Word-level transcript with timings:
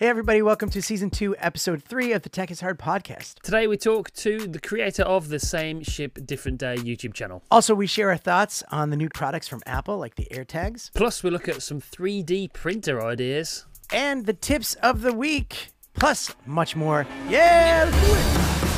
Hey, 0.00 0.08
everybody, 0.08 0.40
welcome 0.40 0.70
to 0.70 0.80
season 0.80 1.10
two, 1.10 1.36
episode 1.40 1.82
three 1.82 2.12
of 2.14 2.22
the 2.22 2.30
Tech 2.30 2.50
is 2.50 2.62
Hard 2.62 2.78
podcast. 2.78 3.34
Today 3.40 3.66
we 3.66 3.76
talk 3.76 4.10
to 4.12 4.46
the 4.48 4.58
creator 4.58 5.02
of 5.02 5.28
the 5.28 5.38
Same 5.38 5.82
Ship 5.82 6.18
Different 6.24 6.56
Day 6.56 6.76
YouTube 6.76 7.12
channel. 7.12 7.42
Also, 7.50 7.74
we 7.74 7.86
share 7.86 8.08
our 8.08 8.16
thoughts 8.16 8.62
on 8.72 8.88
the 8.88 8.96
new 8.96 9.10
products 9.10 9.46
from 9.46 9.60
Apple, 9.66 9.98
like 9.98 10.14
the 10.14 10.26
AirTags, 10.30 10.90
Plus, 10.94 11.22
we 11.22 11.28
look 11.28 11.50
at 11.50 11.60
some 11.60 11.82
3D 11.82 12.50
printer 12.54 13.04
ideas. 13.04 13.66
and 13.92 14.24
the 14.24 14.32
tips 14.32 14.72
of 14.76 15.02
the 15.02 15.12
week, 15.12 15.68
plus 15.92 16.34
much 16.46 16.74
more. 16.74 17.06
Yeah, 17.28 17.90
let's 17.92 18.06
do 18.06 18.66
it. 18.66 18.69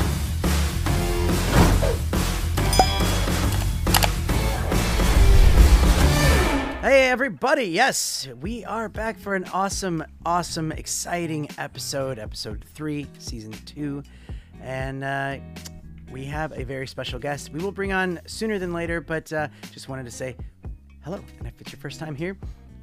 Hey, 6.82 7.10
everybody. 7.10 7.66
Yes, 7.66 8.26
we 8.40 8.64
are 8.64 8.88
back 8.88 9.16
for 9.16 9.36
an 9.36 9.44
awesome, 9.52 10.02
awesome, 10.26 10.72
exciting 10.72 11.48
episode, 11.56 12.18
episode 12.18 12.64
three, 12.74 13.06
season 13.20 13.52
two. 13.52 14.02
And 14.60 15.04
uh, 15.04 15.36
we 16.10 16.24
have 16.24 16.50
a 16.58 16.64
very 16.64 16.88
special 16.88 17.20
guest 17.20 17.52
we 17.52 17.60
will 17.60 17.70
bring 17.70 17.92
on 17.92 18.18
sooner 18.26 18.58
than 18.58 18.72
later, 18.72 19.00
but 19.00 19.32
uh, 19.32 19.46
just 19.70 19.88
wanted 19.88 20.06
to 20.06 20.10
say 20.10 20.36
hello. 21.04 21.20
And 21.38 21.46
if 21.46 21.60
it's 21.60 21.70
your 21.70 21.78
first 21.78 22.00
time 22.00 22.16
here, 22.16 22.36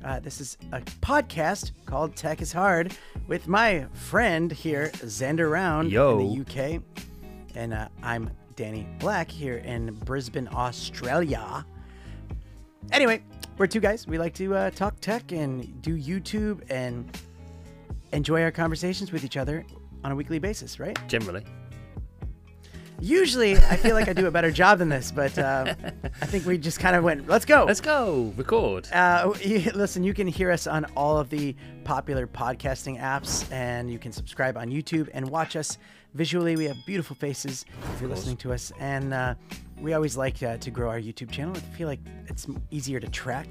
uh, 0.06 0.22
this 0.22 0.40
is 0.40 0.58
a 0.72 0.80
podcast 0.80 1.74
called 1.86 2.16
Tech 2.16 2.42
is 2.42 2.54
Hard 2.54 2.96
with 3.28 3.50
my 3.50 3.86
friend 3.92 4.50
here, 4.50 4.92
Xander 4.94 5.52
Round 5.52 5.92
Yo. 5.92 6.20
in 6.20 6.46
the 6.46 6.76
UK. 6.76 6.82
And 7.54 7.74
uh, 7.74 7.90
I'm 8.02 8.32
Danny 8.56 8.88
Black 9.00 9.30
here 9.30 9.58
in 9.58 9.94
Brisbane, 10.06 10.48
Australia. 10.54 11.66
Anyway, 12.92 13.24
we're 13.58 13.68
two 13.68 13.80
guys. 13.80 14.08
We 14.08 14.18
like 14.18 14.34
to 14.36 14.56
uh, 14.56 14.70
talk 14.72 15.00
tech 15.02 15.32
and 15.32 15.82
do 15.82 15.98
YouTube 15.98 16.62
and 16.70 17.10
enjoy 18.12 18.42
our 18.42 18.52
conversations 18.52 19.12
with 19.12 19.24
each 19.24 19.38
other 19.38 19.66
on 20.04 20.12
a 20.12 20.16
weekly 20.16 20.40
basis, 20.40 20.80
right? 20.80 20.98
Generally. 21.08 21.46
Usually, 23.02 23.56
I 23.56 23.78
feel 23.78 23.96
like 23.96 24.10
I 24.10 24.14
do 24.14 24.28
a 24.28 24.32
better 24.32 24.52
job 24.62 24.80
than 24.80 24.90
this, 24.90 25.10
but 25.12 25.38
uh, 25.38 25.74
I 26.22 26.26
think 26.26 26.46
we 26.46 26.58
just 26.58 26.80
kind 26.82 26.98
of 26.98 27.04
went, 27.04 27.30
let's 27.30 27.46
go. 27.46 27.64
Let's 27.66 27.80
go. 27.80 28.34
Record. 28.36 28.90
Uh, 28.92 29.34
you- 29.42 29.72
listen, 29.74 30.04
you 30.04 30.14
can 30.14 30.28
hear 30.28 30.52
us 30.52 30.68
on 30.68 30.86
all 30.98 31.18
of 31.18 31.30
the 31.30 31.56
popular 31.86 32.28
podcasting 32.28 33.00
apps, 33.00 33.50
and 33.54 33.90
you 33.90 34.00
can 34.00 34.12
subscribe 34.12 34.58
on 34.58 34.70
YouTube 34.70 35.10
and 35.14 35.30
watch 35.30 35.56
us 35.56 35.78
visually. 36.14 36.58
We 36.58 36.66
have 36.66 36.76
beautiful 36.86 37.16
faces 37.16 37.64
if 37.94 38.02
you're 38.02 38.10
listening 38.10 38.38
to 38.38 38.52
us, 38.52 38.74
and 38.80 39.14
uh, 39.14 39.36
we 39.82 39.94
always 39.94 40.18
like 40.18 40.42
uh, 40.44 40.58
to 40.58 40.72
grow 40.72 40.90
our 40.90 41.00
YouTube 41.00 41.32
channel. 41.32 41.56
I 41.56 41.60
feel 41.60 41.88
like 41.88 42.00
it's 42.28 42.48
easier 42.72 43.00
to 43.00 43.08
track 43.08 43.48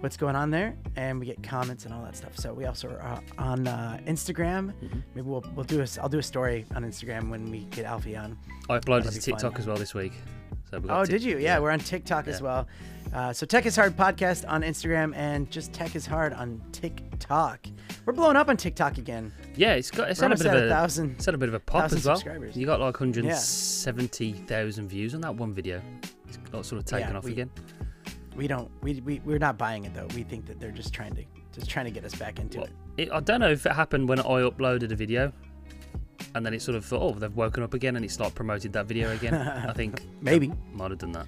what's 0.00 0.16
going 0.16 0.36
on 0.36 0.50
there, 0.50 0.76
and 0.96 1.18
we 1.20 1.26
get 1.26 1.42
comments 1.42 1.84
and 1.84 1.94
all 1.94 2.02
that 2.04 2.16
stuff. 2.16 2.36
So 2.36 2.52
we 2.52 2.66
also 2.66 2.88
are 2.90 3.00
uh, 3.02 3.20
on 3.38 3.66
uh, 3.66 4.00
Instagram. 4.06 4.72
Maybe 5.14 5.26
we'll 5.28 5.44
we'll 5.54 5.64
do 5.64 5.80
a 5.80 5.84
s- 5.84 5.98
I'll 5.98 6.08
do 6.08 6.18
a 6.18 6.22
story 6.22 6.64
on 6.74 6.84
Instagram 6.84 7.30
when 7.30 7.50
we 7.50 7.60
get 7.66 7.84
Alfie 7.84 8.16
on. 8.16 8.36
I 8.68 8.78
uploaded 8.78 9.04
That'd 9.04 9.20
to 9.22 9.26
be 9.26 9.32
fun. 9.32 9.40
TikTok 9.40 9.58
as 9.58 9.66
well 9.66 9.76
this 9.76 9.94
week. 9.94 10.12
So 10.70 10.80
Oh, 10.88 11.04
did 11.04 11.22
you? 11.22 11.38
Yeah, 11.38 11.58
we're 11.58 11.70
on 11.70 11.80
TikTok 11.80 12.28
as 12.28 12.40
well. 12.40 12.68
Uh, 13.12 13.32
so 13.32 13.44
Tech 13.44 13.66
is 13.66 13.74
Hard 13.74 13.96
podcast 13.96 14.44
on 14.48 14.62
Instagram 14.62 15.14
and 15.16 15.50
just 15.50 15.72
Tech 15.72 15.96
is 15.96 16.06
Hard 16.06 16.32
on 16.32 16.62
TikTok. 16.70 17.66
We're 18.06 18.12
blowing 18.12 18.36
up 18.36 18.48
on 18.48 18.56
TikTok 18.56 18.98
again. 18.98 19.32
Yeah, 19.56 19.74
it's 19.74 19.90
got 19.90 20.10
it's 20.10 20.20
had 20.20 20.30
a 20.32 20.36
bit 20.36 20.46
of 20.46 20.54
a 20.54 20.66
a, 20.66 20.68
thousand. 20.68 21.12
it's 21.16 21.26
had 21.26 21.34
a 21.34 21.38
bit 21.38 21.48
of 21.48 21.54
a 21.54 21.60
pop 21.60 21.92
as 21.92 22.06
well. 22.06 22.22
You 22.54 22.66
got 22.66 22.78
like 22.80 22.94
170,000 23.00 24.88
views 24.88 25.14
on 25.14 25.20
that 25.22 25.34
one 25.34 25.52
video. 25.52 25.82
It's 26.28 26.36
got 26.52 26.64
sort 26.64 26.78
of 26.78 26.84
taken 26.84 27.10
Yeah, 27.10 27.18
off 27.18 27.24
we- 27.24 27.32
again. 27.32 27.50
We 28.36 28.46
don't. 28.46 28.70
We, 28.80 29.00
we 29.00 29.20
we're 29.24 29.38
not 29.40 29.58
buying 29.58 29.84
it 29.84 29.92
though. 29.92 30.06
We 30.14 30.22
think 30.22 30.46
that 30.46 30.60
they're 30.60 30.70
just 30.70 30.94
trying 30.94 31.14
to 31.16 31.24
just 31.52 31.68
trying 31.68 31.86
to 31.86 31.90
get 31.90 32.04
us 32.04 32.14
back 32.14 32.38
into 32.38 32.58
Well, 32.58 32.68
it. 32.96 33.08
it, 33.08 33.12
I 33.12 33.18
don't 33.20 33.40
know 33.40 33.50
if 33.50 33.66
it 33.66 33.72
happened 33.72 34.08
when 34.08 34.20
I 34.20 34.22
uploaded 34.22 34.92
a 34.92 34.94
video, 34.94 35.32
and 36.34 36.44
then 36.46 36.54
it 36.54 36.62
sort 36.62 36.76
of 36.76 36.84
thought, 36.84 37.02
oh, 37.02 37.18
they've 37.18 37.34
woken 37.34 37.62
up 37.62 37.74
again, 37.74 37.96
and 37.96 38.04
it's 38.04 38.18
like 38.20 38.34
promoted 38.34 38.72
that 38.74 38.86
video 38.86 39.10
again. 39.12 39.34
I 39.34 39.72
think 39.72 40.02
Maybe, 40.20 40.52
might 40.72 40.90
have 40.90 40.98
done 41.00 41.12
that. 41.12 41.26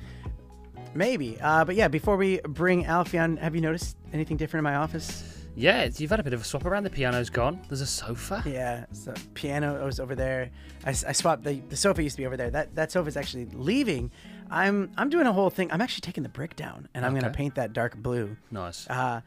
maybe. 0.95 1.39
Uh, 1.41 1.65
but 1.65 1.75
yeah, 1.75 1.89
before 1.89 2.17
we 2.17 2.41
bring 2.47 2.85
Alfie 2.87 3.19
on, 3.19 3.37
have 3.39 3.55
you 3.55 3.61
noticed 3.61 3.97
anything 4.13 4.37
different 4.37 4.61
in 4.67 4.73
my 4.73 4.77
office? 4.77 5.39
Yeah, 5.55 5.89
you've 5.99 6.11
had 6.11 6.19
a 6.21 6.23
bit 6.23 6.33
of 6.33 6.41
a 6.41 6.45
swap 6.45 6.65
around. 6.65 6.85
The 6.85 6.91
piano's 6.91 7.29
gone. 7.29 7.61
There's 7.69 7.83
a 7.83 7.87
sofa. 7.87 8.43
Yeah, 8.47 8.87
so 8.93 9.13
piano 9.35 9.85
was 9.85 10.01
over 10.01 10.15
there. 10.15 10.51
I 10.85 10.93
swapped 10.93 11.45
the 11.45 11.61
the 11.69 11.77
sofa 11.77 12.03
used 12.03 12.17
to 12.17 12.23
be 12.23 12.27
over 12.27 12.39
there. 12.39 12.51
That 12.51 12.75
that 12.75 12.91
sofa's 12.91 13.19
actually 13.19 13.45
leaving. 13.53 14.11
I'm 14.51 14.91
I'm 14.97 15.11
doing 15.11 15.27
a 15.27 15.33
whole 15.33 15.51
thing. 15.51 15.71
I'm 15.71 15.83
actually 15.83 16.01
taking 16.03 16.23
the 16.23 16.31
brick 16.31 16.57
down 16.57 16.89
and 16.95 17.05
I'm 17.05 17.15
gonna 17.15 17.31
paint 17.31 17.55
that 17.57 17.75
dark 17.75 17.97
blue. 17.97 18.37
Nice. 18.51 18.89
Uh, 18.89 19.21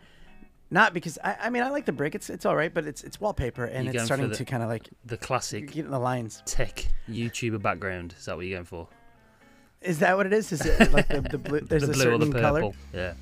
not 0.72 0.94
because 0.94 1.18
I, 1.24 1.36
I 1.44 1.50
mean 1.50 1.64
I 1.64 1.70
like 1.70 1.86
the 1.86 1.92
brick. 1.92 2.16
It's 2.16 2.30
it's 2.30 2.46
all 2.46 2.56
right, 2.56 2.74
but 2.74 2.86
it's 2.86 3.04
it's 3.04 3.20
wallpaper 3.22 3.66
and 3.66 3.88
it's 3.88 3.94
going 3.96 4.00
for 4.02 4.06
starting 4.06 4.30
the- 4.30 4.36
to 4.36 4.46
kind 4.46 4.64
of 4.64 4.70
like 4.70 4.90
the 5.06 5.18
classic 5.18 5.72
get 5.72 5.86
in 5.86 5.92
the 5.92 6.00
lines. 6.00 6.42
tech 6.46 6.88
YouTuber 7.10 7.62
background. 7.62 8.16
Is 8.18 8.26
that 8.26 8.36
what 8.36 8.46
you're 8.46 8.56
going 8.58 8.66
for? 8.66 8.88
Is 9.82 10.00
that 10.00 10.18
what 10.18 10.26
it 10.26 10.34
is? 10.34 10.52
Is 10.52 10.66
it 10.66 10.92
like 10.92 11.08
the, 11.08 11.22
the 11.22 11.38
blue? 11.38 11.60
There's 11.70 11.84
the 11.86 11.92
a 11.92 11.94
blue 11.94 12.02
or 12.02 12.12
certain 12.18 12.30
the 12.32 12.42
color. 12.42 12.60
purple? 12.62 12.76
Yeah. 12.94 13.14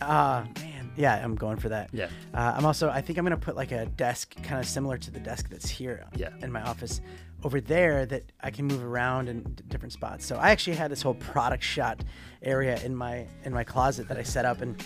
Ah 0.00 0.46
man, 0.60 0.90
yeah, 0.96 1.22
I'm 1.22 1.34
going 1.34 1.56
for 1.58 1.68
that. 1.70 1.90
Yeah. 1.92 2.08
Uh, 2.34 2.54
I'm 2.56 2.64
also 2.64 2.88
I 2.88 3.00
think 3.02 3.18
I'm 3.18 3.24
gonna 3.24 3.36
put 3.36 3.56
like 3.56 3.72
a 3.72 3.86
desk 3.86 4.34
kind 4.42 4.58
of 4.60 4.66
similar 4.66 4.96
to 4.98 5.10
the 5.10 5.20
desk 5.20 5.48
that's 5.50 5.68
here 5.68 6.04
Yeah. 6.16 6.30
in 6.42 6.50
my 6.52 6.62
office 6.62 7.00
over 7.44 7.60
there 7.60 8.06
that 8.06 8.24
I 8.40 8.50
can 8.50 8.64
move 8.66 8.82
around 8.82 9.28
in 9.28 9.42
d- 9.42 9.62
different 9.68 9.92
spots. 9.92 10.24
So 10.26 10.36
I 10.36 10.50
actually 10.50 10.76
had 10.76 10.90
this 10.90 11.02
whole 11.02 11.14
product 11.14 11.62
shot 11.62 12.02
area 12.42 12.80
in 12.82 12.96
my 12.96 13.26
in 13.44 13.52
my 13.52 13.64
closet 13.64 14.08
that 14.08 14.16
I 14.16 14.22
set 14.22 14.44
up 14.46 14.62
and 14.62 14.82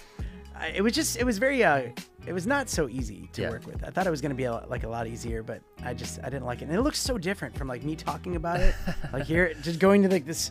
it 0.66 0.82
was 0.82 0.92
just 0.92 1.16
it 1.16 1.24
was 1.24 1.38
very 1.38 1.62
uh 1.64 1.82
it 2.26 2.32
was 2.32 2.46
not 2.46 2.68
so 2.68 2.88
easy 2.88 3.28
to 3.32 3.42
Yeah. 3.42 3.50
work 3.50 3.66
with. 3.66 3.82
I 3.84 3.90
thought 3.90 4.06
it 4.06 4.10
was 4.10 4.20
gonna 4.20 4.34
be 4.34 4.44
a, 4.44 4.52
like 4.68 4.84
a 4.84 4.88
lot 4.88 5.06
easier, 5.06 5.42
but 5.42 5.60
I 5.84 5.94
just 5.94 6.18
I 6.22 6.28
didn't 6.30 6.44
like 6.46 6.60
it. 6.62 6.66
And 6.68 6.74
it 6.74 6.82
looks 6.82 6.98
so 7.00 7.16
different 7.18 7.56
from 7.56 7.68
like 7.68 7.82
me 7.82 7.96
talking 7.96 8.36
about 8.36 8.60
it, 8.60 8.74
like 9.12 9.24
here 9.24 9.54
just 9.62 9.78
going 9.80 10.02
to 10.02 10.08
like 10.08 10.26
this 10.26 10.50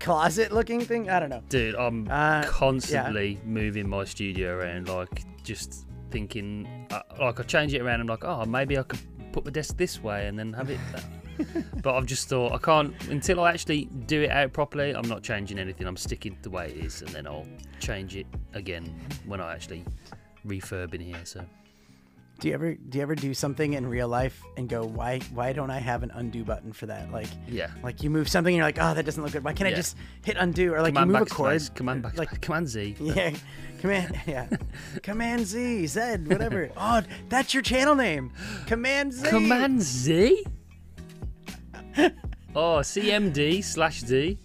closet 0.00 0.52
looking 0.52 0.80
thing. 0.80 1.10
I 1.10 1.18
don't 1.20 1.30
know. 1.30 1.42
Dude, 1.48 1.74
I'm 1.74 2.06
Uh, 2.10 2.44
constantly 2.44 3.38
moving 3.44 3.88
my 3.88 4.04
studio 4.04 4.56
around, 4.56 4.88
like 4.88 5.22
just 5.42 5.86
thinking, 6.10 6.86
uh, 6.90 7.00
like 7.20 7.40
I 7.40 7.42
change 7.42 7.74
it 7.74 7.80
around. 7.82 8.00
I'm 8.00 8.06
like, 8.06 8.24
oh, 8.24 8.44
maybe 8.44 8.78
I 8.78 8.82
could 8.84 9.00
put 9.32 9.44
my 9.44 9.50
desk 9.50 9.76
this 9.76 10.02
way 10.02 10.26
and 10.28 10.38
then 10.38 10.52
have 10.52 10.70
it. 10.70 10.78
But 11.82 11.94
I've 11.96 12.06
just 12.06 12.28
thought 12.28 12.52
I 12.52 12.58
can't 12.58 12.94
until 13.08 13.40
I 13.40 13.50
actually 13.50 13.86
do 14.06 14.22
it 14.22 14.30
out 14.30 14.52
properly. 14.52 14.92
I'm 14.92 15.08
not 15.08 15.22
changing 15.22 15.58
anything. 15.58 15.86
I'm 15.86 15.96
sticking 15.96 16.36
the 16.42 16.50
way 16.50 16.70
it 16.70 16.84
is, 16.84 17.02
and 17.02 17.10
then 17.10 17.26
I'll 17.26 17.46
change 17.80 18.16
it 18.16 18.26
again 18.54 18.94
when 19.26 19.40
I 19.40 19.52
actually 19.54 19.84
refurb 20.46 20.94
in 20.94 21.00
here. 21.00 21.20
So 21.24 21.44
Do 22.40 22.48
you 22.48 22.54
ever 22.54 22.74
do 22.74 22.98
you 22.98 23.02
ever 23.02 23.14
do 23.14 23.32
something 23.34 23.74
in 23.74 23.86
real 23.86 24.08
life 24.08 24.42
and 24.56 24.68
go 24.68 24.84
why 24.84 25.20
why 25.32 25.52
don't 25.52 25.70
I 25.70 25.78
have 25.78 26.02
an 26.02 26.10
undo 26.14 26.44
button 26.44 26.72
for 26.72 26.86
that? 26.86 27.10
Like 27.10 27.28
yeah. 27.48 27.70
like 27.82 28.02
you 28.02 28.10
move 28.10 28.28
something 28.28 28.52
and 28.52 28.58
you're 28.58 28.66
like 28.66 28.78
oh 28.80 28.94
that 28.94 29.04
doesn't 29.04 29.22
look 29.22 29.32
good. 29.32 29.44
Why 29.44 29.52
can't 29.52 29.68
I 29.68 29.74
just 29.74 29.96
hit 30.24 30.36
undo 30.38 30.74
or 30.74 30.82
like 30.82 30.94
Command 30.94 31.10
you 31.10 31.18
move 31.18 31.26
a 31.26 31.30
chord? 31.34 31.74
Command 31.74 32.04
backspace. 32.04 32.18
like- 32.18 32.40
Command 32.40 32.68
Z. 32.68 32.96
Yeah, 33.00 33.32
command 33.80 34.20
yeah, 34.26 34.48
command 35.02 35.46
Z 35.46 35.86
Z 35.86 36.00
whatever. 36.26 36.70
oh, 36.76 37.02
that's 37.28 37.54
your 37.54 37.62
channel 37.62 37.94
name, 37.94 38.32
Command 38.66 39.12
Z. 39.12 39.28
Command 39.28 39.82
Z. 39.82 40.44
Oh, 42.54 42.78
CMD 42.78 43.62
slash 43.62 44.00
D. 44.02 44.38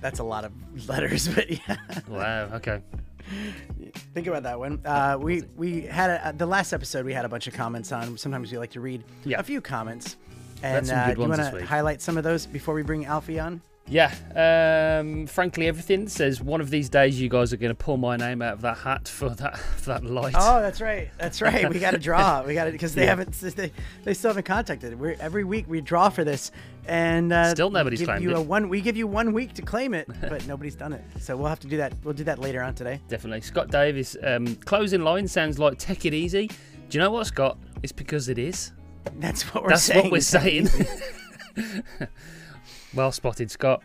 That's 0.00 0.18
a 0.18 0.24
lot 0.24 0.44
of 0.44 0.52
letters, 0.88 1.28
but 1.34 1.48
yeah. 1.50 1.76
Wow. 2.08 2.48
Okay. 2.54 2.82
Think 4.12 4.26
about 4.26 4.42
that 4.42 4.58
one. 4.58 4.80
Uh, 4.84 5.16
we 5.20 5.42
we 5.56 5.82
had 5.82 6.10
a, 6.10 6.32
the 6.36 6.46
last 6.46 6.72
episode. 6.72 7.04
We 7.06 7.12
had 7.12 7.24
a 7.24 7.28
bunch 7.28 7.46
of 7.46 7.54
comments 7.54 7.92
on. 7.92 8.18
Sometimes 8.18 8.50
we 8.50 8.58
like 8.58 8.70
to 8.72 8.80
read 8.80 9.04
Yeah. 9.24 9.38
a 9.38 9.42
few 9.44 9.60
comments. 9.60 10.16
And 10.64 10.90
uh, 10.90 11.14
do 11.14 11.22
you 11.22 11.28
want 11.28 11.40
to 11.40 11.64
highlight 11.64 12.02
some 12.02 12.18
of 12.18 12.24
those 12.24 12.44
before 12.44 12.74
we 12.74 12.82
bring 12.82 13.06
Alfie 13.06 13.38
on? 13.38 13.60
Yeah, 13.90 14.14
um, 15.00 15.26
frankly, 15.26 15.66
everything 15.66 16.06
says 16.08 16.40
one 16.40 16.60
of 16.60 16.70
these 16.70 16.88
days 16.88 17.20
you 17.20 17.28
guys 17.28 17.52
are 17.52 17.56
going 17.56 17.72
to 17.72 17.74
pull 17.74 17.96
my 17.96 18.16
name 18.16 18.40
out 18.40 18.52
of 18.54 18.60
that 18.60 18.78
hat 18.78 19.08
for 19.08 19.30
that 19.30 19.58
for 19.58 19.86
that 19.90 20.04
light. 20.04 20.34
Oh, 20.38 20.60
that's 20.62 20.80
right. 20.80 21.10
That's 21.18 21.42
right. 21.42 21.68
We 21.68 21.80
got 21.80 21.90
to 21.92 21.98
draw. 21.98 22.42
We 22.46 22.54
got 22.54 22.66
to 22.66 22.70
because 22.72 22.94
they 22.94 23.02
Yeah. 23.02 23.08
haven't. 23.08 23.32
They, 23.32 23.72
they 24.04 24.14
still 24.14 24.30
haven't 24.30 24.44
contacted. 24.46 24.98
We're 24.98 25.16
every 25.18 25.42
week 25.42 25.64
we 25.68 25.80
draw 25.80 26.08
for 26.08 26.22
this, 26.22 26.52
and 26.86 27.32
uh, 27.32 27.50
Still 27.50 27.70
nobody's 27.70 27.98
give 27.98 28.06
claimed 28.08 28.22
you 28.22 28.30
it. 28.30 28.36
A 28.36 28.40
one. 28.40 28.68
We 28.68 28.80
give 28.80 28.96
you 28.96 29.08
one 29.08 29.32
week 29.32 29.54
to 29.54 29.62
claim 29.62 29.92
it, 29.92 30.06
but 30.20 30.46
nobody's 30.46 30.76
done 30.76 30.92
it. 30.92 31.02
So 31.18 31.36
we'll 31.36 31.48
have 31.48 31.60
to 31.60 31.66
do 31.66 31.76
that. 31.78 31.92
We'll 32.04 32.14
do 32.14 32.24
that 32.24 32.38
later 32.38 32.62
on 32.62 32.76
today. 32.76 33.00
Definitely. 33.08 33.40
Scott 33.40 33.72
Davis, 33.72 34.16
um, 34.22 34.54
closing 34.54 35.02
line 35.02 35.26
sounds 35.26 35.58
like 35.58 35.78
take 35.78 36.06
it 36.06 36.14
easy. 36.14 36.46
Do 36.46 36.98
you 36.98 37.00
know 37.00 37.10
what, 37.10 37.26
Scott? 37.26 37.58
It's 37.82 37.92
because 37.92 38.28
it 38.28 38.38
is. 38.38 38.70
That's 39.18 39.52
what 39.52 39.64
we're 39.64 39.70
That's 39.70 39.82
saying. 39.82 40.10
That's 40.12 40.32
what 40.32 40.42
we're 40.44 40.64
saying. 40.64 41.82
Well 42.94 43.12
spotted, 43.12 43.50
Scott. 43.50 43.82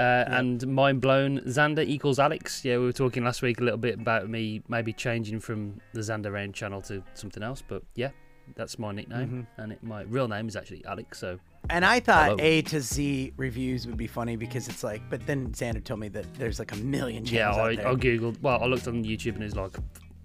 Uh, 0.00 0.24
And 0.26 0.66
mind 0.68 1.00
blown, 1.00 1.40
Xander 1.40 1.86
equals 1.86 2.18
Alex. 2.18 2.64
Yeah, 2.64 2.78
we 2.78 2.84
were 2.86 2.92
talking 2.92 3.24
last 3.24 3.42
week 3.42 3.60
a 3.60 3.64
little 3.64 3.78
bit 3.78 3.94
about 4.00 4.28
me 4.28 4.62
maybe 4.68 4.92
changing 4.92 5.38
from 5.40 5.80
the 5.92 6.00
Xander 6.00 6.32
Round 6.32 6.54
channel 6.54 6.80
to 6.82 7.02
something 7.14 7.42
else, 7.42 7.62
but 7.66 7.82
yeah, 7.94 8.08
that's 8.56 8.78
my 8.78 8.90
nickname, 8.92 9.28
Mm-hmm. 9.28 9.60
and 9.60 9.72
it, 9.72 9.82
my 9.82 10.02
real 10.02 10.26
name 10.28 10.48
is 10.48 10.56
actually 10.56 10.84
Alex. 10.86 11.18
So 11.18 11.38
And 11.70 11.84
I 11.84 12.00
thought 12.00 12.30
Hello. 12.30 12.36
A 12.40 12.62
to 12.62 12.80
Z 12.80 13.34
reviews 13.36 13.86
would 13.86 13.96
be 13.98 14.06
funny 14.06 14.34
because 14.36 14.66
it's 14.66 14.82
like, 14.82 15.02
but 15.10 15.24
then 15.26 15.48
Xander 15.52 15.84
told 15.84 16.00
me 16.00 16.08
that 16.08 16.26
there's 16.34 16.58
like 16.58 16.72
a 16.72 16.76
million 16.76 17.24
yeah, 17.26 17.50
I, 17.52 17.68
I 17.70 17.94
googled. 17.94 18.40
Well, 18.40 18.60
I 18.62 18.66
looked 18.66 18.88
on 18.88 19.04
YouTube 19.04 19.34
and 19.34 19.44
it's 19.44 19.54
like, 19.54 19.76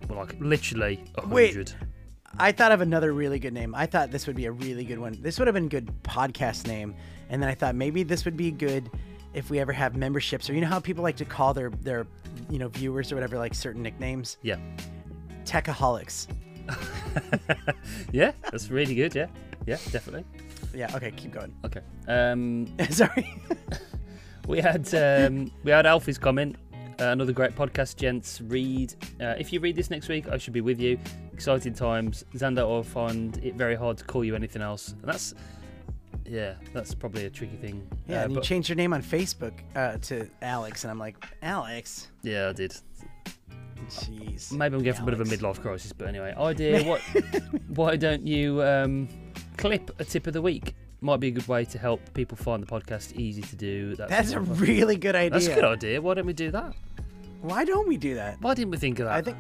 well, 0.08 0.20
like 0.20 0.36
literally 0.40 1.04
hundred. 1.18 1.74
I 2.40 2.52
thought 2.52 2.72
of 2.72 2.82
another 2.82 3.14
really 3.14 3.40
good 3.40 3.54
name. 3.54 3.76
I 3.76 3.86
thought 3.86 4.12
this 4.12 4.28
would 4.28 4.36
be 4.36 4.46
a 4.46 4.52
really 4.52 4.86
good 4.86 5.00
one. 5.00 5.18
This 5.22 5.38
would 5.40 5.48
have 5.48 5.56
been 5.56 5.66
a 5.66 5.70
good 5.70 5.92
podcast 6.04 6.68
name. 6.68 6.96
And 7.30 7.42
then 7.42 7.50
I 7.50 7.56
thought 7.56 7.76
maybe 7.76 8.04
this 8.04 8.26
would 8.26 8.38
be 8.38 8.52
good 8.52 8.90
if 9.34 9.50
we 9.50 9.60
ever 9.60 9.72
have 9.72 9.96
memberships 9.96 10.50
or 10.50 10.54
you 10.54 10.62
know 10.62 10.68
how 10.68 10.80
people 10.80 11.04
like 11.04 11.18
to 11.18 11.26
call 11.26 11.54
their 11.54 11.70
their 11.70 12.08
you 12.50 12.58
know 12.58 12.70
viewers 12.70 13.12
or 13.12 13.16
whatever 13.16 13.38
like 13.38 13.54
certain 13.54 13.84
nicknames. 13.84 14.38
Yeah. 14.42 14.58
Techaholics. 15.46 16.28
yeah, 18.12 18.32
that's 18.52 18.70
really 18.70 18.96
good. 18.96 19.16
Yeah, 19.16 19.28
yeah, 19.66 19.78
definitely. 19.92 20.26
Yeah. 20.74 20.96
Okay. 20.96 21.12
Keep 21.12 21.32
going. 21.32 21.54
Okay. 21.66 21.82
Um, 22.08 22.68
Sorry. 22.90 23.34
we 24.48 24.60
had 24.60 24.94
um, 24.96 25.52
we 25.64 25.72
had 25.72 25.86
Alfie's 25.86 26.18
comment. 26.18 26.56
Uh, 27.00 27.06
another 27.06 27.32
great 27.32 27.56
podcast, 27.56 27.96
gents. 27.96 28.42
Read. 28.42 28.96
Uh, 29.22 29.36
if 29.38 29.54
you 29.54 29.60
read 29.60 29.76
this 29.76 29.92
next 29.92 30.10
week, 30.10 30.28
I 30.30 30.38
should 30.38 30.54
be 30.54 30.62
with 30.62 30.80
you. 30.80 30.98
Exciting 31.32 31.74
times. 31.76 32.26
Xander, 32.34 32.80
I 32.80 32.82
find 32.82 33.38
it 33.44 33.54
very 33.54 33.76
hard 33.76 33.98
to 34.00 34.04
call 34.04 34.24
you 34.24 34.36
anything 34.36 34.64
else, 34.64 34.90
and 34.90 35.04
that's 35.04 35.36
yeah, 36.28 36.56
that's 36.74 36.94
probably 36.94 37.26
a 37.26 37.30
tricky 37.30 37.56
thing. 37.58 37.88
Yeah, 38.08 38.22
Uh, 38.22 38.24
and 38.24 38.32
you 38.32 38.36
but- 38.40 38.44
changed 38.44 38.70
your 38.70 38.76
name 38.76 38.94
on 38.94 39.02
Facebook 39.02 39.54
uh, 39.76 39.98
to 40.04 40.30
Alex, 40.42 40.84
and 40.84 40.92
I'm 40.92 41.00
like, 41.00 41.16
Alex. 41.42 42.10
yeah, 42.24 42.50
I 42.50 42.54
did. 42.54 42.74
Jeez. 43.90 44.52
Maybe 44.52 44.76
I'm 44.76 44.84
getting 44.84 45.06
for 45.06 45.12
a 45.12 45.16
bit 45.16 45.22
of 45.22 45.22
a 45.22 45.36
midlife 45.36 45.62
crisis, 45.62 45.94
but 45.94 46.08
anyway, 46.08 46.34
idea. 46.38 46.84
What? 46.88 47.02
why 47.70 47.96
don't 47.96 48.26
you 48.26 48.62
um, 48.64 49.08
clip 49.58 49.92
a 50.00 50.04
tip 50.04 50.28
of 50.28 50.34
the 50.34 50.42
week? 50.42 50.76
Might 51.00 51.20
be 51.20 51.28
a 51.28 51.32
good 51.32 51.48
way 51.48 51.64
to 51.66 51.78
help 51.78 52.02
people 52.16 52.36
find 52.38 52.62
the 52.62 52.68
podcast 52.68 53.16
easy 53.18 53.44
to 53.44 53.56
do. 53.56 53.96
That 53.96 54.10
That's 54.10 54.32
a 54.32 54.40
really 54.40 54.98
good 54.98 55.16
idea. 55.16 55.30
That's 55.30 55.48
a 55.48 55.54
good 55.56 55.64
idea. 55.64 56.02
Why 56.02 56.16
don't 56.16 56.26
we 56.26 56.34
do 56.34 56.50
that? 56.52 56.74
Why 57.42 57.64
don't 57.66 57.88
we 57.88 57.98
do 57.98 58.16
that? 58.16 58.42
Why 58.42 58.56
didn't 58.56 58.72
we 58.72 58.78
think 58.78 58.98
of 59.00 59.06
that? 59.06 59.14
I 59.14 59.22
think, 59.22 59.38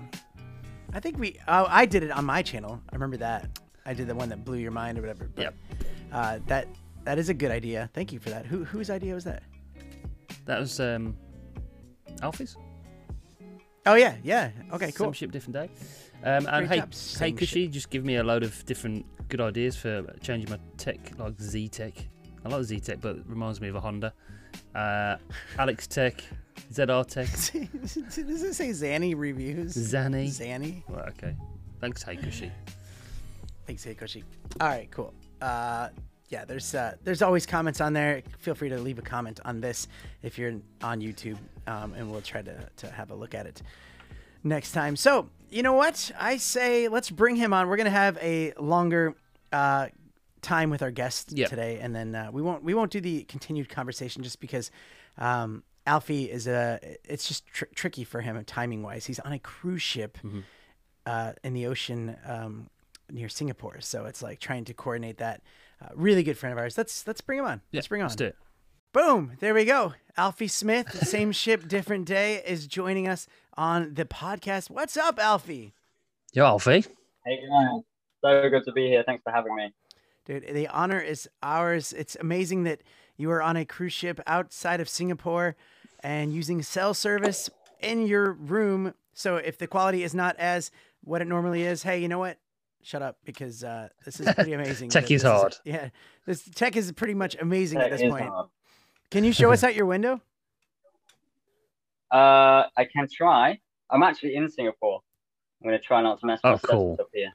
I 0.93 0.99
think 0.99 1.17
we. 1.17 1.37
Oh, 1.47 1.65
I 1.67 1.87
did 1.87 2.03
it 2.03 2.11
on 2.11 2.25
my 2.25 2.43
channel. 2.43 2.79
I 2.91 2.95
remember 2.95 3.17
that. 3.17 3.59
I 3.87 3.93
did 3.95 4.07
the 4.07 4.13
one 4.15 4.29
that 4.29 4.45
blew 4.45 4.57
your 4.57 4.71
mind 4.71 4.99
or 4.99 5.01
whatever. 5.01 5.29
But, 5.33 5.41
Yep. 5.45 5.55
Uh, 6.17 6.39
that 6.47 6.67
that 7.03 7.19
is 7.19 7.29
a 7.29 7.33
good 7.33 7.51
idea. 7.51 7.91
Thank 7.93 8.11
you 8.11 8.19
for 8.19 8.31
that. 8.31 8.43
Who 8.47 8.63
whose 8.63 8.89
idea 8.89 9.13
was 9.13 9.23
that? 9.25 9.43
that 10.45 10.59
was 10.59 10.79
um, 10.79 11.15
Alfie's. 12.23 12.57
Oh 13.85 13.93
yeah, 13.93 14.15
yeah. 14.23 14.49
Okay, 14.73 14.91
cool. 14.91 15.07
Same 15.07 15.13
ship, 15.13 15.31
different 15.31 15.53
day. 15.53 15.69
Um, 16.23 16.47
and 16.47 16.67
Great 16.67 16.81
hey, 16.81 16.85
hey, 17.19 17.31
Cushy, 17.33 17.67
just 17.67 17.91
give 17.91 18.03
me 18.03 18.15
a 18.15 18.23
load 18.23 18.41
of 18.41 18.65
different 18.65 19.05
good 19.29 19.41
ideas 19.41 19.77
for 19.77 20.11
changing 20.21 20.49
my 20.49 20.57
tech, 20.77 20.97
like 21.19 21.39
Z 21.39 21.69
Tech. 21.69 21.93
I 22.43 22.49
like 22.49 22.63
Z 22.63 22.79
Tech, 22.79 22.99
but 22.99 23.17
it 23.17 23.23
reminds 23.27 23.61
me 23.61 23.67
of 23.67 23.75
a 23.75 23.79
Honda. 23.79 24.11
Uh, 24.73 25.17
Alex 25.59 25.85
Tech, 25.85 26.23
ZR 26.73 27.05
Tech, 27.05 27.27
Does 27.29 28.43
it 28.43 28.55
say 28.55 28.69
Zanny 28.69 29.13
reviews? 29.15 29.75
Zanny. 29.75 30.29
Zanny. 30.29 30.83
Well, 30.89 31.05
okay. 31.09 31.35
Thanks, 31.79 32.01
Hey 32.01 32.15
Cushy. 32.15 32.51
Thanks, 33.67 33.85
Hikoshi. 33.85 34.23
All 34.61 34.67
right, 34.69 34.89
cool. 34.89 35.13
Uh, 35.41 35.89
yeah, 36.29 36.45
there's 36.45 36.75
uh, 36.75 36.95
there's 37.03 37.21
always 37.21 37.45
comments 37.45 37.79
on 37.81 37.93
there. 37.93 38.21
Feel 38.39 38.55
free 38.55 38.69
to 38.69 38.77
leave 38.79 38.99
a 38.99 39.03
comment 39.03 39.39
on 39.45 39.61
this 39.61 39.87
if 40.23 40.37
you're 40.37 40.55
on 40.81 41.01
YouTube, 41.01 41.37
um, 41.67 41.93
and 41.93 42.11
we'll 42.11 42.21
try 42.21 42.41
to 42.41 42.69
to 42.77 42.91
have 42.91 43.11
a 43.11 43.15
look 43.15 43.33
at 43.33 43.45
it 43.45 43.61
next 44.43 44.71
time. 44.73 44.95
So 44.95 45.29
you 45.49 45.63
know 45.63 45.73
what? 45.73 46.11
I 46.19 46.37
say 46.37 46.87
let's 46.89 47.09
bring 47.09 47.35
him 47.35 47.53
on. 47.53 47.67
We're 47.69 47.77
gonna 47.77 47.89
have 47.89 48.17
a 48.21 48.53
longer 48.59 49.15
uh, 49.53 49.87
time 50.41 50.69
with 50.69 50.81
our 50.81 50.91
guest 50.91 51.31
Yep. 51.31 51.49
today, 51.49 51.79
and 51.79 51.95
then 51.95 52.13
uh, 52.15 52.29
we 52.31 52.41
won't 52.41 52.63
we 52.63 52.73
won't 52.73 52.91
do 52.91 52.99
the 53.01 53.23
continued 53.23 53.69
conversation 53.69 54.23
just 54.23 54.39
because. 54.39 54.71
Um, 55.17 55.63
Alfie 55.87 56.29
is 56.29 56.47
a. 56.47 56.81
It's 57.05 57.29
just 57.29 57.45
tr- 57.47 57.63
tricky 57.73 58.03
for 58.03 58.19
him 58.19 58.43
timing 58.43 58.83
wise. 58.83 59.05
He's 59.05 59.19
on 59.19 59.31
a 59.31 59.39
cruise 59.39 59.81
ship 59.81 60.17
uh, 61.05 61.31
in 61.43 61.53
the 61.53 61.65
ocean 61.67 62.17
um, 62.25 62.69
near 63.09 63.29
Singapore, 63.29 63.79
so 63.79 64.03
it's 64.03 64.21
like 64.21 64.39
trying 64.41 64.65
to 64.65 64.73
coordinate 64.73 65.19
that. 65.19 65.41
Uh, 65.81 65.89
really 65.95 66.23
good 66.23 66.37
friend 66.37 66.53
of 66.53 66.59
ours. 66.59 66.77
Let's 66.77 67.05
let's 67.05 67.21
bring 67.21 67.39
him 67.39 67.45
on. 67.45 67.61
Yeah, 67.71 67.79
let's 67.79 67.87
bring 67.87 68.01
him 68.01 68.05
on. 68.05 68.09
Let's 68.09 68.15
do 68.15 68.25
it. 68.25 68.35
Boom! 68.93 69.33
There 69.39 69.53
we 69.53 69.65
go. 69.65 69.93
Alfie 70.15 70.47
Smith, 70.47 71.07
same 71.07 71.31
ship, 71.31 71.67
different 71.67 72.05
day, 72.05 72.41
is 72.45 72.65
joining 72.65 73.07
us 73.07 73.27
on 73.55 73.93
the 73.93 74.05
podcast. 74.05 74.71
What's 74.71 74.97
up, 74.97 75.19
Alfie? 75.19 75.73
Yo, 76.33 76.45
Alfie. 76.45 76.85
Hey 77.25 77.39
guys, 77.47 77.81
so 78.21 78.49
good 78.49 78.63
to 78.65 78.71
be 78.71 78.87
here. 78.87 79.03
Thanks 79.05 79.21
for 79.23 79.31
having 79.31 79.55
me. 79.55 79.73
Dude, 80.25 80.47
the 80.51 80.67
honor 80.67 80.99
is 80.99 81.29
ours. 81.43 81.93
It's 81.93 82.17
amazing 82.19 82.63
that 82.63 82.81
you 83.15 83.29
are 83.31 83.41
on 83.41 83.55
a 83.55 83.65
cruise 83.65 83.93
ship 83.93 84.19
outside 84.25 84.81
of 84.81 84.89
Singapore 84.89 85.55
and 86.01 86.33
using 86.33 86.61
cell 86.61 86.93
service 86.93 87.49
in 87.79 88.07
your 88.07 88.33
room. 88.33 88.93
So 89.13 89.37
if 89.37 89.57
the 89.57 89.67
quality 89.67 90.03
is 90.03 90.13
not 90.13 90.35
as 90.37 90.71
what 91.03 91.21
it 91.21 91.27
normally 91.27 91.63
is, 91.63 91.83
hey, 91.83 91.99
you 91.99 92.07
know 92.07 92.19
what? 92.19 92.37
Shut 92.83 93.01
up 93.01 93.17
because 93.25 93.63
uh, 93.63 93.89
this 94.05 94.19
is 94.19 94.33
pretty 94.33 94.53
amazing. 94.53 94.89
Tech 94.89 95.05
that 95.07 95.11
is 95.13 95.23
this 95.23 95.31
hard. 95.31 95.55
yeah, 95.65 95.89
this 96.25 96.43
tech 96.55 96.75
is 96.77 96.91
pretty 96.93 97.13
much 97.13 97.35
amazing 97.39 97.79
at 97.79 97.91
this 97.91 98.01
point. 98.01 98.25
hard. 98.25 98.47
Can 99.11 99.23
you 99.23 99.33
show 99.33 99.51
us 99.51 99.63
out 99.63 99.75
your 99.75 99.85
window? 99.85 100.21
Uh, 102.11 102.63
I 102.77 102.85
can 102.91 103.07
try. 103.11 103.59
I'm 103.89 104.03
actually 104.03 104.35
in 104.35 104.49
Singapore. 104.49 105.01
I'm 105.61 105.67
gonna 105.67 105.79
try 105.79 106.01
not 106.01 106.19
to 106.21 106.25
mess 106.27 106.39
Oh, 106.43 106.51
my 106.51 106.57
setup 106.57 106.69
cool. 106.69 106.97
up 106.99 107.09
here. 107.13 107.33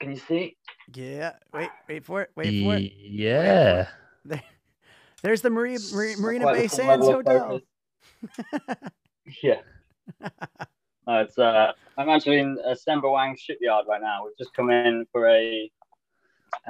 Can 0.00 0.10
you 0.10 0.16
see? 0.18 0.56
Yeah. 0.94 1.32
Wait, 1.52 1.68
wait 1.88 2.04
for 2.04 2.22
it. 2.22 2.30
Wait 2.34 2.64
for 2.64 2.74
it. 2.76 2.92
Yeah. 2.98 3.88
There, 4.24 4.42
there's 5.22 5.42
the 5.42 5.50
Maria, 5.50 5.78
Marina, 5.92 6.20
Marina 6.20 6.46
Bay 6.52 6.66
Sands 6.66 7.06
Hotel. 7.06 7.60
Yeah. 9.42 9.60
No, 11.06 11.20
it's 11.20 11.38
uh, 11.38 11.72
I'm 11.98 12.08
actually 12.08 12.38
in 12.38 12.58
uh, 12.64 12.74
Sembawang 12.74 13.38
shipyard 13.38 13.84
right 13.88 14.00
now. 14.00 14.24
We've 14.24 14.36
just 14.38 14.54
come 14.54 14.70
in 14.70 15.06
for 15.12 15.28
a 15.28 15.70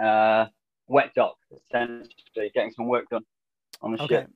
uh, 0.00 0.46
wet 0.88 1.14
dock, 1.14 1.36
essentially 1.70 2.50
getting 2.54 2.72
some 2.72 2.88
work 2.88 3.08
done 3.10 3.24
on 3.80 3.92
the 3.92 4.02
Okay. 4.02 4.14
ship. 4.16 4.30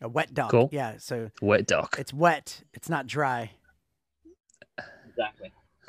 A 0.00 0.08
wet 0.08 0.32
dock. 0.34 0.50
Cool. 0.50 0.68
Yeah. 0.72 0.94
So 0.98 1.30
Wet 1.40 1.66
dock. 1.66 1.96
it's 1.98 2.12
wet. 2.12 2.62
It's 2.74 2.88
not 2.88 3.06
dry. 3.06 3.50
Exactly. 5.08 5.52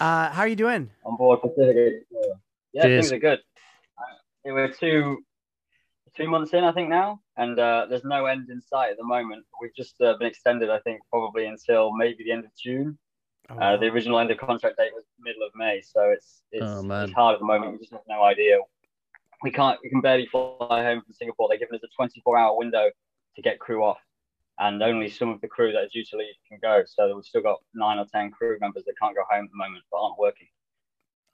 uh, 0.00 0.30
how 0.30 0.42
are 0.42 0.48
you 0.48 0.56
doing? 0.56 0.90
on 1.04 1.16
board 1.16 1.40
Pacific 1.40 1.76
Explorer. 1.76 2.34
Yeah, 2.72 2.82
Cheers. 2.84 3.08
things 3.08 3.12
are 3.12 3.18
good. 3.18 3.38
We're 4.44 4.68
two 4.72 5.18
two 6.20 6.28
months 6.28 6.52
in, 6.52 6.64
I 6.64 6.72
think 6.72 6.88
now, 6.88 7.20
and 7.36 7.58
uh, 7.58 7.86
there's 7.88 8.04
no 8.04 8.26
end 8.26 8.50
in 8.50 8.60
sight 8.60 8.90
at 8.90 8.96
the 8.98 9.04
moment. 9.04 9.44
We've 9.60 9.74
just 9.74 10.00
uh, 10.00 10.16
been 10.18 10.26
extended, 10.28 10.70
I 10.70 10.78
think, 10.80 11.00
probably 11.10 11.46
until 11.46 11.92
maybe 11.96 12.24
the 12.24 12.32
end 12.32 12.44
of 12.44 12.50
June. 12.62 12.98
Oh, 13.48 13.58
Uh, 13.58 13.76
the 13.76 13.86
original 13.86 14.18
end 14.18 14.30
of 14.30 14.38
contract 14.38 14.76
date 14.76 14.92
was 14.94 15.04
middle 15.18 15.42
of 15.42 15.52
May, 15.54 15.80
so 15.80 16.10
it's 16.10 16.42
it's, 16.52 16.64
Oh, 16.64 17.02
it's 17.02 17.12
hard 17.12 17.34
at 17.34 17.40
the 17.40 17.46
moment. 17.46 17.72
We 17.72 17.78
just 17.78 17.92
have 17.92 18.02
no 18.08 18.22
idea. 18.22 18.58
We 19.42 19.50
can't. 19.50 19.78
We 19.82 19.88
can 19.90 20.00
barely 20.00 20.26
fly 20.26 20.82
home 20.84 21.02
from 21.02 21.14
Singapore. 21.14 21.48
They've 21.48 21.58
given 21.58 21.74
us 21.74 21.82
a 21.82 21.88
24 21.96 22.38
hour 22.38 22.56
window 22.56 22.90
to 23.36 23.42
get 23.42 23.58
crew 23.58 23.82
off, 23.82 23.98
and 24.58 24.82
only 24.82 25.08
some 25.08 25.30
of 25.30 25.40
the 25.40 25.48
crew 25.48 25.72
that 25.72 25.78
are 25.84 25.88
due 25.92 26.04
to 26.04 26.16
leave 26.18 26.34
can 26.48 26.58
go. 26.60 26.82
So 26.86 27.14
we've 27.14 27.24
still 27.24 27.42
got 27.42 27.58
nine 27.74 27.98
or 27.98 28.06
ten 28.12 28.30
crew 28.30 28.58
members 28.60 28.84
that 28.84 28.94
can't 29.00 29.16
go 29.16 29.22
home 29.28 29.44
at 29.46 29.50
the 29.50 29.56
moment, 29.56 29.84
but 29.90 29.98
aren't 29.98 30.18
working. 30.18 30.48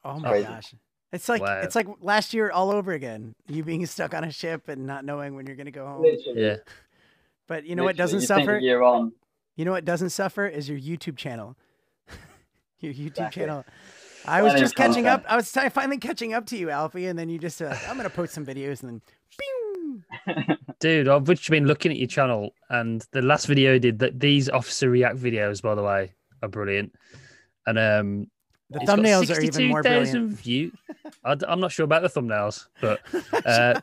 oh 0.04 0.18
my 0.20 0.42
gosh. 0.42 0.74
It's 1.12 1.28
like 1.28 1.40
Wow. 1.42 1.60
it's 1.62 1.74
like 1.74 1.86
last 2.00 2.34
year 2.34 2.50
all 2.50 2.70
over 2.70 2.92
again. 2.92 3.34
You 3.48 3.62
being 3.62 3.84
stuck 3.86 4.12
on 4.14 4.24
a 4.24 4.30
ship 4.32 4.68
and 4.68 4.86
not 4.86 5.04
knowing 5.04 5.34
when 5.34 5.46
you're 5.46 5.56
gonna 5.56 5.70
go 5.70 5.86
home. 5.86 6.02
Literally, 6.02 6.42
yeah. 6.42 6.56
But 7.46 7.64
you 7.64 7.76
know 7.76 7.84
what 7.84 7.96
doesn't 7.96 8.20
you 8.20 8.26
suffer? 8.26 8.56
A 8.56 8.62
year 8.62 8.82
on, 8.82 9.12
You 9.54 9.64
know 9.64 9.70
what 9.72 9.84
doesn't 9.84 10.10
suffer 10.10 10.46
is 10.46 10.68
your 10.68 10.78
YouTube 10.78 11.16
channel. 11.16 11.56
your 12.80 12.92
YouTube 12.92 13.06
Exactly. 13.08 13.42
channel. 13.42 13.64
I 14.24 14.42
was 14.42 14.50
Plenty 14.54 14.64
just 14.64 14.72
of 14.74 14.76
catching 14.76 15.06
up. 15.06 15.24
I 15.28 15.36
was 15.36 15.50
t- 15.52 15.68
finally 15.68 15.98
catching 15.98 16.34
up 16.34 16.46
to 16.46 16.56
you, 16.56 16.68
Alfie, 16.70 17.06
and 17.06 17.16
then 17.16 17.28
you 17.28 17.38
just 17.38 17.62
uh, 17.62 17.74
I'm 17.88 17.96
gonna 17.96 18.10
post 18.10 18.34
some 18.34 18.44
videos 18.44 18.82
and 18.82 19.00
then. 19.00 19.02
Pew! 19.38 20.56
Dude, 20.80 21.08
I've 21.08 21.24
just 21.24 21.48
been 21.48 21.66
looking 21.66 21.92
at 21.92 21.98
your 21.98 22.08
channel, 22.08 22.50
and 22.68 23.06
the 23.12 23.22
last 23.22 23.46
video 23.46 23.74
you 23.74 23.78
did 23.78 24.00
that 24.00 24.18
these 24.18 24.48
officer 24.48 24.90
react 24.90 25.16
videos, 25.18 25.62
by 25.62 25.74
the 25.76 25.82
way, 25.82 26.12
are 26.42 26.48
brilliant. 26.48 26.92
And 27.66 27.78
um, 27.78 28.26
The 28.70 28.80
it's 28.80 28.86
got 28.86 28.98
thumbnails 28.98 29.36
are 29.36 29.40
even 29.40 29.68
more 29.68 29.82
brilliant. 29.82 30.30
View. 30.40 30.72
I, 31.24 31.36
am 31.46 31.60
not 31.60 31.70
sure 31.70 31.84
about 31.84 32.02
the 32.02 32.08
thumbnails, 32.08 32.66
but 32.80 33.00
uh, 33.46 33.80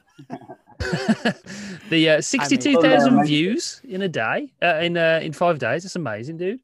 the 1.90 2.10
uh, 2.10 2.22
62,000 2.22 3.00
Thumbnail. 3.00 3.26
views 3.26 3.82
in 3.88 4.02
a 4.02 4.10
day, 4.10 4.52
uh, 4.62 4.80
in 4.82 4.98
uh, 4.98 5.20
in 5.24 5.32
five 5.32 5.60
days. 5.60 5.86
It's 5.86 5.96
amazing, 5.96 6.38
dude. 6.38 6.60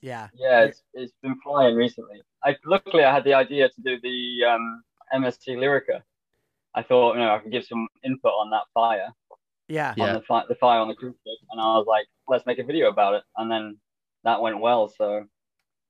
Yeah. 0.00 0.28
yeah, 0.34 0.60
it's, 0.60 0.82
it's 0.94 1.12
been 1.22 1.34
flying 1.42 1.74
recently. 1.74 2.22
I 2.44 2.54
luckily 2.64 3.02
I 3.02 3.12
had 3.12 3.24
the 3.24 3.34
idea 3.34 3.68
to 3.68 3.80
do 3.80 3.98
the 4.00 4.44
um, 4.48 4.82
MSC 5.12 5.56
Lirica. 5.56 6.02
I 6.76 6.82
thought, 6.84 7.14
you 7.14 7.20
know, 7.20 7.34
I 7.34 7.38
could 7.38 7.50
give 7.50 7.64
some 7.64 7.88
input 8.04 8.30
on 8.30 8.50
that 8.50 8.62
fire, 8.72 9.08
Yeah. 9.66 9.94
Yeah. 9.96 10.08
on 10.08 10.14
the, 10.14 10.20
fi- 10.20 10.44
the 10.48 10.54
fire 10.54 10.78
on 10.78 10.86
the 10.88 10.94
cruise 10.94 11.16
ship, 11.16 11.38
and 11.50 11.60
I 11.60 11.64
was 11.64 11.86
like, 11.88 12.06
let's 12.28 12.46
make 12.46 12.58
a 12.60 12.64
video 12.64 12.88
about 12.88 13.14
it, 13.14 13.24
and 13.36 13.50
then 13.50 13.78
that 14.22 14.40
went 14.40 14.60
well. 14.60 14.88
So 14.88 15.24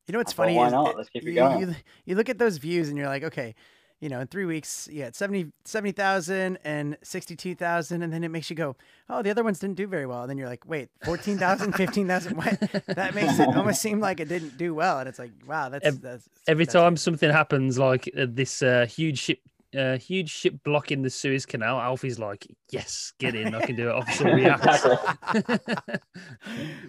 You 0.06 0.12
know 0.12 0.18
what's 0.18 0.32
I 0.32 0.36
thought, 0.36 0.42
funny 0.44 0.56
why 0.56 0.66
is 0.66 0.72
not? 0.72 0.90
it- 0.90 0.96
Let's 0.96 1.08
keep 1.10 1.22
it 1.24 1.28
you, 1.30 1.34
going. 1.34 1.60
You, 1.60 1.74
you 2.04 2.14
look 2.14 2.28
at 2.28 2.38
those 2.38 2.58
views 2.58 2.88
and 2.88 2.96
you're 2.98 3.08
like, 3.08 3.24
okay, 3.24 3.54
you 4.00 4.08
know, 4.10 4.20
in 4.20 4.26
three 4.26 4.44
weeks, 4.44 4.88
you 4.92 5.02
had 5.02 5.16
70 5.16 5.52
70,000 5.64 6.58
and 6.64 6.98
62,000. 7.02 8.02
And 8.02 8.12
then 8.12 8.22
it 8.24 8.28
makes 8.30 8.50
you 8.50 8.54
go, 8.56 8.76
oh, 9.08 9.22
the 9.22 9.30
other 9.30 9.42
ones 9.42 9.58
didn't 9.58 9.76
do 9.76 9.86
very 9.86 10.04
well. 10.06 10.20
And 10.20 10.28
then 10.30 10.36
you're 10.36 10.48
like, 10.50 10.66
wait, 10.68 10.90
14,000, 11.04 11.72
15,000. 11.76 12.36
What? 12.36 12.60
That 12.88 13.14
makes 13.14 13.38
it 13.38 13.48
almost 13.56 13.80
seem 13.80 13.98
like 13.98 14.20
it 14.20 14.28
didn't 14.28 14.58
do 14.58 14.74
well. 14.74 14.98
And 14.98 15.08
it's 15.08 15.18
like, 15.18 15.32
wow, 15.46 15.70
that's, 15.70 15.86
Ev- 15.86 16.00
that's 16.02 16.28
Every 16.46 16.66
that's- 16.66 16.80
time 16.82 16.96
something 16.98 17.30
happens, 17.30 17.78
like 17.78 18.10
uh, 18.16 18.26
this 18.28 18.62
uh, 18.62 18.86
huge 18.86 19.18
ship, 19.18 19.40
uh, 19.76 19.96
huge 19.98 20.30
ship 20.30 20.54
blocking 20.64 21.02
the 21.02 21.10
Suez 21.10 21.46
Canal, 21.46 21.80
Alfie's 21.80 22.18
like, 22.18 22.46
"Yes, 22.70 23.12
get 23.18 23.34
in! 23.34 23.54
I 23.54 23.60
can 23.64 23.76
do 23.76 23.88
it." 23.88 23.92
Offshore 23.94 24.34
react. 24.34 24.64
Exactly. 24.64 25.98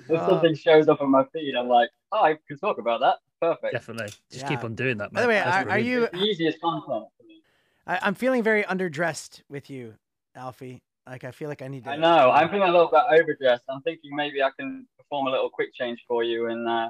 If 0.10 0.22
Oh. 0.22 0.28
something 0.30 0.56
shows 0.56 0.88
up 0.88 1.02
on 1.02 1.12
my 1.12 1.26
feed, 1.34 1.54
I'm 1.56 1.68
like, 1.68 1.90
oh, 2.14 2.24
I 2.24 2.38
can 2.48 2.58
talk 2.58 2.78
about 2.78 3.02
that. 3.02 3.18
Perfect. 3.42 3.74
Definitely, 3.74 4.14
just 4.32 4.48
keep 4.48 4.64
on 4.64 4.74
doing 4.74 4.98
that. 5.00 5.12
By 5.12 5.22
the 5.22 5.28
way, 5.28 5.36
That's 5.36 5.68
are, 5.68 5.70
are 5.72 5.80
you, 5.80 6.04
It's 6.04 6.12
the 6.14 6.20
easiest 6.20 6.62
content 6.62 7.06
for 7.18 7.24
me. 7.28 7.42
I, 7.86 8.00
I'm 8.02 8.16
feeling 8.16 8.42
very 8.42 8.64
underdressed 8.64 9.42
with 9.50 9.70
you, 9.70 9.96
Alfie. 10.36 10.82
Like, 11.06 11.24
I 11.24 11.32
feel 11.32 11.50
like 11.50 11.62
I 11.62 11.68
need 11.68 11.84
to. 11.84 11.92
I 11.92 11.98
know. 11.98 12.32
I'm 12.32 12.50
feeling 12.50 12.70
a 12.70 12.72
little 12.72 12.90
bit 12.90 13.02
overdressed. 13.20 13.64
I'm 13.70 13.82
thinking 13.82 14.16
maybe 14.16 14.42
I 14.42 14.50
can 14.58 14.88
perform 14.98 15.28
a 15.28 15.32
little 15.32 15.50
quick 15.50 15.74
change 15.74 16.04
for 16.08 16.24
you, 16.24 16.48
and 16.48 16.68
uh, 16.68 16.90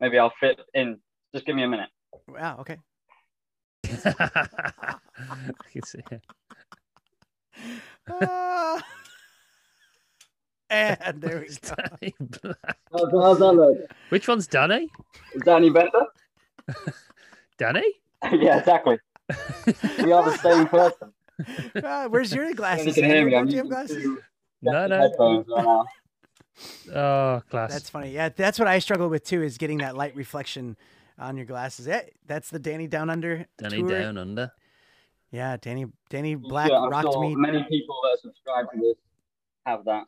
maybe 0.00 0.18
I'll 0.18 0.32
fit 0.38 0.60
in. 0.74 0.98
Just 1.34 1.46
give 1.46 1.56
me 1.56 1.64
a 1.64 1.68
minute. 1.68 1.88
Wow, 2.28 2.58
okay. 2.60 2.76
I 4.04 4.96
can 5.72 5.82
see 5.84 6.00
it. 6.10 6.22
Ah. 8.08 8.82
and 10.70 11.20
there 11.20 11.38
we 11.40 11.46
It's 11.46 11.58
go. 11.58 11.74
Danny 12.00 12.14
Black. 12.20 12.78
How's, 12.92 13.10
how's 13.10 13.38
that 13.40 13.52
look? 13.52 13.78
Which 14.10 14.28
one's 14.28 14.46
Danny? 14.46 14.88
Is 15.34 15.42
that 15.42 15.56
any 15.56 15.70
better? 15.70 15.90
Danny? 17.58 17.84
yeah, 18.32 18.58
exactly. 18.58 18.98
We 20.02 20.12
are 20.12 20.24
the 20.30 20.36
same 20.38 20.66
person. 20.66 21.12
Ah, 21.84 22.06
where's 22.08 22.32
your 22.34 22.46
You 22.48 22.54
glasses? 22.54 22.94
can 22.94 23.04
hear 23.04 23.24
me. 23.24 23.36
I'm 23.36 23.46
using 23.48 23.68
glasses? 23.68 24.02
two 24.02 24.20
No, 24.62 24.86
no. 24.86 24.98
right. 25.18 25.86
Oh, 26.94 27.42
class. 27.48 27.72
That's 27.72 27.90
funny. 27.90 28.10
Yeah, 28.10 28.30
that's 28.30 28.58
what 28.58 28.66
I 28.66 28.78
struggle 28.80 29.08
with 29.08 29.24
too. 29.24 29.42
Is 29.42 29.58
getting 29.58 29.78
that 29.78 29.96
light 29.96 30.16
reflection 30.16 30.76
on 31.18 31.36
your 31.36 31.46
glasses. 31.46 31.86
Yeah, 31.86 32.02
that's 32.26 32.50
the 32.50 32.58
Danny 32.58 32.86
Down 32.86 33.10
Under 33.10 33.46
Danny 33.58 33.78
tour. 33.82 33.90
Down 33.90 34.18
Under. 34.18 34.52
Yeah, 35.30 35.56
Danny 35.60 35.86
Danny 36.08 36.34
Black 36.34 36.68
sure- 36.68 36.76
I'm 36.76 36.90
rocked 36.90 37.12
sure 37.12 37.20
me. 37.22 37.36
Many 37.36 37.64
people 37.68 37.98
that 38.04 38.18
subscribe 38.22 38.70
to 38.72 38.78
this 38.80 38.96
have 39.66 39.84
that. 39.84 40.04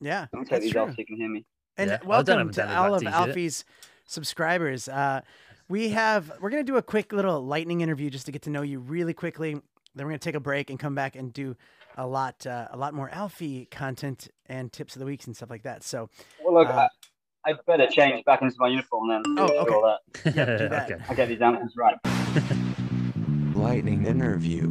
Yeah, 0.00 0.26
Let 0.32 0.40
me 0.40 0.46
take 0.46 0.62
these 0.62 0.72
true. 0.72 0.80
off 0.82 0.90
so 0.90 0.94
you 0.98 1.06
can 1.06 1.16
hear 1.16 1.28
me. 1.28 1.44
And 1.76 1.90
Yeah, 1.90 1.98
welcome 2.04 2.50
to 2.50 2.60
Danny 2.60 2.74
all 2.74 2.88
Black 2.88 2.96
of 3.02 3.06
t-shirt. 3.06 3.14
Alfie's 3.28 3.64
subscribers. 4.06 4.88
Uh, 4.88 5.20
we 5.68 5.90
have 5.90 6.32
we're 6.40 6.50
gonna 6.50 6.62
do 6.64 6.76
a 6.76 6.82
quick 6.82 7.12
little 7.12 7.40
lightning 7.44 7.80
interview 7.80 8.10
just 8.10 8.26
to 8.26 8.32
get 8.32 8.42
to 8.42 8.50
know 8.50 8.62
you 8.62 8.78
really 8.78 9.14
quickly. 9.14 9.52
Then 9.94 10.06
we're 10.06 10.10
gonna 10.12 10.18
take 10.18 10.34
a 10.34 10.40
break 10.40 10.70
and 10.70 10.78
come 10.78 10.94
back 10.94 11.14
and 11.16 11.32
do 11.32 11.56
a 11.96 12.06
lot 12.06 12.46
uh, 12.46 12.68
a 12.70 12.76
lot 12.76 12.94
more 12.94 13.10
Alfie 13.10 13.66
content 13.66 14.28
and 14.46 14.72
tips 14.72 14.96
of 14.96 15.00
the 15.00 15.06
weeks 15.06 15.26
and 15.26 15.36
stuff 15.36 15.50
like 15.50 15.62
that. 15.62 15.82
So 15.82 16.08
Well, 16.44 16.54
look, 16.54 16.68
Uh, 16.68 16.88
I, 17.44 17.50
I'd 17.50 17.66
better 17.66 17.86
change 17.88 18.24
back 18.24 18.42
into 18.42 18.56
my 18.58 18.68
uniform 18.68 19.08
then. 19.08 19.22
Oh, 19.38 19.44
okay. 19.44 19.70
sure 19.70 19.98
that 20.24 20.24
do 20.58 20.68
that. 20.68 20.90
okay. 20.90 21.02
I 21.08 21.14
get 21.14 21.28
these 21.28 21.40
answers 21.40 21.74
right. 21.76 21.96
Lightning 23.54 24.06
interview. 24.06 24.62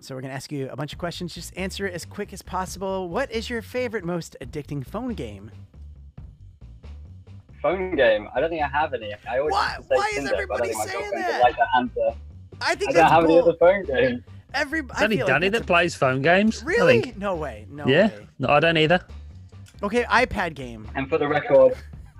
so 0.00 0.14
we're 0.14 0.20
gonna 0.20 0.34
ask 0.34 0.50
you 0.52 0.68
a 0.70 0.76
bunch 0.76 0.92
of 0.92 0.98
questions. 0.98 1.34
Just 1.34 1.56
answer 1.56 1.86
it 1.86 1.94
as 1.94 2.04
quick 2.04 2.32
as 2.32 2.42
possible. 2.42 3.08
What 3.08 3.30
is 3.32 3.48
your 3.48 3.62
favorite, 3.62 4.04
most 4.04 4.36
addicting 4.40 4.84
phone 4.86 5.14
game? 5.14 5.50
Phone 7.62 7.96
game. 7.96 8.28
I 8.34 8.40
don't 8.40 8.50
think 8.50 8.62
I 8.62 8.68
have 8.68 8.94
any. 8.94 9.14
I 9.28 9.38
always 9.38 9.52
Why- 9.52 9.74
used 9.78 9.88
say 9.88 9.94
why 9.96 10.06
is 10.10 10.14
Tinder, 10.28 10.30
but 10.30 10.62
I 10.62 10.68
everybody 10.68 10.68
think 10.68 10.78
my 10.78 10.84
saying 10.86 11.10
that? 11.14 11.40
like 11.42 11.56
that 11.56 11.66
answer. 11.76 12.00
I 12.60 12.72
I 12.72 12.74
think 12.74 12.80
don't 12.90 12.94
that's 12.94 13.12
have 13.12 13.24
any 13.24 13.38
other 13.38 13.54
phone 13.54 13.84
games. 13.84 14.22
Every 14.54 14.80
It's 14.80 14.90
I 15.00 15.04
only 15.04 15.16
feel 15.16 15.26
like 15.26 15.34
Danny 15.34 15.48
that's 15.48 15.60
that 15.62 15.66
plays 15.66 15.94
phone 15.94 16.22
games. 16.22 16.62
really 16.64 17.12
no 17.16 17.36
way 17.36 17.66
no 17.70 17.86
yeah. 17.86 18.08
way. 18.08 18.26
No, 18.38 18.48
I 18.48 18.60
don't 18.60 18.76
either. 18.76 19.00
Okay, 19.82 20.04
iPad 20.04 20.54
game. 20.54 20.88
And 20.94 21.08
for 21.08 21.18
the 21.18 21.28
record, 21.28 21.74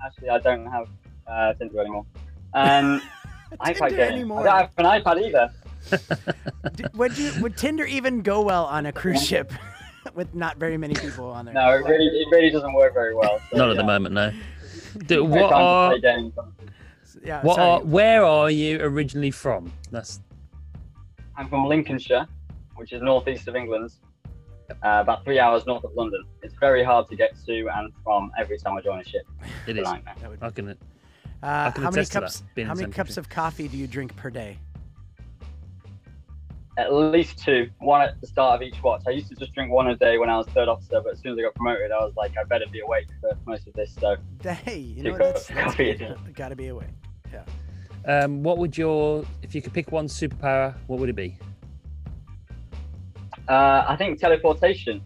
actually, 0.05 0.29
I 0.29 0.39
don't 0.39 0.65
have 0.65 0.87
uh, 1.27 1.53
Tinder 1.53 1.79
anymore. 1.81 2.05
Um, 2.53 3.01
iPad 3.61 3.89
game. 3.89 3.99
anymore. 3.99 4.47
I 4.47 4.61
don't 4.61 4.61
have 4.61 4.71
an 4.77 5.01
iPad 5.01 5.21
either. 5.25 5.51
D- 6.75 6.85
would 6.93 7.17
you 7.17 7.31
would 7.41 7.57
Tinder 7.57 7.85
even 7.85 8.21
go 8.21 8.41
well 8.41 8.65
on 8.65 8.85
a 8.85 8.91
cruise 8.91 9.25
ship 9.25 9.51
with 10.13 10.33
not 10.35 10.57
very 10.57 10.77
many 10.77 10.93
people 10.93 11.29
on 11.29 11.45
there? 11.45 11.53
No, 11.53 11.69
it 11.71 11.85
really, 11.85 12.05
it 12.05 12.27
really 12.31 12.49
doesn't 12.49 12.73
work 12.73 12.93
very 12.93 13.15
well. 13.15 13.39
So, 13.51 13.57
Not 13.57 13.69
at 13.71 13.77
the 13.77 13.83
moment, 13.83 14.13
no. 14.13 14.31
Do, 15.07 15.23
what 15.23 15.51
are. 15.51 15.95
Yeah, 17.23 17.41
what 17.41 17.55
sorry. 17.55 17.69
are 17.69 17.79
where 17.81 18.23
are 18.23 18.49
you 18.49 18.79
originally 18.81 19.31
from? 19.31 19.71
That's 19.91 20.21
I'm 21.35 21.49
from 21.49 21.65
Lincolnshire, 21.65 22.27
which 22.75 22.93
is 22.93 23.01
northeast 23.01 23.47
of 23.47 23.55
England, 23.55 23.91
uh, 24.71 24.99
about 25.01 25.23
three 25.23 25.39
hours 25.39 25.65
north 25.65 25.83
of 25.83 25.93
London. 25.95 26.23
It's 26.43 26.55
very 26.59 26.83
hard 26.83 27.07
to 27.09 27.15
get 27.15 27.31
to 27.45 27.67
and 27.75 27.91
from 28.03 28.31
every 28.37 28.57
time 28.57 28.77
I 28.77 28.81
join 28.81 28.99
a 28.99 29.03
ship. 29.03 29.23
it 29.67 29.77
It's 29.77 29.79
is. 29.79 29.83
nightmare. 29.83 30.15
I 30.41 30.49
can. 30.49 30.69
uh, 30.69 31.71
can 31.71 31.83
how 31.83 31.89
many 31.91 32.01
attest 32.01 32.11
to 32.11 32.19
that, 32.19 32.21
cups? 32.21 32.43
How 32.57 32.73
many 32.73 32.91
cups 32.91 33.15
country. 33.15 33.19
of 33.21 33.29
coffee 33.29 33.67
do 33.67 33.77
you 33.77 33.87
drink 33.87 34.15
per 34.15 34.29
day? 34.29 34.57
At 36.77 36.93
least 36.93 37.37
two, 37.39 37.69
one 37.79 38.01
at 38.01 38.21
the 38.21 38.27
start 38.27 38.55
of 38.55 38.61
each 38.65 38.81
watch. 38.81 39.01
I 39.05 39.09
used 39.09 39.27
to 39.29 39.35
just 39.35 39.53
drink 39.53 39.69
one 39.69 39.87
a 39.87 39.97
day 39.97 40.17
when 40.17 40.29
I 40.29 40.37
was 40.37 40.47
third 40.47 40.69
officer, 40.69 41.01
but 41.03 41.11
as 41.13 41.19
soon 41.19 41.33
as 41.33 41.37
I 41.39 41.41
got 41.41 41.55
promoted, 41.55 41.91
I 41.91 41.97
was 41.97 42.13
like, 42.15 42.31
I 42.39 42.43
better 42.45 42.65
be 42.71 42.79
awake 42.79 43.07
for 43.19 43.31
most 43.45 43.67
of 43.67 43.73
this. 43.73 43.93
So 43.99 44.15
Hey, 44.43 44.77
you 44.77 45.03
know 45.03 45.17
that's, 45.17 45.47
cups 45.47 45.75
that's 45.77 46.01
of 46.01 46.17
coffee. 46.17 46.31
Gotta 46.33 46.55
be 46.55 46.67
away. 46.67 46.85
Um, 48.05 48.43
what 48.43 48.57
would 48.59 48.77
your 48.77 49.25
if 49.43 49.53
you 49.53 49.61
could 49.61 49.73
pick 49.73 49.91
one 49.91 50.07
superpower? 50.07 50.73
What 50.87 50.99
would 50.99 51.09
it 51.09 51.15
be? 51.17 51.37
Uh, 53.49 53.85
I 53.87 53.95
think 53.95 54.19
teleportation. 54.19 55.01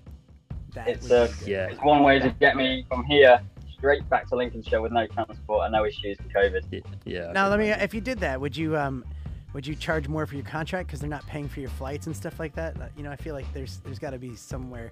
That 0.74 0.88
It's 0.88 1.08
would 1.10 1.12
uh, 1.16 1.28
be 1.28 1.34
good. 1.40 1.48
Yeah. 1.48 1.68
it's 1.70 1.82
one 1.84 2.04
way 2.04 2.20
to 2.20 2.30
get 2.40 2.56
me 2.56 2.84
from 2.90 3.04
here 3.06 3.40
straight 3.72 4.08
back 4.10 4.28
to 4.30 4.36
Lincolnshire 4.36 4.82
with 4.82 4.92
no 4.92 5.06
transport 5.06 5.66
and 5.66 5.72
no 5.74 5.86
issues 5.86 6.18
with 6.18 6.34
COVID. 6.34 6.64
Y- 6.72 6.82
Yeah. 7.06 7.32
Now 7.32 7.48
let 7.48 7.60
me. 7.60 7.68
imagine. 7.68 7.84
If 7.84 7.94
you 7.94 8.02
did 8.02 8.20
that, 8.20 8.40
would 8.42 8.56
you 8.58 8.76
um, 8.78 9.06
would 9.54 9.66
you 9.68 9.76
charge 9.76 10.08
more 10.08 10.26
for 10.26 10.36
your 10.36 10.44
contract 10.44 10.88
because 10.88 11.00
they're 11.00 11.10
not 11.10 11.26
paying 11.28 11.48
for 11.48 11.60
your 11.60 11.70
flights 11.70 12.08
and 12.08 12.16
stuff 12.16 12.40
like 12.40 12.56
that? 12.56 12.76
You 12.98 13.04
know, 13.04 13.12
I 13.12 13.16
feel 13.16 13.36
like 13.36 13.52
there's 13.54 13.78
there's 13.78 14.00
got 14.00 14.10
to 14.12 14.18
be 14.18 14.36
somewhere 14.36 14.92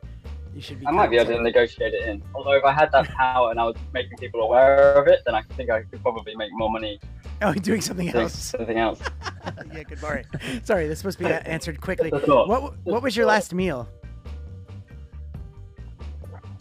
you 0.54 0.62
should 0.62 0.80
be. 0.80 0.88
I 0.88 0.92
might 0.92 1.10
be 1.10 1.18
able 1.18 1.34
to 1.36 1.42
negotiate 1.42 1.94
it 1.94 2.08
in. 2.08 2.22
Although 2.36 2.54
if 2.54 2.64
I 2.64 2.72
had 2.72 2.92
that 2.92 3.08
power 3.10 3.52
and 3.52 3.60
I 3.60 3.64
was 3.66 3.76
making 3.94 4.18
people 4.18 4.42
aware 4.42 4.94
of 4.94 5.08
it, 5.08 5.22
then 5.26 5.34
I 5.34 5.42
think 5.56 5.70
I 5.70 5.82
could 5.84 6.02
probably 6.02 6.36
make 6.36 6.50
more 6.54 6.70
money 6.70 7.00
Oh, 7.44 7.54
doing 7.54 7.82
something 7.82 8.12
doing 8.12 8.24
else. 8.24 8.36
something 8.36 8.78
else. 8.78 9.00
yeah, 9.74 9.84
good. 9.84 9.98
Sorry, 10.00 10.24
sorry. 10.64 10.88
This 10.88 11.00
supposed 11.00 11.18
to 11.18 11.24
be 11.26 11.32
answered 11.32 11.82
quickly. 11.82 12.12
Just 12.12 12.24
a 12.24 12.28
thought. 12.28 12.48
What 12.48 12.76
what 12.84 13.02
was 13.02 13.18
your 13.18 13.26
last 13.26 13.54
meal? 13.54 13.90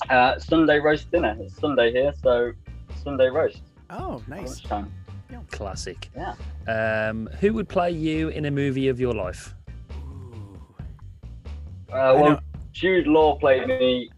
Uh, 0.08 0.38
Sunday 0.38 0.78
roast 0.78 1.10
dinner. 1.10 1.36
It's 1.38 1.54
Sunday 1.56 1.92
here, 1.92 2.14
so 2.22 2.52
Sunday 3.04 3.28
roast. 3.28 3.62
Oh, 3.90 4.22
nice. 4.26 4.46
Lunchtime. 4.46 4.92
Classic. 5.50 6.08
Yeah. 6.16 6.34
Um, 7.08 7.28
who 7.40 7.52
would 7.54 7.68
play 7.68 7.90
you 7.90 8.28
in 8.28 8.44
a 8.46 8.50
movie 8.50 8.88
of 8.88 9.00
your 9.00 9.14
life? 9.14 9.54
Ooh. 9.92 10.58
Uh, 11.92 12.14
well, 12.20 12.40
Jude 12.72 13.06
Law 13.06 13.36
played 13.38 13.66
me 13.66 14.10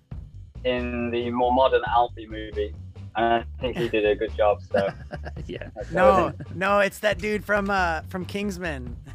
in 0.64 1.10
the 1.10 1.30
more 1.30 1.52
modern 1.52 1.82
Alfie 1.88 2.26
movie, 2.26 2.74
and 3.16 3.26
I 3.26 3.44
think 3.60 3.76
he 3.76 3.88
did 3.88 4.06
a 4.06 4.14
good 4.14 4.34
job. 4.36 4.60
So 4.62 4.88
yeah. 5.46 5.68
that's 5.74 5.90
No, 5.90 6.32
no, 6.54 6.80
it's 6.80 6.98
that 7.00 7.18
dude 7.18 7.44
from 7.44 7.70
uh 7.70 8.02
from 8.08 8.24
Kingsman. 8.24 8.96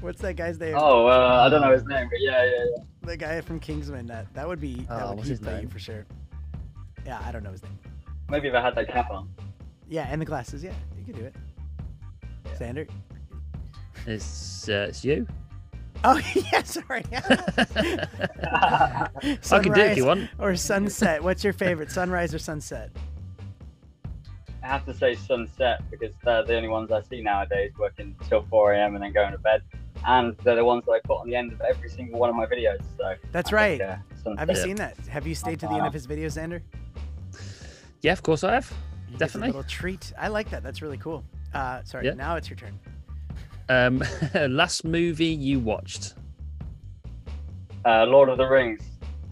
What's 0.00 0.20
that 0.20 0.34
guy's 0.34 0.58
name? 0.58 0.74
Oh, 0.76 1.06
uh, 1.06 1.44
I 1.46 1.48
don't 1.48 1.62
know 1.62 1.72
his 1.72 1.84
name, 1.84 2.08
but 2.10 2.20
yeah, 2.20 2.44
yeah, 2.44 2.50
yeah. 2.76 2.82
The 3.02 3.16
guy 3.16 3.40
from 3.40 3.58
Kingsman. 3.60 4.06
That 4.06 4.32
that 4.34 4.46
would 4.46 4.60
be 4.60 4.86
that 4.88 5.02
Oh, 5.02 5.08
would 5.10 5.16
what's 5.18 5.28
his 5.28 5.40
play 5.40 5.52
you 5.54 5.58
name? 5.60 5.68
for 5.68 5.78
sure. 5.78 6.06
Yeah, 7.06 7.20
I 7.24 7.32
don't 7.32 7.42
know 7.42 7.52
his 7.52 7.62
name. 7.62 7.78
Maybe 8.30 8.48
if 8.48 8.54
I 8.54 8.60
had 8.62 8.74
that 8.76 8.88
cap 8.88 9.10
on. 9.10 9.28
Yeah, 9.94 10.08
and 10.10 10.20
the 10.20 10.24
glasses. 10.24 10.64
Yeah, 10.64 10.72
you 10.98 11.04
can 11.04 11.14
do 11.14 11.24
it. 11.24 11.36
Xander. 12.58 12.88
It's 14.08 14.68
uh, 14.68 14.86
it's 14.88 15.04
you. 15.04 15.26
Oh 16.06 16.20
yeah, 16.34 16.62
sorry. 16.64 17.02
I 17.12 19.08
can 19.62 19.72
do 19.72 19.80
it 19.80 19.92
if 19.92 19.96
you 19.96 20.04
want. 20.04 20.28
or 20.38 20.54
sunset. 20.54 21.22
What's 21.22 21.42
your 21.42 21.54
favorite, 21.54 21.90
sunrise 21.90 22.34
or 22.34 22.38
sunset? 22.38 22.90
I 24.62 24.66
have 24.66 24.84
to 24.84 24.92
say 24.92 25.14
sunset 25.14 25.82
because 25.90 26.12
they're 26.22 26.44
the 26.44 26.56
only 26.56 26.68
ones 26.68 26.92
I 26.92 27.00
see 27.00 27.22
nowadays 27.22 27.72
working 27.78 28.14
till 28.28 28.42
4 28.50 28.74
a.m. 28.74 28.96
and 28.96 29.02
then 29.02 29.14
going 29.14 29.32
to 29.32 29.38
bed. 29.38 29.62
And 30.04 30.36
they're 30.44 30.56
the 30.56 30.64
ones 30.64 30.84
that 30.84 30.92
I 30.92 31.00
put 31.04 31.20
on 31.20 31.26
the 31.26 31.36
end 31.36 31.54
of 31.54 31.62
every 31.62 31.88
single 31.88 32.20
one 32.20 32.28
of 32.28 32.36
my 32.36 32.44
videos. 32.44 32.82
So 32.98 33.14
That's 33.32 33.50
I 33.50 33.56
right. 33.56 33.78
think, 33.78 33.90
uh. 34.26 34.36
Have 34.36 34.50
you 34.50 34.56
seen 34.56 34.76
that? 34.76 34.98
Have 35.06 35.26
you 35.26 35.34
stayed 35.34 35.60
to 35.60 35.66
the 35.68 35.74
end 35.74 35.86
of 35.86 35.94
his 35.94 36.06
videos, 36.06 36.36
Xander? 36.36 36.60
Yeah, 38.02 38.12
of 38.12 38.22
course 38.22 38.44
I 38.44 38.52
have. 38.54 38.70
He 39.14 39.18
Definitely. 39.18 39.50
A 39.50 39.52
little 39.52 39.68
treat. 39.70 40.12
I 40.18 40.26
like 40.26 40.50
that. 40.50 40.64
That's 40.64 40.82
really 40.82 40.98
cool. 40.98 41.22
Uh, 41.54 41.82
sorry. 41.84 42.06
Yeah. 42.06 42.14
Now 42.14 42.34
it's 42.34 42.50
your 42.50 42.56
turn. 42.56 42.76
Um, 43.68 44.02
last 44.52 44.84
movie 44.84 45.26
you 45.26 45.60
watched? 45.60 46.14
uh, 47.84 48.04
Lord 48.06 48.28
of 48.28 48.38
the 48.38 48.46
Rings 48.46 48.82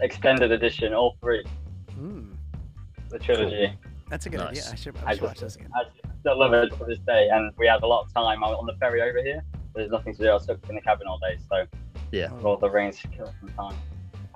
extended 0.00 0.52
edition, 0.52 0.92
all 0.94 1.16
three, 1.20 1.44
Hmm. 1.94 2.30
the 3.08 3.18
trilogy. 3.18 3.72
That's 4.08 4.26
a 4.26 4.30
good 4.30 4.40
idea. 4.40 4.62
I 4.70 4.74
should, 4.76 4.96
I 5.04 5.10
I 5.10 5.14
should 5.14 5.22
watch 5.22 5.40
just, 5.40 5.40
this 5.40 5.56
again. 5.56 5.70
I, 5.74 5.84
still 6.20 6.38
love 6.38 6.52
it 6.52 6.70
to 6.78 6.84
this 6.84 6.98
day. 7.06 7.28
And 7.32 7.50
we 7.58 7.66
had 7.66 7.82
a 7.82 7.86
lot 7.86 8.04
of 8.06 8.14
time 8.14 8.44
on 8.44 8.66
the 8.66 8.74
ferry 8.74 9.02
over 9.02 9.20
here. 9.22 9.42
There's 9.74 9.90
nothing 9.90 10.14
to 10.14 10.22
do. 10.22 10.28
I 10.28 10.34
was 10.34 10.44
stuck 10.44 10.58
in 10.68 10.76
the 10.76 10.80
cabin 10.80 11.08
all 11.08 11.18
day, 11.18 11.36
so 11.50 11.64
Yeah. 12.12 12.30
Lord 12.42 12.56
of 12.56 12.60
the 12.60 12.70
Rings 12.70 13.00
killed 13.16 13.32
some 13.40 13.48
time. 13.50 13.76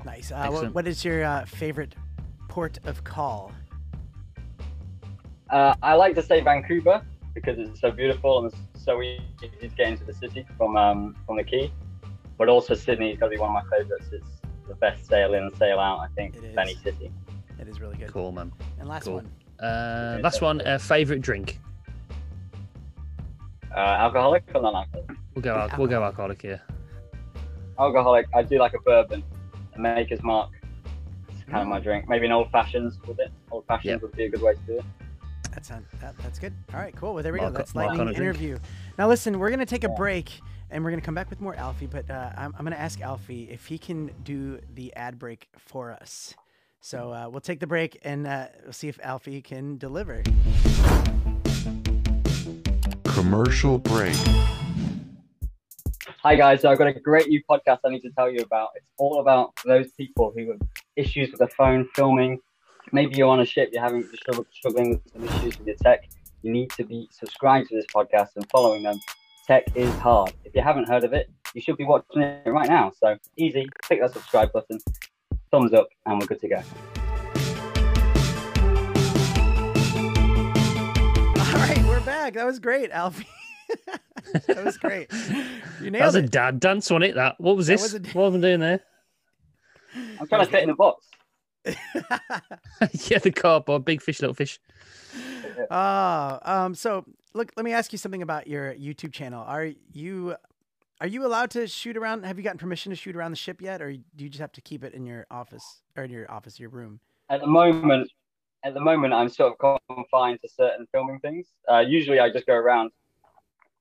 Nice. 0.04 0.32
Uh, 0.32 0.36
what, 0.36 0.46
Excellent. 0.52 0.74
what 0.74 0.86
is 0.88 1.04
your 1.04 1.24
uh, 1.24 1.44
favorite 1.44 1.94
port 2.48 2.78
of 2.86 3.04
call? 3.04 3.52
Uh, 5.50 5.74
I 5.82 5.94
like 5.94 6.14
to 6.16 6.22
say 6.22 6.40
Vancouver 6.40 7.02
because 7.34 7.58
it's 7.58 7.80
so 7.80 7.90
beautiful 7.90 8.38
and 8.44 8.52
it's 8.52 8.84
so 8.84 9.00
easy 9.02 9.20
to 9.60 9.68
get 9.68 9.88
into 9.88 10.04
the 10.04 10.14
city 10.14 10.44
from 10.56 10.76
um, 10.76 11.16
from 11.26 11.36
the 11.36 11.44
quay. 11.44 11.72
But 12.38 12.48
also 12.48 12.74
Sydney's 12.74 13.18
got 13.18 13.26
to 13.26 13.30
be 13.30 13.38
one 13.38 13.54
of 13.54 13.64
my 13.64 13.76
favourites. 13.78 14.08
It's 14.12 14.40
the 14.68 14.74
best 14.74 15.06
sail 15.06 15.34
in, 15.34 15.50
sail 15.56 15.78
out. 15.78 16.00
I 16.00 16.08
think 16.14 16.36
It 16.36 16.44
of 16.52 16.58
any 16.58 16.74
city. 16.74 17.10
It 17.58 17.68
is 17.68 17.80
really 17.80 17.96
good. 17.96 18.12
Cool, 18.12 18.32
man. 18.32 18.52
And 18.78 18.88
last 18.88 19.04
Cool. 19.04 19.14
one. 19.14 19.30
Uh, 19.60 20.18
last 20.22 20.42
one. 20.42 20.60
Uh, 20.60 20.76
favorite 20.78 21.22
drink. 21.22 21.60
Uh, 23.74 23.78
alcoholic 23.78 24.44
or 24.54 24.62
non-alcoholic? 24.62 25.10
We'll 25.34 25.42
go. 25.42 25.54
Al- 25.54 25.78
we'll 25.78 25.86
go 25.86 26.02
alcoholic 26.02 26.42
here. 26.42 26.60
Alcoholic. 27.78 28.26
I 28.34 28.42
do 28.42 28.58
like 28.58 28.74
a 28.74 28.80
bourbon, 28.80 29.22
a 29.74 29.78
Maker's 29.80 30.22
Mark. 30.22 30.50
It's 31.28 31.42
kind 31.44 31.58
of 31.58 31.66
Mm. 31.66 31.70
my 31.70 31.80
drink. 31.80 32.08
Maybe 32.08 32.26
an 32.26 32.32
old 32.32 32.50
fashions 32.50 32.98
with 33.06 33.18
it. 33.20 33.30
Old 33.50 33.66
fashions 33.66 33.92
Yep. 33.92 34.02
would 34.02 34.12
be 34.12 34.24
a 34.24 34.28
good 34.30 34.42
way 34.42 34.54
to 34.54 34.60
do 34.66 34.78
it. 34.78 34.84
That 35.56 35.64
sound, 35.64 35.86
that, 36.02 36.14
that's 36.18 36.38
good. 36.38 36.52
All 36.74 36.78
right, 36.80 36.94
cool. 36.94 37.14
Well, 37.14 37.22
there 37.22 37.32
we 37.32 37.38
Mark- 37.40 37.54
go. 37.54 37.56
That's 37.56 37.74
mark 37.74 37.88
lightning 37.88 38.08
a 38.08 38.12
drink. 38.12 38.20
interview. 38.38 38.58
Now, 38.98 39.08
listen, 39.08 39.38
we're 39.38 39.48
gonna 39.48 39.64
take 39.64 39.84
a 39.84 39.88
break, 39.88 40.38
and 40.70 40.84
we're 40.84 40.90
gonna 40.90 41.00
come 41.00 41.14
back 41.14 41.30
with 41.30 41.40
more 41.40 41.54
Alfie. 41.54 41.86
But 41.86 42.10
uh, 42.10 42.30
I'm, 42.36 42.54
I'm 42.58 42.64
gonna 42.66 42.76
ask 42.76 43.00
Alfie 43.00 43.48
if 43.50 43.64
he 43.64 43.78
can 43.78 44.10
do 44.22 44.60
the 44.74 44.94
ad 44.94 45.18
break 45.18 45.48
for 45.56 45.92
us. 45.92 46.34
So 46.82 47.10
uh, 47.10 47.30
we'll 47.30 47.40
take 47.40 47.60
the 47.60 47.66
break, 47.66 47.98
and 48.02 48.26
uh, 48.26 48.48
we'll 48.64 48.74
see 48.74 48.88
if 48.88 48.98
Alfie 49.02 49.40
can 49.40 49.78
deliver. 49.78 50.22
Commercial 53.04 53.78
break. 53.78 54.14
Hi 56.22 56.34
guys, 56.34 56.60
so 56.60 56.68
I've 56.70 56.76
got 56.76 56.88
a 56.88 56.92
great 57.00 57.28
new 57.28 57.40
podcast 57.48 57.78
I 57.86 57.88
need 57.88 58.00
to 58.02 58.10
tell 58.10 58.30
you 58.30 58.40
about. 58.40 58.70
It's 58.76 58.90
all 58.98 59.20
about 59.20 59.54
those 59.64 59.90
people 59.92 60.34
who 60.36 60.50
have 60.50 60.60
issues 60.96 61.30
with 61.30 61.38
their 61.38 61.48
phone 61.48 61.88
filming. 61.94 62.40
Maybe 62.92 63.16
you're 63.16 63.28
on 63.28 63.40
a 63.40 63.44
ship, 63.44 63.70
you're 63.72 63.82
having 63.82 64.04
struggling 64.52 64.90
with 64.90 65.00
some 65.12 65.24
issues 65.24 65.58
with 65.58 65.66
your 65.66 65.76
tech. 65.76 66.08
You 66.42 66.52
need 66.52 66.70
to 66.70 66.84
be 66.84 67.08
subscribed 67.10 67.68
to 67.70 67.74
this 67.76 67.86
podcast 67.94 68.28
and 68.36 68.48
following 68.50 68.82
them. 68.84 68.98
Tech 69.46 69.64
is 69.74 69.92
hard. 69.96 70.32
If 70.44 70.54
you 70.54 70.62
haven't 70.62 70.88
heard 70.88 71.04
of 71.04 71.12
it, 71.12 71.28
you 71.54 71.60
should 71.60 71.76
be 71.76 71.84
watching 71.84 72.22
it 72.22 72.46
right 72.46 72.68
now. 72.68 72.92
So 73.00 73.16
easy, 73.36 73.66
click 73.82 74.00
that 74.00 74.12
subscribe 74.12 74.52
button, 74.52 74.78
thumbs 75.50 75.72
up, 75.72 75.88
and 76.06 76.20
we're 76.20 76.26
good 76.26 76.40
to 76.40 76.48
go. 76.48 76.56
All 81.38 81.60
right, 81.68 81.84
we're 81.86 82.00
back. 82.00 82.34
That 82.34 82.46
was 82.46 82.58
great, 82.58 82.90
Alfie. 82.92 83.26
that 84.46 84.64
was 84.64 84.76
great. 84.78 85.12
You 85.80 85.90
nailed 85.90 86.02
That 86.02 86.04
was 86.06 86.14
nailed 86.14 86.24
a 86.24 86.28
dad 86.28 86.60
dance, 86.60 86.90
wasn't 86.90 87.04
it? 87.10 87.14
That. 87.16 87.34
What 87.40 87.56
was 87.56 87.66
That 87.66 87.74
this? 87.80 87.92
was 87.92 87.94
a- 87.94 88.18
What 88.18 88.26
am 88.28 88.36
I 88.36 88.40
doing 88.40 88.60
there? 88.60 88.80
I'm 90.20 90.28
trying 90.28 90.44
to 90.44 90.50
fit 90.50 90.62
in 90.62 90.70
a 90.70 90.74
box. 90.76 91.06
yeah, 93.08 93.18
the 93.18 93.32
cardboard, 93.34 93.84
big 93.84 94.02
fish, 94.02 94.20
little 94.20 94.34
fish. 94.34 94.60
Ah, 95.70 96.64
um, 96.64 96.74
so 96.74 97.04
look, 97.34 97.52
let 97.56 97.64
me 97.64 97.72
ask 97.72 97.92
you 97.92 97.98
something 97.98 98.22
about 98.22 98.46
your 98.46 98.74
YouTube 98.74 99.12
channel. 99.12 99.42
Are 99.42 99.70
you 99.92 100.36
are 101.00 101.06
you 101.06 101.26
allowed 101.26 101.50
to 101.50 101.66
shoot 101.66 101.96
around? 101.96 102.24
Have 102.24 102.38
you 102.38 102.44
gotten 102.44 102.58
permission 102.58 102.90
to 102.90 102.96
shoot 102.96 103.16
around 103.16 103.30
the 103.30 103.36
ship 103.36 103.60
yet, 103.60 103.82
or 103.82 103.92
do 103.92 104.24
you 104.24 104.28
just 104.28 104.40
have 104.40 104.52
to 104.52 104.60
keep 104.60 104.82
it 104.82 104.94
in 104.94 105.04
your 105.04 105.26
office 105.30 105.82
or 105.96 106.04
in 106.04 106.10
your 106.10 106.30
office, 106.30 106.58
your 106.58 106.70
room? 106.70 107.00
At 107.28 107.40
the 107.40 107.46
moment, 107.46 108.10
at 108.64 108.74
the 108.74 108.80
moment, 108.80 109.12
I'm 109.12 109.28
sort 109.28 109.54
of 109.60 109.78
confined 109.88 110.40
to 110.42 110.48
certain 110.48 110.86
filming 110.92 111.20
things. 111.20 111.48
Uh, 111.70 111.80
usually, 111.80 112.18
I 112.18 112.30
just 112.30 112.46
go 112.46 112.54
around. 112.54 112.90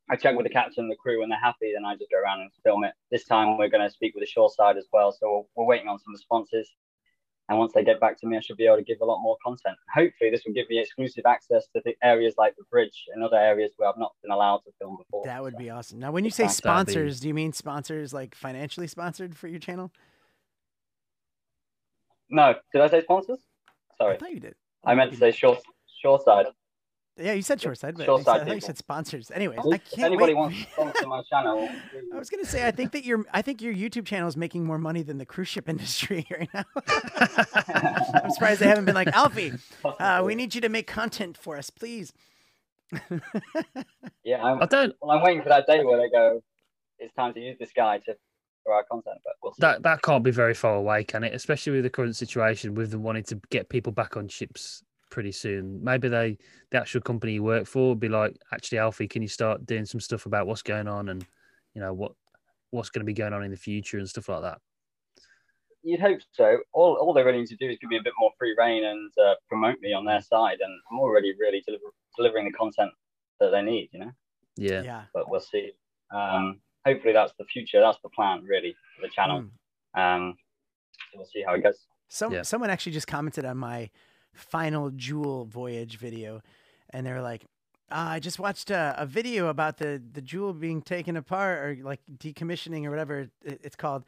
I 0.09 0.15
check 0.15 0.35
with 0.35 0.45
the 0.45 0.51
captain 0.51 0.83
and 0.83 0.91
the 0.91 0.95
crew, 0.97 1.23
and 1.23 1.31
they're 1.31 1.39
happy. 1.39 1.71
Then 1.73 1.85
I 1.85 1.95
just 1.95 2.11
go 2.11 2.19
around 2.19 2.41
and 2.41 2.51
film 2.63 2.83
it. 2.83 2.93
This 3.11 3.25
time, 3.25 3.57
we're 3.57 3.69
going 3.69 3.87
to 3.87 3.89
speak 3.89 4.13
with 4.13 4.21
the 4.21 4.29
shore 4.29 4.49
side 4.49 4.77
as 4.77 4.85
well. 4.91 5.11
So 5.11 5.47
we're, 5.55 5.63
we're 5.63 5.69
waiting 5.69 5.87
on 5.87 5.97
some 5.99 6.13
responses. 6.13 6.69
And 7.47 7.59
once 7.59 7.73
they 7.73 7.83
get 7.83 7.99
back 7.99 8.19
to 8.21 8.27
me, 8.27 8.37
I 8.37 8.39
should 8.39 8.57
be 8.57 8.65
able 8.65 8.77
to 8.77 8.83
give 8.83 9.01
a 9.01 9.05
lot 9.05 9.21
more 9.21 9.37
content. 9.45 9.77
Hopefully, 9.93 10.31
this 10.31 10.41
will 10.45 10.53
give 10.53 10.67
me 10.67 10.79
exclusive 10.79 11.25
access 11.27 11.67
to 11.75 11.81
the 11.85 11.93
areas 12.03 12.33
like 12.39 12.55
the 12.57 12.63
bridge 12.71 13.05
and 13.13 13.23
other 13.23 13.37
areas 13.37 13.71
where 13.77 13.87
I've 13.87 13.99
not 13.99 14.13
been 14.23 14.31
allowed 14.31 14.59
to 14.65 14.71
film 14.79 14.97
before. 14.97 15.23
That 15.25 15.43
would 15.43 15.55
be 15.55 15.69
awesome. 15.69 15.99
Now, 15.99 16.11
when 16.11 16.25
you 16.25 16.31
say 16.31 16.43
That'd 16.43 16.55
be- 16.57 16.57
sponsors, 16.57 17.19
do 17.19 17.27
you 17.27 17.35
mean 17.35 17.53
sponsors 17.53 18.13
like 18.13 18.33
financially 18.33 18.87
sponsored 18.87 19.37
for 19.37 19.47
your 19.47 19.59
channel? 19.59 19.91
No, 22.29 22.55
did 22.73 22.81
I 22.81 22.89
say 22.89 23.01
sponsors? 23.01 23.39
Sorry, 23.99 24.15
I 24.15 24.17
thought 24.17 24.31
you 24.33 24.39
did. 24.39 24.55
I 24.83 24.95
meant 24.95 25.11
to 25.11 25.17
say 25.17 25.31
shore 25.31 25.57
shore 26.01 26.19
side. 26.19 26.47
Yeah, 27.17 27.31
you 27.31 27.43
said 27.43 27.61
shoreside, 27.61 27.95
but 27.95 28.05
Shoreside 28.05 28.17
you 28.17 28.23
said, 28.25 28.41
I 28.41 28.45
thought 28.45 28.55
you 28.55 28.61
said 28.61 28.77
sponsors. 28.77 29.31
Anyways, 29.31 29.59
I 29.59 29.77
can't 29.77 30.03
anybody 30.03 30.33
wait. 30.33 30.37
wants 30.37 30.57
to 30.57 30.71
sponsor 30.71 31.07
my 31.07 31.21
channel, 31.23 31.69
I 32.13 32.19
was 32.19 32.29
gonna 32.29 32.45
say, 32.45 32.67
I 32.67 32.71
think 32.71 32.91
that 32.91 33.05
your 33.05 33.25
I 33.33 33.41
think 33.41 33.61
your 33.61 33.73
YouTube 33.73 34.05
channel 34.05 34.27
is 34.27 34.35
making 34.35 34.65
more 34.65 34.77
money 34.77 35.01
than 35.01 35.17
the 35.17 35.25
cruise 35.25 35.47
ship 35.47 35.69
industry 35.69 36.27
right 36.29 36.49
now. 36.53 36.65
I'm 38.21 38.31
surprised 38.31 38.59
they 38.59 38.67
haven't 38.67 38.85
been 38.85 38.95
like 38.95 39.07
Alfie. 39.09 39.53
Uh, 39.83 40.23
we 40.25 40.35
need 40.35 40.55
you 40.55 40.61
to 40.61 40.69
make 40.69 40.87
content 40.87 41.37
for 41.37 41.57
us, 41.57 41.69
please. 41.69 42.11
Yeah, 44.23 44.43
I'm, 44.43 44.61
I 44.61 44.65
don't. 44.65 44.93
well, 45.01 45.17
I'm 45.17 45.23
waiting 45.23 45.41
for 45.41 45.49
that 45.49 45.67
day 45.67 45.83
where 45.83 45.97
they 45.97 46.09
go, 46.09 46.41
it's 46.99 47.13
time 47.13 47.33
to 47.33 47.39
use 47.39 47.57
this 47.59 47.71
guy 47.73 47.99
to 47.99 48.15
for 48.65 48.73
our 48.73 48.83
content, 48.83 49.19
but 49.23 49.33
we'll 49.41 49.53
see. 49.53 49.61
That 49.61 49.83
that 49.83 50.01
can't 50.01 50.23
be 50.23 50.31
very 50.31 50.53
far 50.53 50.75
away, 50.75 51.05
can 51.05 51.23
it? 51.23 51.33
Especially 51.33 51.73
with 51.73 51.83
the 51.83 51.89
current 51.89 52.17
situation, 52.17 52.75
with 52.75 52.91
them 52.91 53.03
wanting 53.03 53.23
to 53.25 53.39
get 53.51 53.69
people 53.69 53.93
back 53.93 54.17
on 54.17 54.27
ships 54.27 54.83
pretty 55.15 55.31
soon. 55.31 55.81
Maybe 55.81 56.09
they, 56.09 56.37
the 56.71 56.77
actual 56.77 56.99
company 56.99 57.31
you 57.31 57.43
work 57.43 57.67
for, 57.67 57.89
would 57.89 58.01
be 58.01 58.09
like, 58.09 58.35
actually, 58.53 58.79
Alfie, 58.79 59.07
can 59.07 59.21
you 59.21 59.29
start 59.29 59.65
doing 59.65 59.85
some 59.85 60.01
stuff 60.01 60.25
about 60.25 60.45
what's 60.45 60.61
going 60.61 60.89
on 60.89 61.07
and 61.07 61.25
you 61.73 61.81
know 61.81 61.93
what 61.93 62.11
what's 62.71 62.89
going 62.89 62.99
to 62.99 63.05
be 63.05 63.13
going 63.13 63.31
on 63.31 63.43
in 63.43 63.51
the 63.51 63.57
future 63.57 63.97
and 63.97 64.09
stuff 64.09 64.27
like 64.27 64.41
that. 64.41 64.59
You'd 65.83 66.01
hope 66.01 66.19
so. 66.33 66.57
All, 66.73 66.95
all 66.95 67.13
they 67.13 67.23
really 67.23 67.39
need 67.39 67.47
to 67.47 67.55
do 67.55 67.69
is 67.69 67.77
give 67.79 67.89
me 67.89 67.97
a 67.97 68.03
bit 68.03 68.11
more 68.19 68.31
free 68.37 68.53
reign 68.57 68.83
and 68.83 69.09
uh, 69.25 69.35
promote 69.47 69.79
me 69.79 69.93
on 69.93 70.03
their 70.03 70.21
side, 70.21 70.57
and 70.59 70.73
I'm 70.91 70.99
already 70.99 71.33
really 71.39 71.63
deliver, 71.65 71.85
delivering 72.17 72.45
the 72.45 72.51
content 72.51 72.91
that 73.39 73.51
they 73.51 73.61
need, 73.61 73.89
you 73.93 73.99
know. 73.99 74.11
Yeah. 74.57 74.81
Yeah. 74.81 75.03
But 75.13 75.29
we'll 75.29 75.39
see. 75.39 75.71
Um, 76.13 76.59
hopefully, 76.85 77.13
that's 77.13 77.33
the 77.39 77.45
future. 77.45 77.79
That's 77.79 77.99
the 78.03 78.09
plan, 78.09 78.43
really, 78.43 78.75
for 78.95 79.07
the 79.07 79.13
channel. 79.13 79.45
Mm. 79.95 80.15
Um, 80.17 80.37
so 81.11 81.19
we'll 81.19 81.27
see 81.27 81.43
how 81.47 81.53
it 81.53 81.63
goes. 81.63 81.85
Some 82.09 82.33
Yeah. 82.33 82.41
someone 82.41 82.69
actually 82.69 82.91
just 82.91 83.07
commented 83.07 83.45
on 83.45 83.57
my 83.57 83.89
final 84.35 84.91
jewel 84.91 85.45
voyage 85.45 85.97
video, 85.97 86.41
and 86.91 87.05
they 87.05 87.11
were 87.11 87.21
like, 87.21 87.45
ah, 87.91 88.11
"I 88.11 88.19
just 88.19 88.39
watched 88.39 88.69
a, 88.71 88.95
a 88.97 89.05
video 89.05 89.47
about 89.47 89.77
the 89.77 90.01
the 90.11 90.21
jewel 90.21 90.53
being 90.53 90.81
taken 90.81 91.17
apart 91.17 91.59
or 91.59 91.83
like 91.83 92.01
decommissioning 92.17 92.85
or 92.85 92.89
whatever 92.89 93.21
it, 93.21 93.31
it's 93.63 93.75
called." 93.75 94.03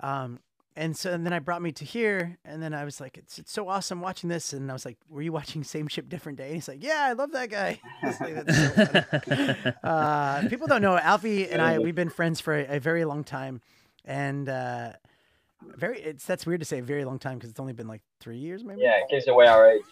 Um, 0.00 0.40
and 0.78 0.96
so 0.96 1.12
and 1.12 1.26
then 1.26 1.32
I 1.32 1.40
brought 1.40 1.60
me 1.60 1.72
to 1.72 1.84
here, 1.84 2.38
and 2.44 2.62
then 2.62 2.72
I 2.72 2.84
was 2.84 3.00
like, 3.00 3.18
"It's 3.18 3.38
it's 3.38 3.52
so 3.52 3.68
awesome 3.68 4.00
watching 4.00 4.28
this." 4.28 4.52
And 4.52 4.70
I 4.70 4.72
was 4.72 4.84
like, 4.84 4.96
"Were 5.08 5.22
you 5.22 5.32
watching 5.32 5.64
Same 5.64 5.88
Ship 5.88 6.08
Different 6.08 6.38
Day?" 6.38 6.46
And 6.46 6.54
he's 6.54 6.68
like, 6.68 6.82
"Yeah, 6.82 7.00
I 7.00 7.12
love 7.14 7.32
that 7.32 7.50
guy." 7.50 7.80
Like, 8.20 8.46
"That's 8.46 8.56
so 8.76 9.72
uh, 9.88 10.48
people 10.48 10.66
don't 10.68 10.82
know 10.82 10.96
Alfie 10.96 11.48
and 11.48 11.60
I. 11.60 11.78
We've 11.78 11.94
been 11.94 12.10
friends 12.10 12.40
for 12.40 12.54
a, 12.54 12.76
a 12.76 12.78
very 12.78 13.04
long 13.04 13.24
time, 13.24 13.60
and 14.04 14.48
uh, 14.48 14.92
very. 15.62 16.00
It's 16.00 16.24
that's 16.24 16.46
weird 16.46 16.60
to 16.60 16.66
say 16.66 16.78
a 16.78 16.82
very 16.82 17.04
long 17.04 17.18
time 17.18 17.38
because 17.38 17.50
it's 17.50 17.60
only 17.60 17.72
been 17.72 17.88
like 17.88 18.02
three 18.20 18.38
years, 18.38 18.64
maybe. 18.64 18.80
Yeah, 18.82 18.96
it 18.98 19.08
gives 19.10 19.26
away 19.28 19.46
our 19.46 19.70
age. 19.70 19.82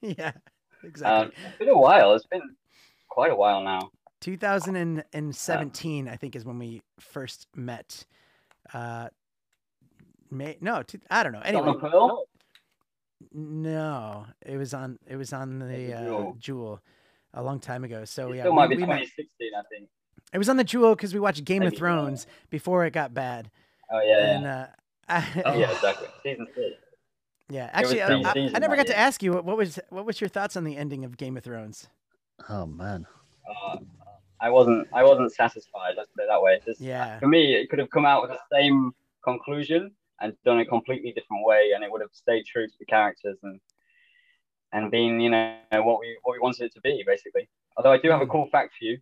yeah, 0.00 0.28
Um, 0.28 0.40
exactly. 0.84 1.34
it's 1.46 1.58
been 1.58 1.68
a 1.68 1.78
while. 1.78 2.14
It's 2.14 2.26
been 2.26 2.42
quite 3.08 3.30
a 3.30 3.36
while 3.36 3.62
now. 3.62 3.90
2017, 4.20 6.08
I 6.08 6.16
think, 6.16 6.36
is 6.36 6.44
when 6.44 6.58
we 6.58 6.82
first 7.00 7.46
met. 7.54 8.04
Uh, 8.72 9.08
May 10.30 10.56
no, 10.60 10.82
two, 10.82 10.98
I 11.10 11.22
don't 11.22 11.32
know. 11.32 11.40
Anyway, 11.40 11.64
Got 11.64 11.80
the 11.80 11.88
pearl? 11.88 12.24
no, 13.32 14.26
it 14.44 14.56
was 14.58 14.74
on 14.74 14.98
it 15.06 15.16
was 15.16 15.32
on 15.32 15.58
the 15.58 15.64
the 15.66 15.94
uh, 15.94 16.04
Jewel. 16.04 16.36
jewel 16.38 16.80
a 17.34 17.42
long 17.42 17.60
time 17.60 17.82
ago. 17.84 18.04
So 18.04 18.30
it 18.32 18.36
yeah, 18.36 18.42
still 18.42 18.52
we- 18.52 18.56
might 18.56 18.68
be 18.68 18.76
we 18.76 18.80
met- 18.82 19.00
2016, 19.06 19.50
I 19.56 19.62
think. 19.70 19.88
it 20.32 20.38
was 20.38 20.48
on 20.50 20.56
the 20.58 20.64
jewel 20.64 20.94
because 20.94 21.14
we 21.14 21.20
watched 21.20 21.44
Game 21.44 21.62
of 21.62 21.66
Maybe, 21.68 21.76
uh, 21.76 21.78
Thrones 21.78 22.26
before 22.50 22.84
it 22.84 22.92
got 22.92 23.14
bad, 23.14 23.50
Oh 23.90 24.00
yeah, 24.00 24.34
and 24.34 24.42
yeah. 24.44 24.66
uh, 25.08 25.22
I, 25.36 25.42
Oh. 25.46 25.58
yeah, 25.58 25.70
exactly. 25.72 26.08
Season 26.22 26.46
six. 26.54 26.76
Yeah, 27.50 27.70
actually, 27.72 28.02
I, 28.02 28.08
I- 28.08 28.32
I 28.54 28.58
never 28.58 28.76
that 28.76 28.76
got 28.76 28.86
to 28.88 28.98
ask 28.98 29.22
you 29.22 29.32
what, 29.32 29.44
what 29.44 29.56
was 29.56 29.78
what 29.90 30.04
was 30.04 30.20
your 30.20 30.28
thoughts 30.28 30.56
on 30.56 30.64
the 30.64 30.76
ending 30.76 31.04
of 31.04 31.16
Game 31.16 31.36
of 31.36 31.44
Thrones? 31.44 31.88
oh 32.48 32.66
man. 32.66 33.06
Uh, 33.48 33.78
I 34.40 34.50
wasn't. 34.50 34.86
I 34.92 35.02
wasn't 35.02 35.32
satisfied. 35.32 35.94
Let's 35.96 36.10
put 36.14 36.22
it 36.24 36.28
that 36.28 36.40
way. 36.42 36.60
Just- 36.64 36.80
Yeah, 36.80 37.18
For 37.18 37.26
me, 37.26 37.54
it 37.54 37.70
could 37.70 37.78
have 37.78 37.90
come 37.90 38.04
out 38.04 38.22
with 38.22 38.30
the 38.30 38.38
same 38.56 38.92
conclusion 39.24 39.92
and 40.20 40.34
done 40.44 40.58
a 40.60 40.66
completely 40.66 41.12
different 41.12 41.44
way, 41.46 41.72
and 41.74 41.82
it 41.82 41.90
would 41.90 42.00
have 42.02 42.10
stayed 42.12 42.44
true 42.44 42.66
to 42.66 42.74
the 42.78 42.84
characters 42.86 43.38
and 43.42 43.58
and 44.72 44.90
been, 44.90 45.18
you 45.18 45.30
know, 45.30 45.56
what 45.72 45.98
we 46.00 46.16
what 46.22 46.34
we 46.34 46.38
wanted 46.40 46.64
it 46.66 46.74
to 46.74 46.80
be, 46.82 47.02
basically. 47.06 47.48
Although 47.76 47.92
I 47.92 47.98
do 47.98 48.10
have 48.10 48.20
a 48.20 48.26
Mm. 48.26 48.30
cool 48.32 48.48
fact 48.52 48.74
for 48.78 48.84
you. 48.84 48.98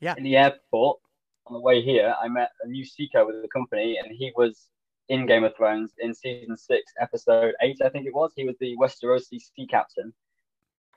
Yeah. 0.00 0.14
In 0.16 0.22
the 0.22 0.36
airport 0.36 1.00
on 1.48 1.54
the 1.54 1.60
way 1.60 1.80
here, 1.82 2.14
I 2.22 2.28
met 2.28 2.50
a 2.62 2.68
new 2.68 2.84
seeker 2.84 3.24
with 3.26 3.42
the 3.42 3.48
company, 3.48 3.98
and 4.02 4.12
he 4.14 4.32
was 4.36 4.68
in 5.08 5.26
Game 5.26 5.44
of 5.44 5.56
Thrones 5.56 5.92
in 5.98 6.12
season 6.14 6.56
six, 6.56 6.92
episode 7.00 7.54
eight, 7.62 7.78
I 7.82 7.88
think 7.88 8.06
it 8.06 8.14
was. 8.14 8.32
He 8.36 8.44
was 8.44 8.56
the 8.60 8.76
Westerosi 8.76 9.40
sea 9.40 9.66
captain. 9.66 10.12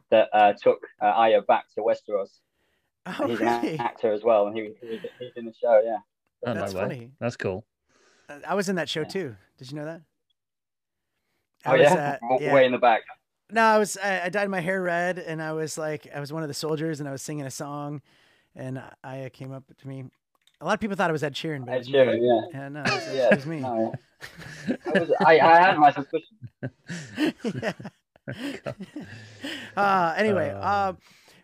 that 0.10 0.28
uh, 0.34 0.54
took 0.62 0.80
uh, 1.02 1.06
Arya 1.06 1.42
back 1.44 1.66
to 1.76 1.82
Westeros. 1.82 2.40
Oh, 3.06 3.28
he's 3.28 3.40
really? 3.40 3.76
an 3.76 3.80
actor 3.82 4.12
as 4.12 4.24
well, 4.24 4.48
and 4.48 4.56
he 4.56 4.64
was, 4.64 4.74
he's 5.20 5.32
in 5.38 5.46
the 5.46 5.54
show. 5.54 5.82
Yeah. 5.84 5.98
Oh, 6.46 6.54
That's 6.54 6.74
no 6.74 6.80
way. 6.80 6.86
funny. 6.86 7.12
That's 7.20 7.38
cool. 7.38 7.66
Uh, 8.30 8.40
I 8.48 8.54
was 8.56 8.68
in 8.68 8.76
that 8.76 8.90
show 8.90 9.02
Yeah. 9.02 9.08
too. 9.08 9.36
Did 9.58 9.72
you 9.72 9.78
know 9.78 9.86
that? 9.86 10.02
Oh 11.66 11.72
was, 11.74 11.82
yeah? 11.82 12.18
uh, 12.22 12.38
yeah. 12.42 12.54
way 12.54 12.66
in 12.66 12.72
the 12.72 12.78
back. 12.78 13.02
No, 13.52 13.62
I 13.62 13.78
was 13.78 13.98
I, 13.98 14.26
I 14.26 14.30
dyed 14.30 14.50
my 14.50 14.60
hair 14.60 14.82
red, 14.82 15.18
and 15.20 15.42
I 15.42 15.54
was 15.54 15.78
like 15.78 16.08
I 16.14 16.20
was 16.20 16.34
one 16.34 16.42
of 16.44 16.48
the 16.50 16.54
soldiers, 16.54 17.00
and 17.00 17.08
I 17.08 17.12
was 17.12 17.22
singing 17.22 17.46
a 17.46 17.52
song, 17.52 18.02
and 18.56 18.82
Arya 19.04 19.30
came 19.30 19.52
up 19.54 19.64
to 19.78 19.88
me. 19.88 20.06
A 20.62 20.66
lot 20.66 20.76
of 20.76 20.80
people 20.80 20.96
thought 20.96 21.10
it 21.10 21.14
was 21.14 21.24
Ed 21.24 21.34
Sheeran, 21.34 21.66
but 21.66 21.72
it 21.72 21.76
Ed 21.76 21.78
was 21.80 21.88
Sheeran, 21.90 22.20
me. 22.20 22.28
yeah. 22.28 22.42
Yeah, 22.62 22.70
no, 22.70 22.82
it 22.84 22.92
was, 22.92 23.16
Yeah, 23.16 23.28
it 23.32 23.36
was 23.36 23.46
me. 23.48 23.60
no, 23.62 23.94
I, 24.96 25.00
was, 25.00 25.12
I, 25.26 25.40
I 25.40 25.62
had 25.62 25.78
my 25.78 25.92
suspicion. 25.92 26.38
yeah. 27.62 27.74
uh, 29.76 30.14
anyway, 30.18 30.50
Uh. 30.52 30.60
uh, 30.60 30.94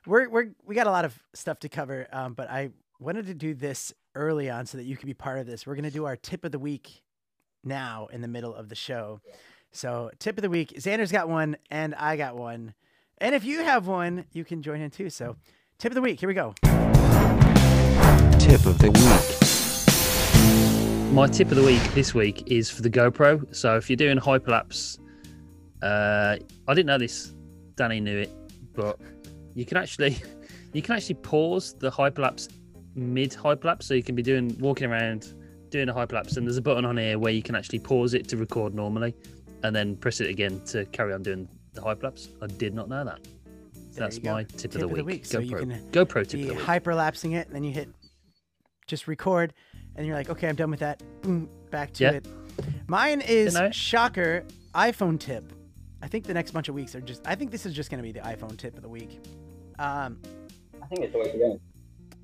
we're 0.06 0.30
we're 0.30 0.49
we 0.65 0.75
got 0.75 0.88
a 0.88 0.91
lot 0.91 1.03
of 1.06 1.17
stuff 1.34 1.60
to 1.62 1.69
cover, 1.69 2.08
um, 2.13 2.34
but 2.34 2.49
I 2.49 2.69
wanted 2.99 3.25
to 3.25 3.34
do 3.34 3.53
this 3.53 3.93
early 4.15 4.49
on 4.49 4.65
so 4.65 4.77
that 4.77 4.86
you 4.86 4.95
could 4.95 5.08
be 5.08 5.13
part 5.13 5.39
of 5.39 5.45
this. 5.47 5.65
We're 5.67 5.75
gonna 5.75 5.91
do 5.91 6.06
our 6.06 6.15
tip 6.15 6.45
of 6.45 6.51
the 6.51 6.60
week 6.60 7.01
now 7.63 8.08
in 8.13 8.21
the 8.21 8.27
middle 8.27 8.53
of 8.56 8.69
the 8.69 8.75
show. 8.75 9.19
So 9.71 10.12
tip 10.19 10.38
of 10.38 10.43
the 10.43 10.49
week, 10.49 10.73
Xander's 10.77 11.12
got 11.12 11.27
one, 11.27 11.58
and 11.69 11.93
I 11.95 12.15
got 12.15 12.38
one, 12.38 12.73
and 13.17 13.36
if 13.36 13.43
you 13.43 13.63
have 13.63 13.88
one, 13.88 14.25
you 14.32 14.45
can 14.45 14.62
join 14.62 14.80
in 14.80 14.91
too. 14.91 15.10
So 15.10 15.36
tip 15.77 15.91
of 15.91 15.95
the 15.95 16.01
week, 16.01 16.19
here 16.19 16.30
we 16.30 16.36
go. 16.36 16.53
Tip 18.39 18.65
of 18.65 18.78
the 18.80 18.91
week. 18.91 19.38
My 21.13 21.28
tip 21.28 21.50
of 21.50 21.58
the 21.58 21.63
week 21.63 21.82
this 21.93 22.13
week 22.13 22.50
is 22.52 22.69
for 22.69 22.82
the 22.82 22.89
GoPro. 22.89 23.54
So 23.56 23.76
if 23.78 23.89
you're 23.89 23.97
doing 23.97 24.17
hyperlapse, 24.17 25.00
uh, 25.82 26.38
I 26.67 26.73
didn't 26.73 26.86
know 26.86 26.97
this. 26.97 27.34
Danny 27.76 28.00
knew 28.00 28.19
it, 28.19 28.32
but 28.73 29.00
you 29.54 29.65
can 29.65 29.78
actually 29.78 30.17
you 30.73 30.82
can 30.82 30.95
actually 30.95 31.15
pause 31.15 31.73
the 31.73 31.91
hyperlapse 31.91 32.50
mid 32.95 33.32
hyperlapse. 33.32 33.84
So 33.84 33.93
you 33.93 34.04
can 34.04 34.15
be 34.15 34.23
doing 34.23 34.56
walking 34.60 34.89
around 34.89 35.34
doing 35.69 35.89
a 35.89 35.93
hyperlapse, 35.93 36.38
and 36.38 36.45
there's 36.45 36.58
a 36.58 36.62
button 36.62 36.86
on 36.86 36.97
here 36.97 37.19
where 37.19 37.34
you 37.34 37.43
can 37.43 37.56
actually 37.56 37.80
pause 37.80 38.13
it 38.13 38.28
to 38.30 38.38
record 38.38 38.73
normally, 38.73 39.15
and 39.63 39.76
then 39.76 39.95
press 39.95 40.21
it 40.21 40.30
again 40.30 40.62
to 40.67 40.86
carry 40.86 41.13
on 41.13 41.23
doing 41.23 41.47
the 41.73 41.82
hyperlapse. 41.82 42.30
I 42.41 42.47
did 42.47 42.73
not 42.73 42.89
know 42.89 43.04
that. 43.04 43.19
There 43.97 44.06
That's 44.06 44.21
my 44.21 44.43
tip, 44.43 44.76
of 44.76 44.82
the 44.82 45.04
week. 45.04 45.26
So 45.26 45.39
GoPro, 45.39 45.50
you 45.50 45.56
can 45.58 45.71
GoPro 45.91 46.28
tip 46.28 46.32
be 46.34 46.41
of 46.43 46.47
the 46.50 46.54
week. 46.54 46.63
hyperlapsing 46.63 47.34
it, 47.36 47.47
and 47.47 47.56
then 47.56 47.63
you 47.63 47.71
hit 47.71 47.89
just 48.88 49.08
record, 49.08 49.54
and 49.95 50.08
you're 50.08 50.15
like, 50.15 50.30
okay, 50.30 50.47
I'm 50.47 50.56
done 50.56 50.71
with 50.71 50.80
that. 50.80 51.04
Boom, 51.21 51.50
back 51.69 51.91
to 51.93 52.04
Yeah. 52.06 52.12
it. 52.13 52.28
Mine 52.88 53.21
is 53.21 53.54
know. 53.54 53.69
shocker 53.71 54.43
iPhone 54.73 55.19
tip. 55.19 55.54
I 56.02 56.08
think 56.08 56.26
the 56.26 56.34
next 56.34 56.52
bunch 56.52 56.69
of 56.69 56.76
weeks 56.76 56.95
are 56.95 57.02
just. 57.02 57.21
I 57.28 57.36
think 57.36 57.52
this 57.52 57.65
is 57.65 57.73
just 57.73 57.89
going 57.91 57.97
to 58.00 58.04
be 58.04 58.12
the 58.12 58.21
iPhone 58.26 58.58
tip 58.58 58.76
of 58.76 58.82
the 58.82 58.89
week. 58.89 59.19
Um, 59.78 60.19
I 60.82 60.88
think 60.88 61.02
it's 61.04 61.13
the 61.13 61.19
way 61.19 61.32
to 61.32 61.38
go. 61.38 61.60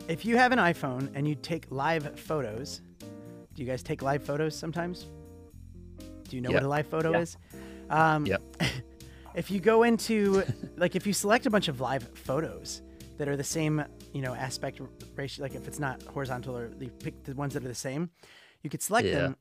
if 0.07 0.25
you 0.25 0.37
have 0.37 0.51
an 0.51 0.59
iPhone 0.59 1.09
and 1.15 1.27
you 1.27 1.35
take 1.35 1.65
live 1.69 2.19
photos, 2.19 2.81
do 3.53 3.61
you 3.61 3.65
guys 3.67 3.83
take 3.83 4.01
live 4.01 4.23
photos 4.23 4.55
sometimes? 4.57 5.07
Do 6.27 6.35
you 6.35 6.41
know 6.41 6.49
Yeah. 6.49 6.55
what 6.57 6.63
a 6.63 6.67
live 6.67 6.87
photo 6.87 7.11
Yeah. 7.11 7.19
is? 7.19 7.37
Um, 7.89 8.25
Yep. 8.25 8.41
if 9.35 9.51
you 9.51 9.59
go 9.59 9.83
into, 9.83 10.43
like, 10.77 10.95
if 10.95 11.05
you 11.05 11.13
select 11.13 11.45
a 11.45 11.49
bunch 11.49 11.67
of 11.67 11.79
live 11.81 12.09
photos 12.15 12.81
that 13.17 13.27
are 13.27 13.35
the 13.37 13.43
same, 13.43 13.83
you 14.13 14.21
know, 14.21 14.33
aspect 14.35 14.79
ratio, 15.15 15.43
like 15.43 15.55
if 15.55 15.67
it's 15.67 15.79
not 15.79 16.01
horizontal 16.03 16.55
or 16.57 16.71
you 16.79 16.89
pick 16.89 17.23
the 17.23 17.33
ones 17.33 17.53
that 17.53 17.63
are 17.63 17.67
the 17.67 17.75
same, 17.75 18.09
you 18.61 18.69
could 18.69 18.81
select 18.81 19.07
Yeah. 19.07 19.15
them 19.15 19.37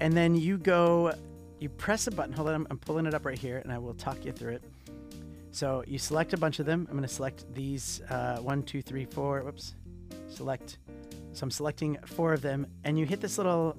and 0.00 0.12
then 0.14 0.34
you 0.34 0.58
go, 0.58 1.12
you 1.60 1.68
press 1.68 2.06
a 2.06 2.10
button. 2.10 2.32
Hold 2.32 2.48
on, 2.48 2.54
I'm, 2.54 2.66
I'm 2.70 2.78
pulling 2.78 3.06
it 3.06 3.14
up 3.14 3.24
right 3.24 3.38
here 3.38 3.58
and 3.58 3.72
I 3.72 3.78
will 3.78 3.94
talk 3.94 4.24
you 4.24 4.32
through 4.32 4.54
it. 4.54 4.64
So 5.52 5.84
you 5.86 5.98
select 5.98 6.32
a 6.32 6.36
bunch 6.36 6.58
of 6.58 6.66
them. 6.66 6.86
I'm 6.90 6.96
going 6.96 7.06
to 7.08 7.14
select 7.14 7.44
these 7.54 8.02
uh, 8.10 8.38
one, 8.38 8.64
two, 8.64 8.82
three, 8.82 9.04
four. 9.04 9.40
Whoops. 9.42 9.76
Select. 10.28 10.78
So 11.32 11.44
I'm 11.44 11.50
selecting 11.50 11.96
four 12.06 12.32
of 12.32 12.42
them, 12.42 12.66
and 12.82 12.98
you 12.98 13.06
hit 13.06 13.20
this 13.20 13.38
little. 13.38 13.76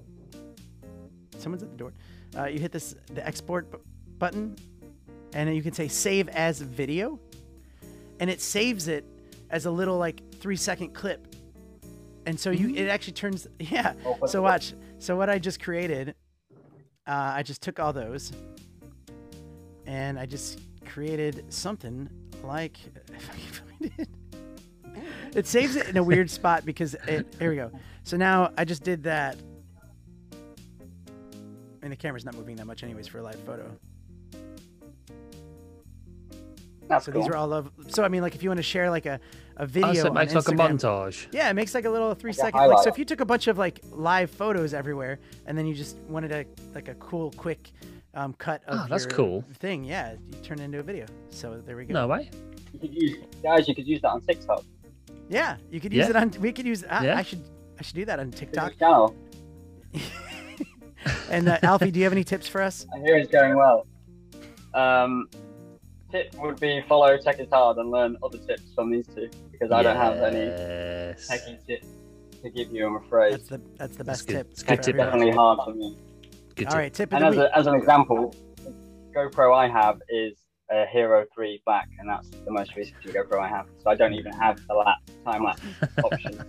Someone's 1.37 1.63
at 1.63 1.71
the 1.71 1.77
door. 1.77 1.93
Uh, 2.37 2.45
you 2.45 2.59
hit 2.59 2.71
this 2.71 2.95
the 3.13 3.25
export 3.27 3.69
bu- 3.71 3.79
button, 4.19 4.55
and 5.33 5.49
then 5.49 5.55
you 5.55 5.61
can 5.61 5.73
say 5.73 5.89
save 5.89 6.29
as 6.29 6.61
video, 6.61 7.19
and 8.21 8.29
it 8.29 8.39
saves 8.39 8.87
it 8.87 9.03
as 9.49 9.65
a 9.65 9.71
little 9.71 9.97
like 9.97 10.21
three 10.35 10.55
second 10.55 10.93
clip. 10.93 11.35
And 12.25 12.39
so 12.39 12.49
you 12.49 12.73
it 12.75 12.87
actually 12.87 13.13
turns 13.13 13.47
yeah. 13.59 13.93
Oh, 14.05 14.25
So 14.25 14.41
watch. 14.41 14.73
So 14.99 15.15
what 15.15 15.29
I 15.29 15.39
just 15.39 15.61
created, 15.61 16.15
uh, 17.07 17.11
I 17.35 17.43
just 17.43 17.61
took 17.61 17.79
all 17.79 17.93
those, 17.93 18.31
and 19.85 20.17
I 20.17 20.25
just 20.25 20.59
created 20.85 21.45
something 21.53 22.09
like 22.43 22.77
if 23.13 23.29
I 23.29 23.33
can 23.33 23.51
find 23.51 23.99
it. 23.99 24.09
It 25.35 25.45
saves 25.45 25.75
it 25.75 25.89
in 25.89 25.97
a 25.97 26.03
weird 26.03 26.29
spot 26.39 26.65
because 26.65 26.95
it. 27.07 27.27
Here 27.37 27.49
we 27.49 27.57
go. 27.57 27.71
So 28.03 28.17
now 28.17 28.51
I 28.57 28.65
just 28.65 28.83
did 28.83 29.03
that, 29.03 29.35
and 31.81 31.91
the 31.91 31.95
camera's 31.95 32.25
not 32.25 32.35
moving 32.35 32.55
that 32.55 32.65
much, 32.65 32.83
anyways, 32.83 33.07
for 33.07 33.19
a 33.19 33.23
live 33.23 33.39
photo. 33.41 33.69
That's 36.87 37.05
so 37.05 37.11
cool. 37.11 37.21
these 37.21 37.29
are 37.31 37.35
all 37.35 37.51
of. 37.53 37.71
So 37.87 38.03
I 38.03 38.07
mean, 38.07 38.21
like 38.21 38.35
if 38.35 38.43
you 38.43 38.49
want 38.49 38.57
to 38.59 38.63
share 38.63 38.89
like 38.89 39.05
a, 39.05 39.19
a 39.57 39.65
video, 39.65 39.89
Oh, 39.89 39.93
so 39.93 40.07
it 40.07 40.13
makes 40.13 40.33
like 40.35 40.47
a 40.47 40.51
montage. 40.51 41.27
Yeah, 41.31 41.49
it 41.49 41.53
makes 41.53 41.73
like 41.73 41.85
a 41.85 41.89
little 41.89 42.13
three 42.13 42.31
Like 42.31 42.35
second. 42.53 42.67
Like, 42.67 42.83
so 42.83 42.89
if 42.89 42.97
you 42.99 43.05
took 43.05 43.21
a 43.21 43.25
bunch 43.25 43.47
of 43.47 43.57
like 43.57 43.81
live 43.91 44.29
photos 44.31 44.73
everywhere, 44.73 45.19
and 45.45 45.57
then 45.57 45.65
you 45.65 45.73
just 45.73 45.97
wanted 46.07 46.31
a 46.31 46.45
like 46.73 46.87
a 46.87 46.95
cool, 46.95 47.31
quick 47.37 47.71
um, 48.13 48.33
cut 48.33 48.61
of 48.67 48.79
Oh, 48.81 48.85
that's 48.89 49.05
your 49.05 49.11
cool. 49.11 49.45
thing, 49.59 49.83
yeah, 49.83 50.13
you 50.13 50.37
turn 50.43 50.59
it 50.59 50.63
into 50.63 50.79
a 50.79 50.83
video. 50.83 51.05
So 51.29 51.61
there 51.65 51.75
we 51.75 51.85
go. 51.85 51.93
No 51.93 52.07
way. 52.07 52.29
You 52.73 52.79
could 52.79 52.93
use, 52.93 53.17
guys, 53.41 53.67
you 53.67 53.75
could 53.75 53.87
use 53.87 54.01
that 54.01 54.09
on 54.09 54.21
TikTok. 54.21 54.63
Yeah, 55.29 55.57
you 55.71 55.79
could 55.79 55.93
use 55.93 56.05
Yeah. 56.05 56.09
it 56.11 56.15
on. 56.17 56.31
We 56.41 56.51
could 56.51 56.65
use. 56.65 56.83
I, 56.89 57.05
Yeah. 57.05 57.17
I 57.17 57.21
should. 57.23 57.41
I 57.79 57.83
should 57.83 57.95
do 57.95 58.05
that 58.05 58.19
on 58.19 58.31
TikTok. 58.31 58.69
TikTok 58.71 58.79
channel. 58.79 59.15
and 61.29 61.49
uh, 61.49 61.57
Alfie, 61.63 61.91
do 61.91 61.99
you 61.99 62.05
have 62.05 62.13
any 62.13 62.23
tips 62.23 62.47
for 62.47 62.61
us? 62.61 62.85
I 62.95 62.99
hear 62.99 63.17
it's 63.17 63.31
going 63.31 63.55
well. 63.55 63.85
Um, 64.73 65.27
tip 66.15 66.35
would 66.41 66.59
be 66.59 66.81
follow 66.87 67.17
Tech 67.17 67.39
is 67.39 67.49
Hard 67.51 67.77
and 67.77 67.91
learn 67.91 68.17
other 68.23 68.37
tips 68.37 68.63
from 68.75 68.91
these 68.91 69.07
two 69.07 69.29
because 69.51 69.71
I 69.71 69.81
don't 69.83 69.95
have 69.97 70.17
any 70.17 70.45
Yes. 70.45 71.29
techie 71.29 71.65
tips 71.67 71.87
to 72.43 72.49
give 72.49 72.71
you, 72.71 72.85
I'm 72.87 72.95
afraid. 72.97 73.33
That's 73.33 73.49
the 73.49 73.61
that's 73.77 73.97
the 73.97 74.03
best 74.03 74.27
good. 74.27 74.33
tip. 74.35 74.47
It's 74.51 74.61
a 74.61 74.65
good 74.65 74.83
tip, 74.83 74.97
definitely 74.97 75.31
hard 75.31 75.59
for 75.65 75.73
me. 75.73 75.97
Good 76.55 76.67
All 76.67 76.71
tip. 76.73 76.79
right, 76.79 76.93
tip 76.93 77.09
of 77.11 77.15
And 77.15 77.23
the 77.23 77.27
as, 77.29 77.35
week. 77.35 77.49
a, 77.53 77.57
as 77.57 77.67
an 77.67 77.75
example, 77.75 78.33
GoPro 79.15 79.55
I 79.55 79.67
have 79.67 80.01
is 80.09 80.37
a 80.71 80.85
Hero 80.87 81.25
3 81.33 81.61
Black, 81.65 81.87
and 81.99 82.09
that's 82.09 82.29
the 82.29 82.51
most 82.51 82.75
recent 82.75 82.99
GoPro 83.03 83.39
I 83.39 83.47
have. 83.47 83.67
So 83.83 83.89
I 83.91 83.95
don't 83.95 84.13
even 84.13 84.31
have 84.33 84.59
the 84.67 84.73
lap, 84.73 84.97
time 85.25 85.43
lapse 85.43 85.61
option. 86.03 86.39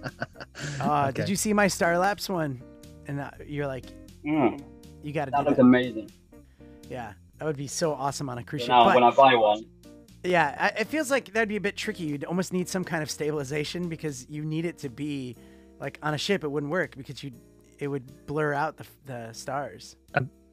Uh, 0.81 1.07
Okay. 1.11 1.23
Did 1.23 1.29
you 1.29 1.37
see 1.37 1.53
my 1.53 1.69
Star 1.69 1.99
Lapse 1.99 2.29
one? 2.29 2.63
And 3.09 3.21
uh, 3.21 3.31
you're 3.47 3.67
like, 3.67 3.87
Mm, 4.25 4.61
you 5.03 5.13
got 5.13 5.27
to 5.27 5.31
that 5.33 5.39
do 5.41 5.45
looks 5.45 5.57
that. 5.59 5.63
amazing. 5.63 6.11
Yeah, 6.91 7.13
that 7.39 7.45
would 7.45 7.57
be 7.57 7.67
so 7.67 7.93
awesome 7.93 8.29
on 8.29 8.39
a 8.39 8.45
cruise 8.45 8.63
ship. 8.63 8.69
now, 8.71 8.85
But- 8.85 8.95
when 8.97 9.05
I 9.05 9.11
buy 9.11 9.35
one, 9.35 9.65
Yeah, 10.25 10.75
it 10.77 10.89
feels 10.89 11.09
like 11.11 11.33
that'd 11.35 11.49
be 11.49 11.57
a 11.57 11.61
bit 11.61 11.77
tricky. 11.77 12.03
You'd 12.05 12.25
almost 12.25 12.53
need 12.53 12.69
some 12.69 12.83
kind 12.83 13.01
of 13.03 13.11
stabilization 13.11 13.89
because 13.89 14.27
you 14.29 14.45
need 14.45 14.65
it 14.65 14.79
to 14.79 14.89
be 14.89 15.37
like 15.79 15.99
on 16.03 16.15
a 16.15 16.19
ship. 16.19 16.43
It 16.43 16.49
wouldn't 16.51 16.73
work 16.73 16.97
because 16.97 17.23
you 17.23 17.31
it 17.79 17.87
would 17.89 18.27
blur 18.27 18.53
out 18.55 18.77
the, 18.77 18.87
the 19.05 19.33
stars. 19.33 19.95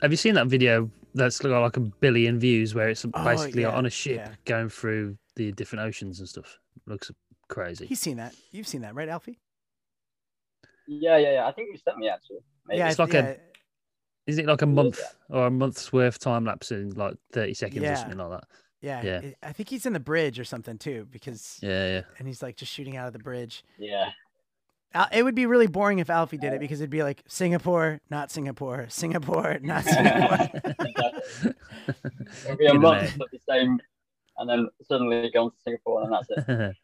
Have 0.01 0.11
you 0.11 0.17
seen 0.17 0.35
that 0.35 0.47
video 0.47 0.91
that's 1.15 1.39
got 1.39 1.59
like 1.61 1.77
a 1.77 1.79
billion 1.79 2.37
views 2.37 2.75
where 2.75 2.89
it's 2.89 3.03
Oh, 3.05 3.23
basically 3.23 3.61
yeah, 3.63 3.69
on 3.69 3.85
a 3.85 3.89
ship 3.89 4.17
yeah. 4.17 4.35
going 4.45 4.67
through 4.69 5.17
the 5.37 5.51
different 5.53 5.85
oceans 5.85 6.19
and 6.19 6.27
stuff? 6.29 6.59
Looks 6.85 7.09
crazy. 7.47 7.85
He's 7.87 8.01
seen 8.01 8.17
that. 8.17 8.35
You've 8.51 8.67
seen 8.67 8.81
that, 8.81 8.93
right, 8.93 9.07
Alfie? 9.09 9.39
yeah, 10.87 11.17
yeah, 11.17 11.33
yeah. 11.33 11.47
I 11.47 11.51
think 11.53 11.69
you 11.71 11.77
sent 11.77 11.97
me 11.97 12.09
actually. 12.09 12.39
Maybe. 12.67 12.77
Yeah, 12.79 12.89
It's 12.89 12.99
like 12.99 13.13
a- 13.13 13.17
yeah, 13.17 13.35
Is 14.27 14.37
it 14.37 14.45
like 14.45 14.61
a 14.61 14.65
month 14.65 14.99
or 15.29 15.47
a 15.47 15.51
month's 15.51 15.91
worth 15.91 16.19
time 16.19 16.45
lapse 16.45 16.71
in 16.71 16.91
like 16.91 17.15
30 17.33 17.53
seconds 17.53 17.83
Yeah. 17.83 17.93
or 17.93 17.95
something 17.97 18.17
like 18.17 18.31
that? 18.41 18.43
yeah, 18.81 19.01
yeah. 19.03 19.21
I 19.41 19.51
think 19.53 19.69
he's 19.69 19.85
in 19.85 19.93
the 19.93 19.99
bridge 19.99 20.39
or 20.39 20.43
something 20.43 20.77
too 20.77 21.07
because 21.11 21.59
Yeah, 21.61 21.87
yeah. 21.89 22.01
and 22.19 22.27
he's 22.27 22.41
like 22.43 22.55
just 22.57 22.71
shooting 22.71 22.95
out 22.97 23.07
of 23.07 23.13
the 23.13 23.19
bridge. 23.19 23.63
Yeah. 23.77 24.11
It 25.11 25.23
would 25.23 25.33
be 25.33 25.47
really 25.47 25.65
boring 25.67 25.97
if 25.99 26.09
Alfie 26.11 26.37
did 26.37 26.53
it 26.53 26.59
because 26.59 26.79
it'd 26.79 26.89
be 26.91 27.01
like 27.01 27.23
Singapore, 27.27 27.99
not 28.11 28.29
Singapore, 28.29 28.85
Singapore, 28.89 29.57
not 29.63 29.83
Singapore. 29.85 30.49
It'll 32.45 32.57
be 32.57 32.65
a 32.65 32.67
Get 32.67 32.75
'em 32.75 32.81
month 32.81 33.13
of 33.19 33.27
the 33.31 33.39
same, 33.49 33.79
and 34.37 34.49
then 34.49 34.67
suddenly 34.87 35.31
go 35.33 35.45
on 35.45 35.51
to 35.51 35.57
Singapore, 35.63 36.03
and 36.03 36.13
that's 36.13 36.29
it. 36.29 36.49
out. 36.49 36.75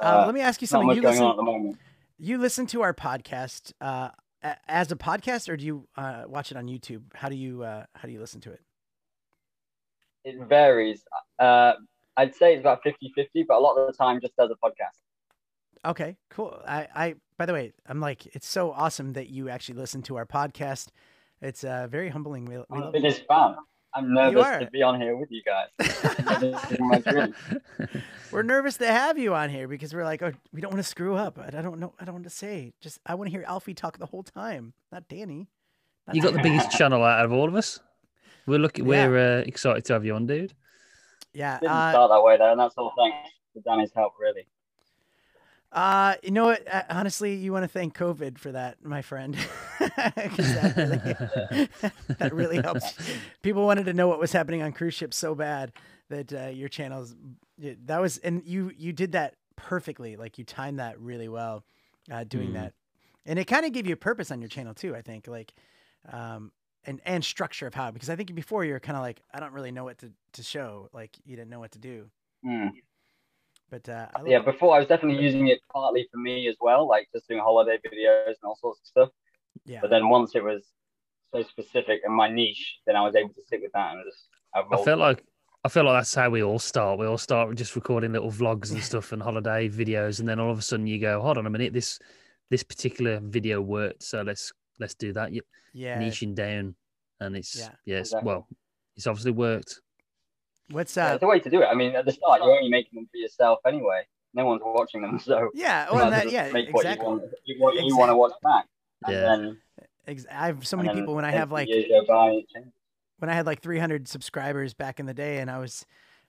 uh, 0.22 0.26
let 0.26 0.34
me 0.34 0.40
ask 0.40 0.60
you 0.62 0.66
not 0.66 0.68
something. 0.70 0.86
much 0.88 0.96
You 0.96 1.02
going 1.02 1.12
listen, 1.14 1.24
on 1.26 1.30
at 1.32 1.36
the 1.36 1.42
moment. 1.42 1.78
you 2.18 2.38
listen 2.38 2.66
to 2.68 2.82
our 2.82 2.94
podcast 2.94 3.72
uh, 3.80 4.10
a- 4.10 4.12
as 4.68 4.92
a 4.92 4.96
podcast, 4.96 5.48
or 5.48 5.56
do 5.56 5.64
you 5.64 5.88
uh, 5.96 6.24
watch 6.26 6.50
it 6.50 6.56
on 6.56 6.66
YouTube? 6.66 7.02
How 7.14 7.28
do 7.28 7.36
you 7.36 7.62
uh, 7.62 7.84
how 7.94 8.06
do 8.06 8.12
you 8.12 8.20
listen 8.20 8.40
to 8.42 8.52
it? 8.52 8.60
It 10.24 10.36
varies. 10.48 11.02
Uh, 11.38 11.74
I'd 12.16 12.34
say 12.34 12.54
it's 12.54 12.60
about 12.60 12.82
50-50, 12.82 13.44
but 13.46 13.58
a 13.58 13.60
lot 13.60 13.76
of 13.76 13.86
the 13.86 13.92
time 13.92 14.20
just 14.20 14.32
as 14.40 14.50
a 14.50 14.54
podcast. 14.54 14.98
Okay, 15.84 16.16
cool. 16.30 16.60
I, 16.66 16.88
I 16.94 17.14
by 17.38 17.46
the 17.46 17.52
way, 17.52 17.72
I'm 17.86 18.00
like, 18.00 18.26
it's 18.34 18.48
so 18.48 18.72
awesome 18.72 19.12
that 19.12 19.28
you 19.28 19.48
actually 19.48 19.78
listen 19.78 20.02
to 20.02 20.16
our 20.16 20.26
podcast. 20.26 20.88
It's 21.40 21.62
uh, 21.64 21.86
very 21.88 22.08
humbling. 22.08 22.46
We, 22.46 22.56
we 22.56 22.64
I'm 22.70 22.78
the 22.80 22.86
love 22.86 22.94
it. 22.94 23.02
biggest 23.02 23.24
fan. 23.28 23.56
I'm 23.96 24.12
nervous 24.12 24.46
to 24.64 24.68
be 24.70 24.82
on 24.82 25.00
here 25.00 25.16
with 25.16 25.30
you 25.30 25.42
guys. 25.42 25.68
this 26.40 26.70
is 26.72 26.78
my 26.80 26.98
dream. 26.98 27.34
We're 28.30 28.42
nervous 28.42 28.76
to 28.78 28.86
have 28.86 29.18
you 29.18 29.34
on 29.34 29.48
here 29.48 29.68
because 29.68 29.94
we're 29.94 30.04
like, 30.04 30.22
oh, 30.22 30.32
we 30.52 30.60
don't 30.60 30.70
want 30.72 30.82
to 30.82 30.88
screw 30.88 31.14
up. 31.16 31.38
I 31.38 31.50
don't 31.50 31.78
know. 31.80 31.94
I 31.98 32.04
don't 32.04 32.14
want 32.14 32.24
to 32.24 32.30
say. 32.30 32.72
Just 32.80 32.98
I 33.06 33.14
want 33.14 33.28
to 33.28 33.30
hear 33.30 33.44
Alfie 33.46 33.74
talk 33.74 33.98
the 33.98 34.06
whole 34.06 34.22
time, 34.22 34.74
not 34.92 35.08
Danny. 35.08 35.48
Not 36.06 36.16
You 36.16 36.22
got 36.22 36.34
the 36.34 36.42
biggest 36.42 36.70
channel 36.70 37.02
out 37.02 37.24
of 37.24 37.32
all 37.32 37.48
of 37.48 37.54
us. 37.54 37.80
We're 38.46 38.58
looking. 38.58 38.84
Yeah. 38.86 39.08
We're 39.08 39.38
uh, 39.38 39.42
excited 39.42 39.84
to 39.86 39.92
have 39.94 40.04
you 40.04 40.14
on, 40.14 40.26
dude. 40.26 40.52
Yeah. 41.32 41.58
Didn't 41.60 41.72
Uh, 41.72 41.90
start 41.92 42.10
that 42.10 42.22
way 42.22 42.36
though, 42.36 42.50
and 42.50 42.60
that's 42.60 42.74
all 42.76 42.92
thanks 42.96 43.30
to 43.54 43.60
Danny's 43.60 43.92
help, 43.94 44.12
really. 44.20 44.46
Uh, 45.72 46.14
you 46.22 46.30
know 46.30 46.46
what? 46.46 46.66
Uh, 46.72 46.82
honestly, 46.90 47.34
you 47.34 47.52
want 47.52 47.64
to 47.64 47.68
thank 47.68 47.96
COVID 47.96 48.38
for 48.38 48.52
that, 48.52 48.82
my 48.84 49.02
friend, 49.02 49.36
that 49.78 50.74
really, 50.76 51.78
that 52.18 52.32
really 52.34 52.56
helps. 52.62 52.94
People 53.42 53.64
wanted 53.66 53.86
to 53.86 53.92
know 53.92 54.08
what 54.08 54.18
was 54.18 54.32
happening 54.32 54.62
on 54.62 54.72
cruise 54.72 54.94
ships 54.94 55.16
so 55.16 55.34
bad 55.34 55.72
that 56.08 56.32
uh, 56.32 56.46
your 56.48 56.68
channels. 56.68 57.14
That 57.58 58.00
was, 58.00 58.18
and 58.18 58.42
you 58.44 58.70
you 58.76 58.92
did 58.92 59.12
that 59.12 59.34
perfectly. 59.56 60.16
Like 60.16 60.38
you 60.38 60.44
timed 60.44 60.78
that 60.78 60.98
really 61.00 61.28
well, 61.28 61.64
uh, 62.10 62.24
doing 62.24 62.50
Mm. 62.50 62.54
that, 62.54 62.72
and 63.26 63.38
it 63.38 63.46
kind 63.46 63.66
of 63.66 63.72
gave 63.72 63.86
you 63.86 63.94
a 63.94 63.96
purpose 63.98 64.30
on 64.30 64.40
your 64.40 64.48
channel 64.48 64.72
too. 64.74 64.94
I 64.94 65.02
think 65.02 65.26
like, 65.26 65.52
um, 66.12 66.52
and 66.84 67.00
and 67.04 67.24
structure 67.24 67.66
of 67.66 67.74
how 67.74 67.90
because 67.90 68.08
I 68.10 68.16
think 68.16 68.34
before 68.34 68.64
you 68.64 68.72
were 68.72 68.80
kind 68.80 68.96
of 68.96 69.02
like 69.02 69.20
I 69.34 69.40
don't 69.40 69.52
really 69.52 69.72
know 69.72 69.84
what 69.84 69.98
to 69.98 70.12
to 70.34 70.42
show. 70.42 70.88
Like 70.92 71.16
you 71.24 71.36
didn't 71.36 71.50
know 71.50 71.60
what 71.60 71.72
to 71.72 71.78
do. 71.78 72.08
Hmm. 72.44 72.68
But 73.70 73.88
uh, 73.88 74.08
I 74.14 74.20
Yeah, 74.26 74.40
before 74.40 74.74
I 74.74 74.78
was 74.78 74.88
definitely 74.88 75.22
using 75.22 75.48
it 75.48 75.60
partly 75.72 76.08
for 76.10 76.18
me 76.18 76.48
as 76.48 76.56
well, 76.60 76.86
like 76.88 77.08
just 77.12 77.28
doing 77.28 77.40
holiday 77.40 77.78
videos 77.78 78.26
and 78.26 78.44
all 78.44 78.56
sorts 78.56 78.80
of 78.80 78.86
stuff. 78.86 79.08
yeah. 79.64 79.80
But 79.80 79.90
then 79.90 80.08
once 80.08 80.34
it 80.34 80.44
was 80.44 80.66
so 81.34 81.42
specific 81.42 82.00
and 82.04 82.14
my 82.14 82.28
niche, 82.28 82.78
then 82.86 82.96
I 82.96 83.02
was 83.02 83.14
able 83.16 83.30
to 83.30 83.42
stick 83.46 83.60
with 83.62 83.72
that 83.72 83.94
and 83.94 84.04
just. 84.04 84.28
I 84.54 84.62
rolled 84.70 84.84
feel 84.84 84.96
like 84.96 85.24
I 85.64 85.68
feel 85.68 85.84
like 85.84 85.98
that's 85.98 86.14
how 86.14 86.30
we 86.30 86.42
all 86.42 86.60
start. 86.60 86.98
We 86.98 87.06
all 87.06 87.18
start 87.18 87.54
just 87.56 87.74
recording 87.74 88.12
little 88.12 88.30
vlogs 88.30 88.70
and 88.70 88.82
stuff 88.90 89.12
and 89.12 89.20
holiday 89.20 89.68
videos, 89.68 90.20
and 90.20 90.28
then 90.28 90.38
all 90.38 90.52
of 90.52 90.58
a 90.58 90.62
sudden 90.62 90.86
you 90.86 91.00
go, 91.00 91.20
"Hold 91.20 91.38
on 91.38 91.46
a 91.46 91.50
minute, 91.50 91.72
this 91.72 91.98
this 92.50 92.62
particular 92.62 93.20
video 93.20 93.60
worked, 93.60 94.04
so 94.04 94.22
let's 94.22 94.52
let's 94.78 94.94
do 94.94 95.12
that." 95.14 95.32
You 95.32 95.42
yeah. 95.74 96.00
niching 96.00 96.34
down, 96.34 96.76
and 97.20 97.36
it's 97.36 97.58
Yeah. 97.58 97.70
yes, 97.84 98.12
Exactly. 98.12 98.26
well, 98.26 98.48
it's 98.96 99.06
obviously 99.08 99.32
worked. 99.32 99.80
What's 100.70 100.96
Yeah, 100.96 101.12
uh? 101.12 101.14
it's 101.14 101.22
a 101.22 101.26
way 101.26 101.40
to 101.40 101.50
do 101.50 101.62
it. 101.62 101.66
I 101.66 101.74
mean, 101.74 101.94
at 101.94 102.04
the 102.04 102.12
start, 102.12 102.42
you're 102.42 102.52
only 102.56 102.68
making 102.70 102.96
them 102.98 103.08
for 103.10 103.16
yourself 103.16 103.60
anyway. 103.66 104.02
No 104.34 104.44
one's 104.46 104.62
watching 104.64 105.02
them, 105.02 105.18
so 105.24 105.50
Yeah. 105.54 105.84
you 105.84 105.90
Oh, 105.92 105.98
and 106.02 106.10
might 106.10 106.16
as 106.18 106.24
well 106.24 106.32
that. 106.32 106.32
Yeah. 106.32 106.52
make 106.52 106.74
what 106.74 106.84
Exactly. 106.84 107.04
you 107.06 107.10
want, 107.12 107.22
you, 107.44 107.56
what 107.62 107.74
you 107.74 107.80
Exact- 107.84 107.98
want 107.98 108.10
to 108.10 108.16
watch 108.16 108.32
back. 108.42 108.66
And 109.04 109.14
Yeah. 109.14 109.20
then, 110.06 110.26
I 110.30 110.46
have 110.46 110.66
so 110.66 110.76
many 110.76 110.88
people 110.90 111.14
when 111.14 111.24
I 111.24 111.30
have 111.32 111.50
like 111.52 111.68
by, 112.08 112.40
when 113.18 113.28
I 113.30 113.34
had 113.34 113.46
like 113.46 113.60
300 113.60 114.08
subscribers 114.08 114.74
back 114.74 115.00
in 115.00 115.06
the 115.06 115.14
day, 115.14 115.38
and 115.38 115.50
I 115.50 115.58
was, 115.58 115.84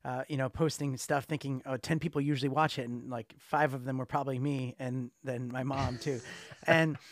uh, 0.06 0.23
you 0.28 0.38
know, 0.38 0.50
posting 0.50 0.95
stuff, 0.97 1.26
thinking, 1.26 1.62
oh, 1.65 1.78
10 1.78 2.00
people 2.00 2.21
usually 2.21 2.50
watch 2.50 2.80
it, 2.80 2.88
and 2.89 3.10
like 3.10 3.34
five 3.39 3.73
of 3.73 3.84
them 3.86 3.97
were 3.97 4.06
probably 4.06 4.39
me, 4.39 4.76
and 4.80 5.12
then 5.23 5.50
my 5.52 5.63
mom 5.63 5.97
too, 5.97 6.19
and. 6.65 6.97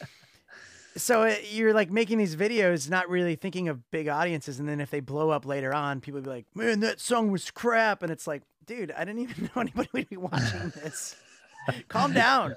So 0.97 1.23
it, 1.23 1.51
you're 1.51 1.73
like 1.73 1.91
making 1.91 2.17
these 2.17 2.35
videos, 2.35 2.89
not 2.89 3.09
really 3.09 3.35
thinking 3.35 3.67
of 3.67 3.89
big 3.91 4.07
audiences, 4.07 4.59
and 4.59 4.69
then 4.69 4.79
if 4.79 4.89
they 4.89 5.01
blow 5.01 5.29
up 5.29 5.45
later 5.45 5.73
on, 5.73 5.99
people 5.99 6.21
be 6.21 6.29
like, 6.29 6.45
"Man, 6.55 6.79
that 6.81 7.01
song 7.01 7.31
was 7.31 7.51
crap," 7.51 8.01
and 8.01 8.11
it's 8.11 8.27
like, 8.27 8.43
dude, 8.65 8.91
I 8.91 9.03
didn't 9.03 9.21
even 9.21 9.43
know 9.55 9.61
anybody 9.61 9.89
would 9.93 10.09
be 10.09 10.17
watching 10.17 10.71
this. 10.75 11.15
Calm 11.87 12.13
down. 12.13 12.55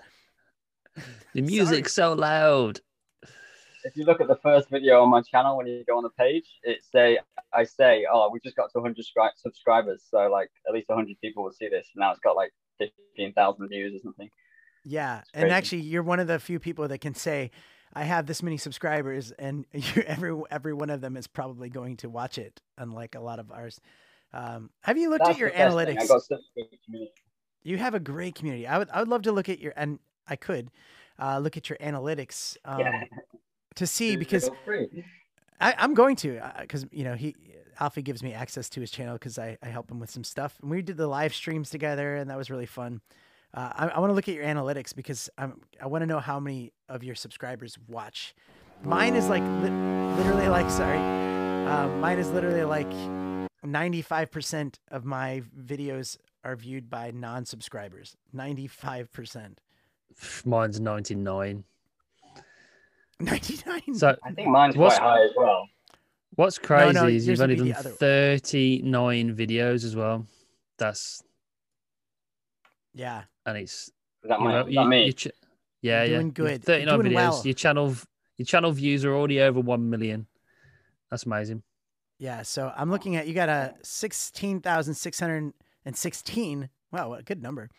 The 1.34 1.42
music's 1.42 1.92
so 1.94 2.12
loud. 2.12 2.80
if 3.84 3.96
you 3.96 4.04
look 4.04 4.20
at 4.20 4.28
the 4.28 4.36
first 4.36 4.68
video 4.70 5.02
on 5.02 5.10
my 5.10 5.22
channel 5.22 5.56
when 5.56 5.66
you 5.66 5.84
go 5.86 5.96
on 5.96 6.02
the 6.02 6.10
page, 6.10 6.46
it 6.62 6.78
say 6.92 7.18
I 7.52 7.64
say, 7.64 8.06
oh, 8.10 8.30
we 8.32 8.40
just 8.40 8.56
got 8.56 8.70
to 8.72 8.78
100 8.78 9.04
scri- 9.04 9.30
subscribers, 9.36 10.04
so 10.08 10.28
like 10.28 10.50
at 10.66 10.74
least 10.74 10.88
100 10.88 11.20
people 11.20 11.44
will 11.44 11.52
see 11.52 11.68
this. 11.68 11.88
Now 11.96 12.10
it's 12.10 12.20
got 12.20 12.36
like 12.36 12.52
15,000 12.78 13.68
views 13.68 13.94
or 13.94 14.02
something. 14.02 14.28
Yeah, 14.84 15.22
and 15.34 15.50
actually, 15.50 15.82
you're 15.82 16.02
one 16.02 16.20
of 16.20 16.28
the 16.28 16.38
few 16.38 16.58
people 16.58 16.88
that 16.88 16.98
can 16.98 17.14
say, 17.14 17.50
"I 17.94 18.04
have 18.04 18.26
this 18.26 18.42
many 18.42 18.56
subscribers," 18.56 19.32
and 19.32 19.66
you, 19.72 20.02
every 20.02 20.40
every 20.50 20.74
one 20.74 20.90
of 20.90 21.00
them 21.00 21.16
is 21.16 21.26
probably 21.26 21.68
going 21.68 21.96
to 21.98 22.08
watch 22.08 22.38
it. 22.38 22.60
Unlike 22.76 23.14
a 23.14 23.20
lot 23.20 23.38
of 23.38 23.50
ours. 23.52 23.80
Um, 24.32 24.70
have 24.82 24.98
you 24.98 25.08
looked 25.10 25.26
That's 25.26 25.36
at 25.36 25.38
your 25.38 25.50
the 25.50 25.56
best 25.56 25.76
thing. 25.76 25.96
analytics? 25.96 26.02
I 26.02 26.06
got 26.06 26.22
such 26.22 26.40
a 26.40 26.60
good 26.60 26.78
community. 26.84 27.12
You 27.62 27.78
have 27.78 27.94
a 27.94 28.00
great 28.00 28.34
community. 28.34 28.66
I 28.66 28.78
would 28.78 28.90
I 28.90 29.00
would 29.00 29.08
love 29.08 29.22
to 29.22 29.32
look 29.32 29.48
at 29.48 29.58
your 29.58 29.72
and 29.76 29.98
I 30.26 30.36
could 30.36 30.70
uh, 31.18 31.38
look 31.38 31.56
at 31.56 31.68
your 31.68 31.78
analytics 31.78 32.56
um, 32.64 32.78
Yeah. 32.78 33.04
to 33.76 33.86
see 33.86 34.16
because 34.16 34.48
I, 35.60 35.74
I'm 35.78 35.94
going 35.94 36.16
to 36.16 36.40
because 36.60 36.86
you 36.92 37.04
know 37.04 37.14
he 37.14 37.34
Alfie 37.80 38.02
gives 38.02 38.22
me 38.22 38.32
access 38.32 38.68
to 38.70 38.80
his 38.80 38.90
channel 38.90 39.14
because 39.14 39.38
I, 39.38 39.56
I 39.62 39.68
help 39.68 39.90
him 39.90 40.00
with 40.00 40.10
some 40.10 40.24
stuff 40.24 40.56
and 40.62 40.70
we 40.70 40.82
did 40.82 40.96
the 40.96 41.06
live 41.06 41.34
streams 41.34 41.70
together 41.70 42.16
and 42.16 42.30
that 42.30 42.36
was 42.36 42.50
really 42.50 42.66
fun. 42.66 43.00
Uh, 43.54 43.70
I, 43.74 43.88
I 43.88 43.98
want 44.00 44.10
to 44.10 44.14
look 44.14 44.28
at 44.28 44.34
your 44.34 44.44
analytics 44.44 44.94
because 44.94 45.30
I'm 45.38 45.60
I 45.80 45.86
want 45.86 46.02
to 46.02 46.06
know 46.06 46.20
how 46.20 46.38
many 46.38 46.72
of 46.88 47.02
your 47.02 47.14
subscribers 47.14 47.76
watch. 47.88 48.34
Mine 48.82 49.14
is 49.16 49.28
like 49.28 49.42
li- 49.42 50.16
literally 50.16 50.48
like 50.48 50.70
sorry, 50.70 50.98
um, 51.66 52.00
mine 52.00 52.18
is 52.18 52.28
literally 52.30 52.64
like 52.64 52.90
95% 53.64 54.76
of 54.90 55.04
my 55.04 55.42
videos 55.60 56.16
are 56.44 56.54
viewed 56.56 56.88
by 56.88 57.10
non-subscribers. 57.10 58.16
95%. 58.34 59.56
Mine's 60.44 60.78
ninety 60.80 61.14
nine. 61.14 61.64
99. 63.20 63.94
So 63.94 64.16
I 64.24 64.30
think 64.32 64.48
mine's 64.48 64.76
What's- 64.76 64.98
quite 64.98 65.08
high 65.08 65.24
as 65.24 65.30
well. 65.36 65.68
what's 66.36 66.58
crazy 66.58 66.92
no, 66.92 67.06
is 67.06 67.26
you've 67.26 67.40
only 67.40 67.56
done 67.56 67.72
other- 67.72 67.90
thirty 67.90 68.80
nine 68.82 69.34
videos 69.34 69.84
as 69.84 69.96
well. 69.96 70.26
That's 70.78 71.22
yeah. 72.98 73.22
and 73.46 73.56
it's 73.56 73.84
Is 73.84 73.92
that, 74.24 74.38
you 74.38 74.44
my, 74.44 74.52
know, 74.52 74.66
is 74.66 74.74
that 74.74 74.86
me? 74.86 75.06
you 75.06 75.12
ch- 75.12 75.28
yeah, 75.80 76.02
You're 76.02 76.10
yeah. 76.10 76.16
doing 76.16 76.26
You've 76.26 76.34
good. 76.34 76.64
39 76.64 76.98
doing 77.00 77.12
videos. 77.12 77.14
well. 77.14 77.42
Your 77.44 77.54
channel, 77.54 77.96
your 78.36 78.46
channel 78.46 78.72
views 78.72 79.04
are 79.04 79.14
already 79.14 79.40
over 79.40 79.60
one 79.60 79.88
million. 79.88 80.26
That's 81.10 81.24
amazing. 81.24 81.62
Yeah, 82.18 82.42
so 82.42 82.72
I'm 82.76 82.90
looking 82.90 83.14
at 83.16 83.28
you 83.28 83.32
got 83.34 83.48
a 83.48 83.74
sixteen 83.82 84.60
thousand 84.60 84.94
six 84.94 85.20
hundred 85.20 85.54
and 85.84 85.96
sixteen. 85.96 86.68
Wow, 86.90 87.10
what 87.10 87.20
a 87.20 87.22
good 87.22 87.40
number. 87.42 87.70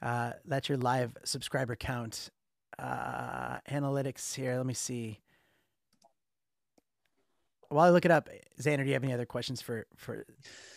Uh, 0.00 0.32
that's 0.44 0.68
your 0.68 0.78
live 0.78 1.16
subscriber 1.24 1.74
count. 1.74 2.30
Uh, 2.78 3.58
analytics 3.70 4.34
here. 4.34 4.56
Let 4.56 4.66
me 4.66 4.74
see. 4.74 5.18
While 7.68 7.86
I 7.86 7.90
look 7.90 8.04
it 8.04 8.10
up, 8.10 8.28
Xander, 8.60 8.78
do 8.78 8.86
you 8.86 8.92
have 8.92 9.04
any 9.04 9.12
other 9.12 9.26
questions 9.26 9.60
for 9.60 9.86
for 9.96 10.24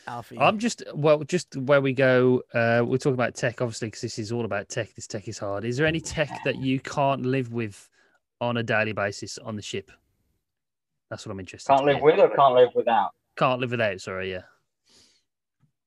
Alfie? 0.07 0.37
I'm 0.39 0.59
just 0.59 0.83
well, 0.93 1.23
just 1.23 1.55
where 1.55 1.81
we 1.81 1.93
go. 1.93 2.43
Uh, 2.53 2.83
we're 2.85 2.97
talking 2.97 3.13
about 3.13 3.35
tech, 3.35 3.61
obviously, 3.61 3.87
because 3.87 4.01
this 4.01 4.19
is 4.19 4.31
all 4.31 4.45
about 4.45 4.69
tech. 4.69 4.93
This 4.95 5.07
tech 5.07 5.27
is 5.27 5.37
hard. 5.37 5.65
Is 5.65 5.77
there 5.77 5.85
any 5.85 5.99
tech 5.99 6.29
that 6.45 6.57
you 6.57 6.79
can't 6.79 7.25
live 7.25 7.53
with 7.53 7.89
on 8.41 8.57
a 8.57 8.63
daily 8.63 8.93
basis 8.93 9.37
on 9.37 9.55
the 9.55 9.61
ship? 9.61 9.91
That's 11.09 11.25
what 11.25 11.31
I'm 11.33 11.39
interested. 11.39 11.69
Can't 11.69 11.81
to 11.81 11.93
live 11.93 12.01
with 12.01 12.19
or 12.19 12.29
can't 12.29 12.55
live 12.55 12.69
without? 12.75 13.11
Can't 13.37 13.59
live 13.59 13.71
without. 13.71 13.99
Sorry, 14.01 14.31
yeah. 14.31 14.43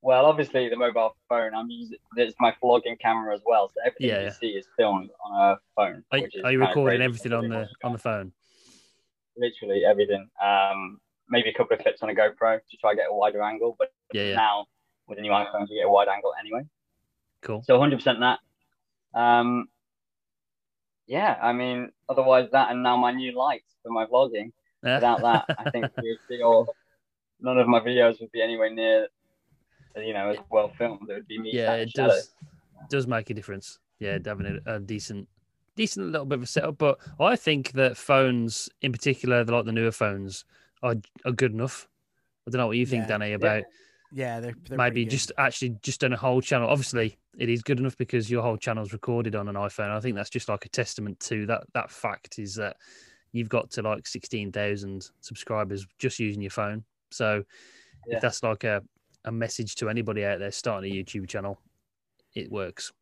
Well, 0.01 0.27
obviously 0.27 0.69
the 0.69 0.77
mobile 0.77 1.17
phone. 1.29 1.55
I'm 1.55 1.71
using. 1.71 1.99
It's 2.17 2.35
my 2.41 2.53
vlogging 2.62 2.99
camera 2.99 3.35
as 3.35 3.41
well, 3.47 3.69
so 3.69 3.75
everything 3.87 4.09
Yeah, 4.09 4.19
you 4.19 4.27
yeah. 4.27 4.33
see 4.33 4.49
is 4.49 4.67
filmed 4.77 5.11
on 5.25 5.53
a 5.53 5.59
phone. 5.77 6.03
Are, 6.11 6.21
are 6.45 6.53
you 6.53 6.61
recording 6.61 7.03
everything 7.03 7.33
on 7.33 7.49
the 7.49 7.69
on 7.85 7.93
the 7.93 7.99
phone? 7.99 8.33
Literally 9.37 9.85
everything. 9.85 10.29
Um, 10.42 11.01
maybe 11.29 11.49
a 11.51 11.55
couple 11.55 11.75
of 11.77 11.83
clips 11.83 12.03
on 12.03 12.11
a 12.11 12.14
GoPro 12.14 12.59
to 12.71 12.77
try 12.79 12.92
to 12.92 12.97
get 12.97 13.07
a 13.11 13.14
wider 13.14 13.42
angle, 13.42 13.75
but 13.79 13.92
Yeah, 14.12 14.25
yeah. 14.25 14.35
now 14.37 14.66
with 15.07 15.18
the 15.18 15.23
new 15.23 15.31
iPhones, 15.31 15.68
you 15.71 15.79
get 15.81 15.87
a 15.87 15.90
wide 15.90 16.09
angle 16.09 16.33
anyway. 16.38 16.62
Cool. 17.42 17.62
So 17.66 17.79
100% 17.79 18.21
that. 18.21 18.38
Um, 19.18 19.68
yeah, 21.07 21.37
I 21.42 21.53
mean, 21.53 21.90
otherwise 22.09 22.49
that 22.53 22.71
and 22.71 22.83
now 22.83 22.97
my 22.97 23.12
new 23.12 23.37
lights 23.37 23.75
for 23.83 23.90
my 23.90 24.07
vlogging. 24.07 24.53
Yeah. 24.85 24.97
Without 24.97 25.21
that, 25.23 25.57
I 25.59 25.71
think 25.71 25.87
we 26.03 26.18
feel 26.29 26.66
none 27.40 27.59
of 27.59 27.66
my 27.68 27.81
videos 27.81 28.21
would 28.21 28.33
be 28.33 28.42
anywhere 28.42 28.71
near, 28.73 29.09
you 29.97 30.12
know, 30.14 30.31
as 30.31 30.38
well 30.51 30.73
filmed. 30.79 31.09
It 31.11 31.14
would 31.14 31.29
be 31.29 31.38
me. 31.38 31.51
yeah, 31.53 31.75
it 31.75 31.90
shadow. 31.90 32.09
does 32.09 32.33
does 32.88 33.07
make 33.07 33.31
a 33.31 33.35
difference. 33.35 33.79
Yeah, 33.99 34.18
having 34.25 34.61
a, 34.66 34.75
a 34.77 34.81
decent 34.81 35.29
decent 35.76 36.06
little 36.12 36.26
bit 36.26 36.38
of 36.38 36.42
a 36.42 36.46
setup. 36.46 36.78
But 36.78 36.98
I 37.20 37.37
think 37.37 37.72
that 37.72 37.96
phones, 37.96 38.68
in 38.82 38.92
particular, 38.92 39.44
the- 39.44 39.52
like 39.52 39.64
the 39.64 39.72
newer 39.72 39.92
phones, 39.92 40.44
are 40.82 40.96
are 41.24 41.32
good 41.32 41.52
enough. 41.52 41.88
I 42.46 42.50
don't 42.50 42.58
know 42.58 42.66
what 42.66 42.76
you 42.76 42.87
think, 42.87 43.02
Yeah. 43.04 43.08
Danny, 43.18 43.32
about 43.35 43.64
yeah, 44.12 44.40
they're, 44.40 44.54
they're 44.68 44.76
maybe 44.76 45.04
just 45.06 45.32
actually 45.38 45.76
just 45.82 46.00
done 46.00 46.12
a 46.12 46.16
whole 46.16 46.40
channel. 46.40 46.68
Obviously, 46.68 47.16
it 47.38 47.48
is 47.48 47.62
good 47.62 47.78
enough 47.78 47.96
because 47.96 48.30
your 48.30 48.42
whole 48.42 48.56
channel's 48.58 48.92
recorded 48.92 49.35
on 49.37 49.48
an 49.48 49.54
iPhone. 49.54 49.90
I 49.90 50.00
think 50.00 50.16
that's 50.16 50.28
just 50.30 50.48
like 50.48 50.64
a 50.66 50.68
testament 50.68 51.20
to 51.20 51.46
that 51.46 51.62
that 51.74 51.90
fact 51.90 52.38
is 52.38 52.56
that 52.56 52.76
you've 53.32 53.48
got 53.48 53.70
to 53.70 53.82
like 53.82 54.06
sixteen 54.06 54.50
thousand 54.52 55.08
subscribers 55.20 55.87
just 55.98 56.18
using 56.18 56.42
your 56.42 56.50
phone. 56.50 56.85
So 57.11 57.44
Yeah. 58.06 58.16
if 58.16 58.22
that's 58.22 58.42
like 58.42 58.64
a 58.64 58.82
a 59.24 59.30
message 59.32 59.76
to 59.76 59.88
anybody 59.88 60.24
out 60.24 60.40
there 60.40 60.50
starting 60.50 60.92
a 60.92 60.94
YouTube 60.96 61.28
channel, 61.28 61.61
it 62.35 62.50
works. 62.50 62.92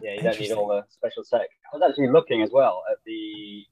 Yeah, 0.00 0.14
you 0.14 0.20
don't 0.22 0.38
need 0.38 0.52
all 0.52 0.68
the 0.68 0.84
special 0.90 1.24
tech. 1.24 1.48
I 1.72 1.76
was 1.76 1.82
actually 1.88 2.08
looking 2.08 2.42
as 2.42 2.50
well 2.50 2.82
at 2.90 2.98
the 3.06 3.64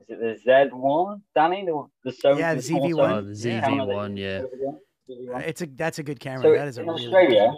is 0.00 0.08
it 0.08 0.44
the 0.44 0.50
Z1, 0.50 1.20
Danny? 1.34 1.64
The, 1.64 1.86
the 2.04 2.10
Sony, 2.10 2.38
Yeah, 2.40 2.54
the 2.54 2.62
small 2.62 2.88
ZV-1. 2.88 3.12
Oh, 3.12 3.22
the 3.22 3.48
Yeah. 3.48 3.68
ZV1, 3.68 4.16
you- 4.16 4.24
yeah. 4.24 4.42
ZV-1. 5.08 5.34
Uh, 5.34 5.38
it's 5.38 5.62
a 5.62 5.66
that's 5.66 5.98
a 5.98 6.02
good 6.02 6.18
camera. 6.20 6.42
So 6.42 6.52
that 6.54 6.68
is 6.68 6.78
a 6.78 6.82
in 6.82 6.86
really 6.88 7.00
good 7.04 7.06
Australia, 7.14 7.38
camera. 7.40 7.56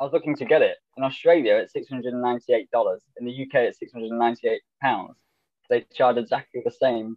I 0.00 0.04
was 0.04 0.12
looking 0.12 0.34
to 0.36 0.44
get 0.44 0.62
it. 0.62 0.76
In 0.96 1.04
Australia, 1.04 1.56
it's 1.56 1.72
six 1.72 1.88
hundred 1.88 2.12
and 2.14 2.22
ninety-eight 2.22 2.70
dollars. 2.70 3.02
In 3.20 3.26
the 3.26 3.32
UK, 3.32 3.54
it's 3.68 3.78
six 3.78 3.92
hundred 3.92 4.10
and 4.10 4.18
ninety-eight 4.18 4.62
pounds. 4.80 5.14
They 5.70 5.82
charge 5.94 6.16
exactly 6.16 6.62
the 6.64 6.70
same 6.72 7.16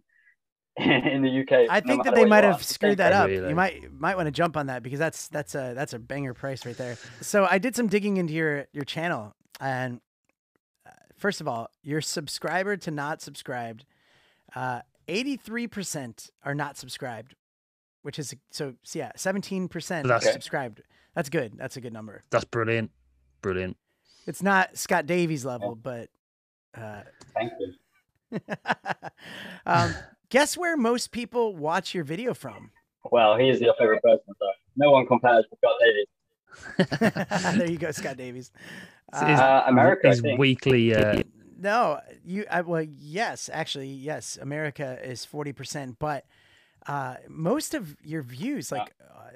in 0.78 1.22
the 1.22 1.40
UK. 1.40 1.70
I 1.70 1.80
no 1.80 1.86
think 1.86 2.04
that 2.04 2.14
they 2.14 2.26
might 2.26 2.44
have 2.44 2.62
screwed 2.62 2.98
that 2.98 3.12
up. 3.14 3.28
Really? 3.28 3.48
You 3.48 3.54
might 3.54 3.90
might 3.98 4.16
want 4.16 4.26
to 4.26 4.30
jump 4.30 4.58
on 4.58 4.66
that 4.66 4.82
because 4.82 4.98
that's 4.98 5.28
that's 5.28 5.54
a 5.54 5.72
that's 5.74 5.94
a 5.94 5.98
banger 5.98 6.34
price 6.34 6.66
right 6.66 6.76
there. 6.76 6.98
So 7.22 7.46
I 7.50 7.58
did 7.58 7.74
some 7.74 7.86
digging 7.86 8.18
into 8.18 8.34
your 8.34 8.66
your 8.72 8.84
channel, 8.84 9.34
and 9.58 10.00
uh, 10.86 10.90
first 11.16 11.40
of 11.40 11.48
all, 11.48 11.70
your 11.82 12.02
subscriber 12.02 12.76
to 12.76 12.90
not 12.90 13.22
subscribed, 13.22 13.86
eighty 15.08 15.36
three 15.38 15.66
percent 15.66 16.28
are 16.44 16.54
not 16.54 16.76
subscribed, 16.76 17.34
which 18.02 18.18
is 18.18 18.34
so 18.50 18.74
so 18.82 18.98
yeah, 18.98 19.12
seventeen 19.16 19.68
percent 19.68 20.06
That's- 20.06 20.30
subscribed. 20.30 20.82
That's 21.14 21.30
good. 21.30 21.54
That's 21.56 21.78
a 21.78 21.80
good 21.80 21.94
number. 21.94 22.22
That's 22.28 22.44
brilliant. 22.44 22.90
Brilliant. 23.40 23.78
It's 24.26 24.42
not 24.42 24.76
Scott 24.76 25.06
Davis 25.06 25.46
level, 25.46 25.74
but 25.74 26.10
uh, 26.76 27.00
Thank 27.32 27.52
you. 27.58 27.72
um, 29.66 29.94
guess 30.30 30.56
where 30.56 30.76
most 30.76 31.10
people 31.12 31.54
watch 31.56 31.94
your 31.94 32.04
video 32.04 32.34
from? 32.34 32.70
Well, 33.10 33.36
he 33.36 33.48
is 33.48 33.60
your 33.60 33.74
favorite 33.78 34.02
person, 34.02 34.34
so 34.38 34.46
no 34.76 34.90
one 34.90 35.06
compares 35.06 35.44
to 35.50 35.56
Scott 35.56 35.76
Davis. 35.80 36.06
there 37.58 37.70
you 37.70 37.78
go, 37.78 37.90
Scott 37.92 38.16
Davis. 38.16 38.46
Is- 38.46 38.52
Uh, 39.12 39.24
Uh, 39.24 39.64
America, 39.68 40.08
I 40.08 40.10
His 40.10 40.20
think. 40.20 40.38
weekly. 40.40 40.94
Uh, 40.94 41.22
no, 41.58 42.00
you. 42.24 42.44
I, 42.50 42.60
well, 42.62 42.82
yes, 42.82 43.48
actually, 43.52 43.88
yes. 43.88 44.36
America 44.40 44.98
is 45.02 45.24
forty 45.24 45.52
percent, 45.52 45.98
but 45.98 46.24
uh, 46.86 47.16
most 47.28 47.72
of 47.74 47.96
your 48.02 48.22
views, 48.22 48.70
like 48.72 48.92
uh, 49.00 49.30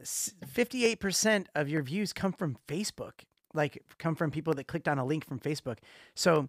fifty-eight 0.46 0.98
percent 1.00 1.48
of 1.54 1.68
your 1.68 1.82
views, 1.82 2.12
come 2.12 2.32
from 2.32 2.56
Facebook. 2.66 3.12
Like, 3.54 3.82
come 3.98 4.14
from 4.14 4.30
people 4.30 4.54
that 4.54 4.66
clicked 4.68 4.86
on 4.88 4.98
a 4.98 5.04
link 5.04 5.24
from 5.26 5.40
Facebook. 5.40 5.78
So, 6.14 6.48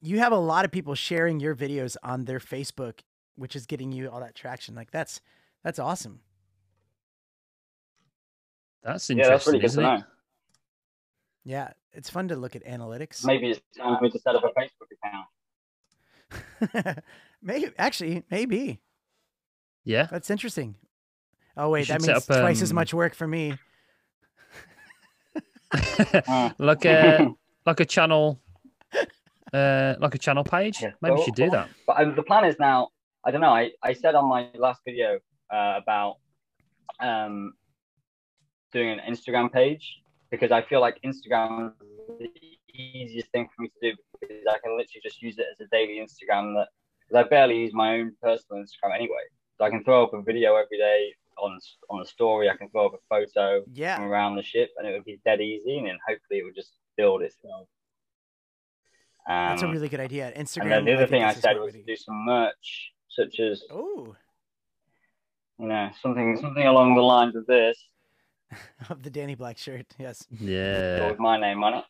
you 0.00 0.18
have 0.20 0.32
a 0.32 0.38
lot 0.38 0.64
of 0.64 0.70
people 0.70 0.94
sharing 0.94 1.40
your 1.40 1.54
videos 1.54 1.96
on 2.02 2.24
their 2.24 2.38
Facebook, 2.38 3.00
which 3.38 3.54
is 3.56 3.66
getting 3.66 3.92
you 3.92 4.08
all 4.10 4.20
that 4.20 4.34
traction. 4.34 4.74
Like, 4.74 4.90
that's 4.90 5.20
that's 5.64 5.78
awesome. 5.78 6.20
that's 8.82 9.08
Yeah, 9.08 9.14
interesting, 9.14 9.32
that's 9.32 9.46
really 9.46 9.58
good 9.58 9.62
to 9.62 9.66
isn't 9.66 9.82
know. 9.82 9.94
it? 9.94 10.04
Yeah, 11.44 11.70
it's 11.92 12.10
fun 12.10 12.28
to 12.28 12.36
look 12.36 12.56
at 12.56 12.64
analytics. 12.64 13.24
Maybe 13.24 13.50
it's 13.50 13.60
time 13.76 13.96
for 13.96 14.04
me 14.04 14.10
to 14.10 14.18
set 14.18 14.34
up 14.34 14.44
a 14.44 14.48
Facebook 14.48 14.90
account. 16.72 16.98
maybe 17.42 17.72
actually, 17.78 18.22
maybe 18.30 18.80
Yeah. 19.84 20.06
that's 20.10 20.28
interesting. 20.30 20.74
Oh 21.56 21.70
wait, 21.70 21.88
that 21.88 22.00
means 22.02 22.08
up, 22.10 22.24
twice 22.26 22.60
as 22.62 22.70
um, 22.70 22.74
much 22.76 22.92
work 22.92 23.14
for 23.14 23.26
me. 23.26 23.54
Like 26.58 26.84
a 26.86 27.28
like 27.66 27.80
a 27.80 27.84
channel, 27.84 28.40
uh, 29.52 29.94
like 30.00 30.14
a 30.14 30.18
channel 30.18 30.44
page. 30.44 30.80
Yeah, 30.80 30.92
Maybe 31.02 31.12
we 31.12 31.16
well, 31.16 31.24
should 31.26 31.34
do 31.34 31.42
well, 31.42 31.50
that. 31.50 31.68
But 31.86 32.00
um, 32.00 32.14
the 32.14 32.22
plan 32.22 32.44
is 32.44 32.56
now. 32.58 32.88
I 33.28 33.30
don't 33.30 33.42
know. 33.42 33.50
I, 33.50 33.72
I 33.82 33.92
said 33.92 34.14
on 34.14 34.26
my 34.26 34.48
last 34.54 34.80
video 34.86 35.18
uh, 35.52 35.74
about 35.82 36.16
um, 36.98 37.52
doing 38.72 38.88
an 38.88 39.00
Instagram 39.06 39.52
page 39.52 40.00
because 40.30 40.50
I 40.50 40.62
feel 40.62 40.80
like 40.80 40.98
Instagram 41.04 41.72
is 42.20 42.30
the 42.32 42.58
easiest 42.72 43.30
thing 43.32 43.46
for 43.54 43.60
me 43.64 43.68
to 43.68 43.90
do 43.90 43.96
because 44.18 44.44
I 44.48 44.56
can 44.64 44.72
literally 44.78 45.02
just 45.02 45.20
use 45.20 45.36
it 45.38 45.44
as 45.52 45.60
a 45.60 45.66
daily 45.70 45.98
Instagram. 46.00 46.54
That 46.54 46.68
because 47.06 47.26
I 47.26 47.28
barely 47.28 47.58
use 47.58 47.74
my 47.74 47.98
own 47.98 48.12
personal 48.22 48.62
Instagram 48.62 48.94
anyway, 48.94 49.24
so 49.58 49.64
I 49.66 49.68
can 49.68 49.84
throw 49.84 50.04
up 50.04 50.14
a 50.14 50.22
video 50.22 50.56
every 50.56 50.78
day 50.78 51.12
on 51.36 51.58
on 51.90 52.00
a 52.00 52.06
story. 52.06 52.48
I 52.48 52.56
can 52.56 52.70
throw 52.70 52.86
up 52.86 52.94
a 52.94 52.98
photo 53.10 53.62
from 53.62 53.72
Yeah, 53.74 54.02
around 54.02 54.36
the 54.36 54.42
ship, 54.42 54.70
and 54.78 54.88
it 54.88 54.92
would 54.92 55.04
be 55.04 55.20
dead 55.26 55.42
easy, 55.42 55.76
and 55.76 55.86
then 55.86 55.98
hopefully 56.08 56.40
it 56.40 56.44
would 56.44 56.54
just 56.54 56.72
build 56.96 57.20
itself. 57.20 57.68
Um, 59.28 59.50
that's 59.50 59.62
a 59.64 59.68
really 59.68 59.90
good 59.90 60.00
idea. 60.00 60.32
Instagram. 60.34 60.62
and 60.62 60.72
then 60.72 60.84
the 60.86 60.92
other 60.94 61.06
think 61.06 61.10
thing 61.10 61.24
I 61.24 61.34
said 61.34 61.58
was 61.58 61.74
to- 61.74 61.82
do 61.82 61.96
some 61.96 62.24
merch, 62.24 62.92
such 63.08 63.40
as 63.40 63.62
Oh, 63.70 64.14
you 65.58 65.66
know 65.68 65.90
something 66.02 66.36
something 66.40 66.66
along 66.66 66.94
the 66.94 67.02
lines 67.02 67.34
of 67.36 67.46
this, 67.46 67.76
of 68.90 69.02
the 69.02 69.10
Danny 69.10 69.34
Black 69.34 69.58
shirt. 69.58 69.86
Yes, 69.98 70.26
Yeah. 70.38 71.08
with 71.10 71.18
my 71.18 71.38
name 71.38 71.62
on 71.64 71.74
it. 71.74 71.84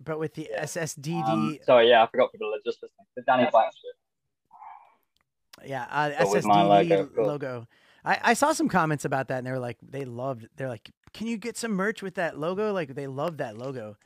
but 0.00 0.18
with 0.18 0.34
the 0.34 0.48
SSDD. 0.58 1.24
Um, 1.28 1.58
sorry, 1.64 1.88
yeah, 1.90 2.02
I 2.04 2.06
forgot 2.06 2.30
people 2.32 2.48
are 2.54 2.58
just 2.64 2.82
listening. 2.82 3.06
The 3.16 3.22
Danny 3.22 3.48
Black 3.50 3.72
shirt. 3.72 5.68
yeah, 5.68 5.86
uh, 5.90 6.10
but 6.18 6.44
my 6.44 6.62
SSDD 6.62 6.88
logo, 6.88 7.22
logo. 7.22 7.66
I, 8.04 8.18
I 8.22 8.34
saw 8.34 8.52
some 8.52 8.68
comments 8.68 9.04
about 9.04 9.28
that, 9.28 9.38
and 9.38 9.46
they 9.46 9.50
were 9.50 9.58
like, 9.58 9.78
they 9.82 10.04
loved. 10.04 10.46
They're 10.56 10.68
like, 10.68 10.90
can 11.12 11.26
you 11.26 11.36
get 11.36 11.56
some 11.56 11.72
merch 11.72 12.00
with 12.02 12.14
that 12.14 12.38
logo? 12.38 12.72
Like, 12.72 12.94
they 12.94 13.06
love 13.08 13.38
that 13.38 13.58
logo. 13.58 13.96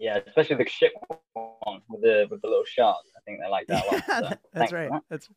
Yeah, 0.00 0.18
especially 0.26 0.56
the 0.56 0.68
ship 0.68 0.92
one 1.34 1.82
with 1.88 2.00
the 2.00 2.26
with 2.30 2.40
the 2.42 2.48
little 2.48 2.64
shark. 2.64 2.96
I 3.16 3.20
think 3.26 3.38
they 3.40 3.48
like 3.48 3.66
that 3.68 3.84
one. 3.86 4.02
Yeah, 4.08 4.20
So, 4.20 4.28
that's 4.28 4.40
thanks 4.54 4.72
right. 4.72 4.90
that. 4.90 5.02
That's 5.10 5.28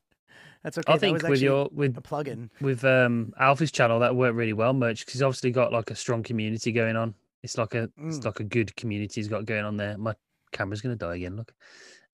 that's 0.63 0.77
okay. 0.77 0.91
I 0.93 0.95
that 0.95 0.99
think 1.01 1.13
was 1.21 1.23
with 1.23 1.41
your 1.41 1.69
with 1.73 1.97
a 1.97 2.01
plug-in. 2.01 2.49
with 2.61 2.85
um 2.85 3.33
Alfie's 3.39 3.71
channel 3.71 3.99
that 3.99 4.15
worked 4.15 4.35
really 4.35 4.53
well 4.53 4.73
merch 4.73 5.01
because 5.01 5.13
he's 5.13 5.21
obviously 5.21 5.51
got 5.51 5.73
like 5.73 5.91
a 5.91 5.95
strong 5.95 6.23
community 6.23 6.71
going 6.71 6.95
on. 6.95 7.13
It's 7.43 7.57
like 7.57 7.75
a 7.75 7.89
it's 7.97 8.19
Mm. 8.19 8.25
like 8.25 8.39
a 8.39 8.45
good 8.45 8.73
community 8.77 9.15
he's 9.15 9.27
got 9.27 9.45
going 9.45 9.65
on 9.65 9.75
there. 9.75 9.97
My 9.97 10.15
camera's 10.53 10.79
gonna 10.81 10.95
die 10.95 11.15
again. 11.17 11.35
Look, 11.35 11.53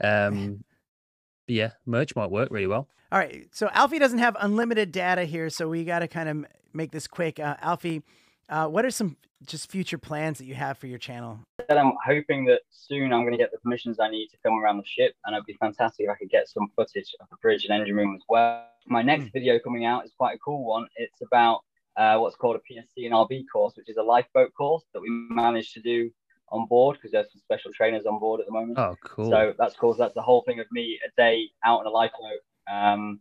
um, 0.04 0.64
but 1.48 1.54
yeah, 1.56 1.72
merch 1.86 2.16
might 2.16 2.32
work 2.32 2.50
really 2.52 2.66
well. 2.68 2.88
All 3.12 3.20
right. 3.20 3.48
So 3.52 3.70
Alfie 3.74 4.00
doesn't 4.00 4.20
have 4.20 4.36
unlimited 4.40 4.92
data 4.92 5.26
here, 5.26 5.50
so 5.52 5.68
we 5.70 5.84
got 5.84 6.00
to 6.00 6.08
kind 6.08 6.30
of 6.30 6.46
make 6.74 6.92
this 6.92 7.08
quick. 7.08 7.40
Uh, 7.40 7.56
Alfie, 7.62 8.04
uh, 8.50 8.68
what 8.68 8.86
are 8.86 8.92
some 8.92 9.16
just 9.46 9.70
future 9.72 9.98
plans 9.98 10.38
that 10.40 10.46
you 10.46 10.56
have 10.56 10.78
for 10.78 10.88
your 10.88 10.98
channel? 11.00 11.40
I'm 11.70 11.94
hoping 12.06 12.46
that 12.46 12.62
soon 12.72 13.14
I'm 13.14 13.22
going 13.22 13.32
to 13.32 13.38
get 13.38 13.52
the 13.52 13.58
permissions 13.60 14.00
I 14.00 14.10
need 14.10 14.28
to 14.30 14.38
film 14.44 14.60
around 14.60 14.78
the 14.78 14.86
ship, 14.86 15.14
and 15.26 15.36
it'd 15.36 15.46
be 15.46 15.54
fantastic 15.60 16.06
if 16.06 16.10
I 16.12 16.16
could 16.16 16.30
get 16.30 16.50
some 16.50 16.68
footage 16.76 17.14
of 17.20 17.30
the 17.30 17.38
bridge 17.42 17.66
and 17.66 17.80
engine 17.80 17.96
room 17.96 18.16
as 18.16 18.24
well. 18.28 18.66
My 18.88 19.02
next 19.02 19.26
Hmm. 19.26 19.30
video 19.34 19.60
coming 19.60 19.86
out 19.86 20.04
is 20.06 20.12
quite 20.18 20.36
a 20.36 20.40
cool 20.40 20.66
one. 20.66 20.88
It's 20.96 21.22
about 21.22 21.62
uh, 21.96 22.18
what's 22.18 22.36
called 22.36 22.56
a 22.56 22.60
PSC 22.60 23.06
and 23.06 23.14
RB 23.14 23.44
course, 23.52 23.76
which 23.76 23.90
is 23.90 23.98
a 23.98 24.04
lifeboat 24.04 24.54
course 24.56 24.84
that 24.94 25.02
we 25.02 25.10
managed 25.10 25.74
to 25.74 25.82
do 25.82 26.10
on 26.50 26.66
board 26.68 26.96
because 26.96 27.12
there's 27.12 27.30
some 27.32 27.42
special 27.42 27.72
trainers 27.74 28.06
on 28.06 28.20
board 28.20 28.40
at 28.40 28.46
the 28.46 28.52
moment. 28.54 28.80
Oh, 28.80 28.96
cool. 29.04 29.30
So 29.30 29.54
that's 29.58 29.76
cool. 29.76 29.94
So 29.94 30.00
that's 30.04 30.14
the 30.16 30.22
whole 30.22 30.42
thing 30.44 30.60
of 30.60 30.66
me 30.72 30.98
a 31.06 31.10
day 31.22 31.50
out 31.66 31.82
on 31.82 31.86
a 31.86 31.90
lifeboat, 31.90 32.40
um, 32.72 33.20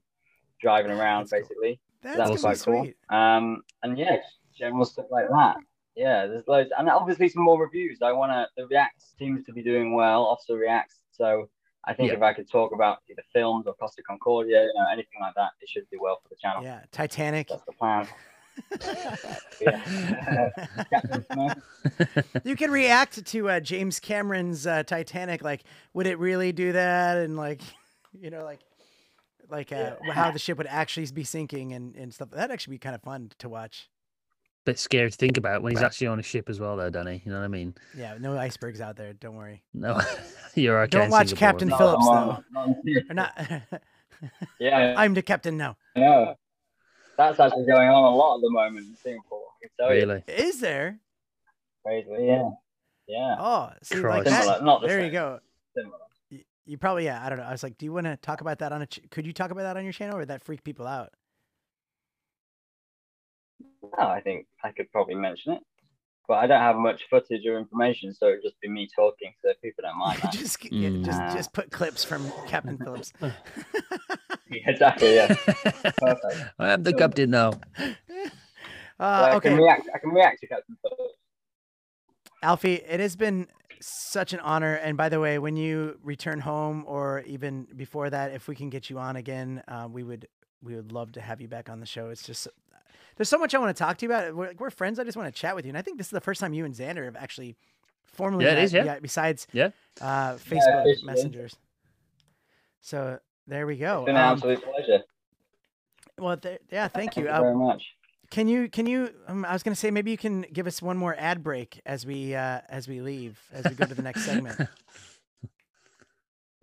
driving 0.60 0.92
around 0.92 1.22
That's 1.28 1.32
basically. 1.32 1.80
That's 2.02 2.16
That's 2.18 2.42
gonna 2.42 2.56
quite 2.56 2.84
be 2.84 2.94
cool. 3.10 3.18
Um, 3.18 3.62
and 3.82 3.98
yeah, 3.98 4.18
general 4.58 4.84
stuff 4.84 5.06
like 5.10 5.28
that. 5.30 5.56
Yeah, 5.96 6.26
there's 6.26 6.46
loads, 6.46 6.70
and 6.78 6.88
obviously 6.88 7.28
some 7.28 7.42
more 7.42 7.60
reviews. 7.60 7.98
I 8.02 8.12
want 8.12 8.30
to. 8.32 8.46
The 8.56 8.66
Reacts 8.68 9.14
seems 9.18 9.44
to 9.46 9.52
be 9.52 9.62
doing 9.62 9.94
well. 9.94 10.24
Officer 10.26 10.56
Reacts. 10.56 10.96
So 11.10 11.48
I 11.84 11.94
think 11.94 12.10
Yeah. 12.10 12.16
if 12.18 12.22
I 12.22 12.32
could 12.34 12.48
talk 12.50 12.72
about 12.72 12.98
either 13.10 13.22
films 13.32 13.66
or 13.66 13.74
Costa 13.74 14.02
Concordia, 14.02 14.62
you 14.62 14.72
know, 14.76 14.86
anything 14.92 15.20
like 15.20 15.34
that, 15.34 15.50
it 15.60 15.68
should 15.68 15.88
do 15.90 15.98
well 16.00 16.20
for 16.22 16.28
the 16.28 16.36
channel. 16.36 16.62
Yeah, 16.62 16.80
Titanic. 16.92 17.48
That's 17.48 17.64
the 17.64 17.72
plan. 17.72 18.06
yeah. 19.60 20.50
You 22.44 22.56
can 22.56 22.70
react 22.70 23.24
to 23.24 23.48
uh, 23.48 23.60
James 23.60 24.00
Cameron's 24.00 24.66
uh, 24.66 24.82
Titanic. 24.82 25.42
Like, 25.42 25.62
would 25.94 26.06
it 26.06 26.18
really 26.18 26.52
do 26.52 26.72
that? 26.72 27.18
And 27.18 27.36
like, 27.36 27.62
you 28.20 28.30
know, 28.30 28.44
like, 28.44 28.60
like 29.48 29.72
uh, 29.72 29.94
how 30.12 30.30
the 30.30 30.38
ship 30.38 30.58
would 30.58 30.66
actually 30.66 31.06
be 31.06 31.24
sinking 31.24 31.72
and, 31.72 31.96
and 31.96 32.12
stuff. 32.12 32.30
That'd 32.30 32.50
actually 32.52 32.74
be 32.74 32.78
kind 32.78 32.94
of 32.94 33.02
fun 33.02 33.30
to 33.38 33.48
watch. 33.48 33.88
Bit 34.68 34.78
scary 34.78 35.10
to 35.10 35.16
think 35.16 35.38
about 35.38 35.62
when 35.62 35.72
he's 35.72 35.82
actually 35.82 36.08
on 36.08 36.18
a 36.18 36.22
ship 36.22 36.50
as 36.50 36.60
well, 36.60 36.76
though, 36.76 36.90
Danny. 36.90 37.22
You 37.24 37.32
know 37.32 37.38
what 37.38 37.44
I 37.46 37.48
mean? 37.48 37.74
Yeah, 37.96 38.18
no 38.20 38.36
icebergs 38.36 38.82
out 38.82 38.96
there. 38.96 39.14
Don't 39.14 39.34
worry. 39.34 39.62
No, 39.72 39.98
you're 40.54 40.78
okay. 40.82 40.90
Don't 40.98 41.08
watch 41.08 41.28
Singapore, 41.28 41.48
Captain 41.48 41.68
isn't 41.68 41.78
Not 41.80 41.84
it? 41.86 41.90
Phillips, 41.90 42.06
on- 42.06 42.26
though. 42.26 42.44
not 42.52 42.68
on 42.68 42.76
serious. 42.84 43.04
Or 43.10 43.14
not. 43.14 43.38
Yeah, 44.60 44.94
I'm 44.96 45.14
the 45.14 45.22
captain 45.22 45.56
now. 45.56 45.76
I 45.96 46.00
know. 46.00 46.34
That's 47.16 47.40
actually 47.40 47.64
going 47.66 47.88
on 47.88 48.12
a 48.12 48.14
lot 48.16 48.36
at 48.36 48.42
the 48.42 48.50
moment 48.50 48.86
in 48.88 48.96
Singapore. 48.96 49.40
I 49.40 49.66
can 49.66 49.70
tell 49.78 49.94
you. 49.94 50.00
Really? 50.02 50.22
Is 50.26 50.60
there? 50.60 50.98
Crazy. 51.86 52.08
Yeah. 52.20 52.50
Yeah. 53.06 53.36
Oh, 53.38 53.70
see, 53.82 53.94
like 53.94 54.02
Christ. 54.02 54.24
that. 54.26 54.42
Similar, 54.42 54.64
not 54.64 54.80
the 54.82 54.88
There 54.88 55.04
you 55.04 55.10
go. 55.12 55.38
Similar. 55.74 55.96
You, 56.30 56.40
you 56.66 56.76
probably 56.78 57.06
yeah. 57.06 57.24
I 57.24 57.30
don't 57.30 57.38
know. 57.38 57.44
I 57.44 57.52
was 57.52 57.62
like, 57.62 57.78
do 57.78 57.86
you 57.86 57.92
want 57.92 58.06
to 58.06 58.16
talk 58.18 58.42
about 58.42 58.58
that 58.58 58.72
on 58.72 58.82
a? 58.82 58.86
Ch- 58.86 59.00
could 59.10 59.24
you 59.26 59.32
talk 59.32 59.50
about 59.50 59.62
that 59.62 59.76
on 59.78 59.84
your 59.84 59.92
channel, 59.92 60.16
or 60.16 60.18
would 60.18 60.28
that 60.28 60.42
freak 60.42 60.62
people 60.62 60.86
out? 60.86 61.12
Oh, 63.98 64.06
I 64.06 64.20
think 64.20 64.46
I 64.62 64.70
could 64.70 64.90
probably 64.92 65.16
mention 65.16 65.54
it, 65.54 65.60
but 66.28 66.34
I 66.34 66.46
don't 66.46 66.60
have 66.60 66.76
much 66.76 67.02
footage 67.10 67.44
or 67.46 67.58
information, 67.58 68.14
so 68.14 68.28
it'd 68.28 68.42
just 68.42 68.60
be 68.60 68.68
me 68.68 68.88
talking, 68.94 69.32
so 69.42 69.52
people 69.62 69.82
don't 69.82 69.98
mind 69.98 70.20
that. 70.22 70.32
just 70.32 70.64
yeah, 70.72 70.90
just 71.02 71.20
Mm. 71.20 71.32
just 71.32 71.52
put 71.52 71.70
clips 71.72 72.04
from 72.04 72.30
Captain 72.46 72.78
Phillips. 72.78 73.12
Yeah, 74.50 74.70
exactly. 74.70 75.14
Yeah. 75.14 75.26
Perfect. 76.00 76.36
I 76.58 76.70
am 76.70 76.82
the 76.82 76.94
captain 76.94 77.30
now. 77.30 77.50
So 77.50 77.84
uh, 79.00 79.28
I 79.30 79.34
okay, 79.34 79.50
can 79.50 79.58
react. 79.58 79.88
I 79.94 79.98
can 79.98 80.10
react 80.10 80.40
to 80.40 80.46
Captain 80.46 80.76
Phillips. 80.80 81.14
Alfie, 82.42 82.74
it 82.76 82.98
has 83.00 83.14
been 83.16 83.46
such 83.80 84.32
an 84.32 84.40
honor. 84.40 84.74
And 84.76 84.96
by 84.96 85.08
the 85.10 85.20
way, 85.20 85.38
when 85.38 85.56
you 85.56 85.98
return 86.02 86.40
home, 86.40 86.84
or 86.86 87.20
even 87.26 87.66
before 87.76 88.08
that, 88.10 88.32
if 88.32 88.48
we 88.48 88.54
can 88.54 88.70
get 88.70 88.88
you 88.88 88.98
on 88.98 89.16
again, 89.16 89.62
uh, 89.68 89.86
we 89.90 90.02
would 90.02 90.26
we 90.62 90.74
would 90.74 90.92
love 90.92 91.12
to 91.12 91.20
have 91.20 91.40
you 91.40 91.48
back 91.48 91.68
on 91.68 91.80
the 91.80 91.86
show. 91.86 92.08
It's 92.08 92.22
just 92.22 92.48
there's 93.16 93.28
so 93.28 93.38
much 93.38 93.54
I 93.54 93.58
want 93.58 93.76
to 93.76 93.82
talk 93.82 93.98
to 93.98 94.06
you 94.06 94.12
about. 94.12 94.34
We're, 94.34 94.52
we're 94.58 94.70
friends. 94.70 94.98
I 94.98 95.04
just 95.04 95.16
want 95.16 95.32
to 95.32 95.40
chat 95.40 95.54
with 95.56 95.64
you. 95.64 95.70
And 95.70 95.78
I 95.78 95.82
think 95.82 95.98
this 95.98 96.06
is 96.08 96.10
the 96.12 96.20
first 96.20 96.40
time 96.40 96.52
you 96.54 96.64
and 96.64 96.74
Xander 96.74 97.04
have 97.04 97.16
actually 97.16 97.56
formally 98.06 98.44
Yeah, 98.44 98.54
met, 98.54 98.64
is, 98.64 98.72
yeah. 98.72 98.98
besides 99.00 99.46
Yeah. 99.52 99.70
uh, 100.00 100.34
Facebook 100.34 100.80
officially. 100.82 101.04
messengers. 101.04 101.56
So 102.80 103.18
there 103.46 103.66
we 103.66 103.76
go. 103.76 104.00
It's 104.00 104.06
been 104.06 104.16
an 104.16 104.22
Um, 104.22 104.32
absolute 104.34 104.62
pleasure. 104.62 105.02
well, 106.18 106.36
th- 106.36 106.60
yeah, 106.70 106.88
thank 106.88 107.16
you. 107.16 107.24
Thank 107.24 107.26
you 107.26 107.32
Uh, 107.32 107.40
very 107.40 107.54
much. 107.56 107.82
Can 108.30 108.46
you 108.46 108.68
can 108.68 108.84
you? 108.86 109.14
Um, 109.26 109.44
I 109.46 109.54
was 109.54 109.62
going 109.62 109.72
to 109.74 109.80
say 109.80 109.90
maybe 109.90 110.10
you 110.10 110.18
can 110.18 110.42
give 110.52 110.66
us 110.66 110.82
one 110.82 110.98
more 110.98 111.14
ad 111.18 111.42
break 111.42 111.80
as 111.86 112.04
we 112.04 112.34
uh, 112.34 112.60
as 112.68 112.86
we 112.86 113.00
leave 113.00 113.40
as 113.52 113.64
we 113.64 113.74
go 113.74 113.86
to 113.86 113.94
the 113.94 114.02
next 114.02 114.24
segment. 114.24 114.58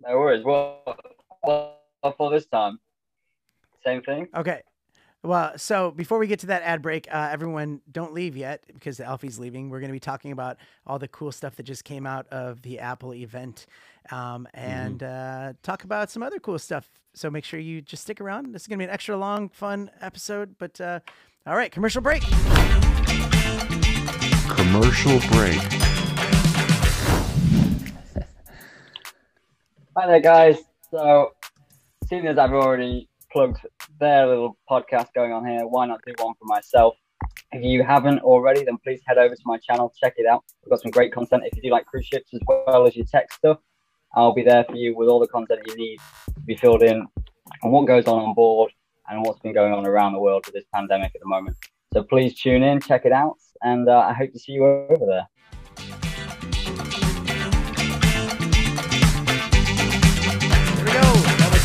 No 0.06 0.18
worries. 0.18 0.44
Well, 0.44 0.82
well, 1.42 1.78
for 2.16 2.30
this 2.30 2.46
time, 2.46 2.78
same 3.84 4.02
thing. 4.02 4.28
Okay. 4.36 4.62
Well, 5.26 5.58
so 5.58 5.90
before 5.90 6.18
we 6.18 6.28
get 6.28 6.38
to 6.40 6.46
that 6.46 6.62
ad 6.62 6.82
break, 6.82 7.08
uh, 7.12 7.30
everyone 7.32 7.80
don't 7.90 8.14
leave 8.14 8.36
yet 8.36 8.62
because 8.72 9.00
Alfie's 9.00 9.40
leaving. 9.40 9.70
We're 9.70 9.80
going 9.80 9.88
to 9.88 9.92
be 9.92 9.98
talking 9.98 10.30
about 10.30 10.56
all 10.86 11.00
the 11.00 11.08
cool 11.08 11.32
stuff 11.32 11.56
that 11.56 11.64
just 11.64 11.82
came 11.82 12.06
out 12.06 12.28
of 12.28 12.62
the 12.62 12.78
Apple 12.78 13.12
event 13.12 13.66
um, 14.12 14.46
and 14.54 15.02
uh, 15.02 15.54
talk 15.64 15.82
about 15.82 16.12
some 16.12 16.22
other 16.22 16.38
cool 16.38 16.60
stuff. 16.60 16.88
So 17.12 17.28
make 17.28 17.44
sure 17.44 17.58
you 17.58 17.82
just 17.82 18.04
stick 18.04 18.20
around. 18.20 18.54
This 18.54 18.62
is 18.62 18.68
going 18.68 18.78
to 18.78 18.82
be 18.82 18.84
an 18.84 18.90
extra 18.90 19.16
long, 19.16 19.48
fun 19.48 19.90
episode. 20.00 20.54
But 20.58 20.80
uh, 20.80 21.00
all 21.44 21.56
right, 21.56 21.72
commercial 21.72 22.02
break. 22.02 22.22
Commercial 24.54 25.18
break. 25.30 25.58
Hi 29.96 30.06
there, 30.06 30.20
guys. 30.20 30.58
So, 30.92 31.32
seeing 32.08 32.28
as 32.28 32.38
I've 32.38 32.52
already 32.52 33.08
plugged 33.36 33.66
their 34.00 34.26
little 34.26 34.56
podcast 34.70 35.08
going 35.14 35.30
on 35.30 35.46
here, 35.46 35.66
why 35.66 35.86
not 35.86 36.00
do 36.06 36.14
one 36.24 36.32
for 36.38 36.46
myself? 36.46 36.94
If 37.52 37.62
you 37.62 37.82
haven't 37.82 38.20
already, 38.20 38.64
then 38.64 38.78
please 38.78 39.02
head 39.06 39.18
over 39.18 39.34
to 39.34 39.42
my 39.44 39.58
channel, 39.58 39.92
check 40.00 40.14
it 40.16 40.24
out. 40.24 40.42
We've 40.64 40.70
got 40.70 40.80
some 40.80 40.90
great 40.90 41.12
content. 41.12 41.42
If 41.44 41.54
you 41.54 41.60
do 41.60 41.68
like 41.68 41.84
cruise 41.84 42.06
ships 42.06 42.32
as 42.32 42.40
well 42.48 42.86
as 42.86 42.96
your 42.96 43.04
tech 43.04 43.30
stuff, 43.30 43.58
I'll 44.14 44.32
be 44.32 44.42
there 44.42 44.64
for 44.64 44.76
you 44.76 44.96
with 44.96 45.10
all 45.10 45.20
the 45.20 45.26
content 45.26 45.60
you 45.66 45.76
need 45.76 45.98
to 46.34 46.40
be 46.46 46.56
filled 46.56 46.82
in 46.82 47.06
on 47.62 47.70
what 47.72 47.86
goes 47.86 48.06
on 48.06 48.20
on 48.20 48.32
board 48.32 48.72
and 49.10 49.22
what's 49.22 49.40
been 49.40 49.52
going 49.52 49.74
on 49.74 49.86
around 49.86 50.14
the 50.14 50.18
world 50.18 50.46
with 50.46 50.54
this 50.54 50.64
pandemic 50.72 51.12
at 51.14 51.20
the 51.20 51.28
moment. 51.28 51.58
So 51.92 52.04
please 52.04 52.40
tune 52.40 52.62
in, 52.62 52.80
check 52.80 53.04
it 53.04 53.12
out, 53.12 53.36
and 53.60 53.86
uh, 53.86 53.98
I 53.98 54.14
hope 54.14 54.32
to 54.32 54.38
see 54.38 54.52
you 54.52 54.64
over 54.64 55.04
there. 55.04 55.06
There 55.06 55.28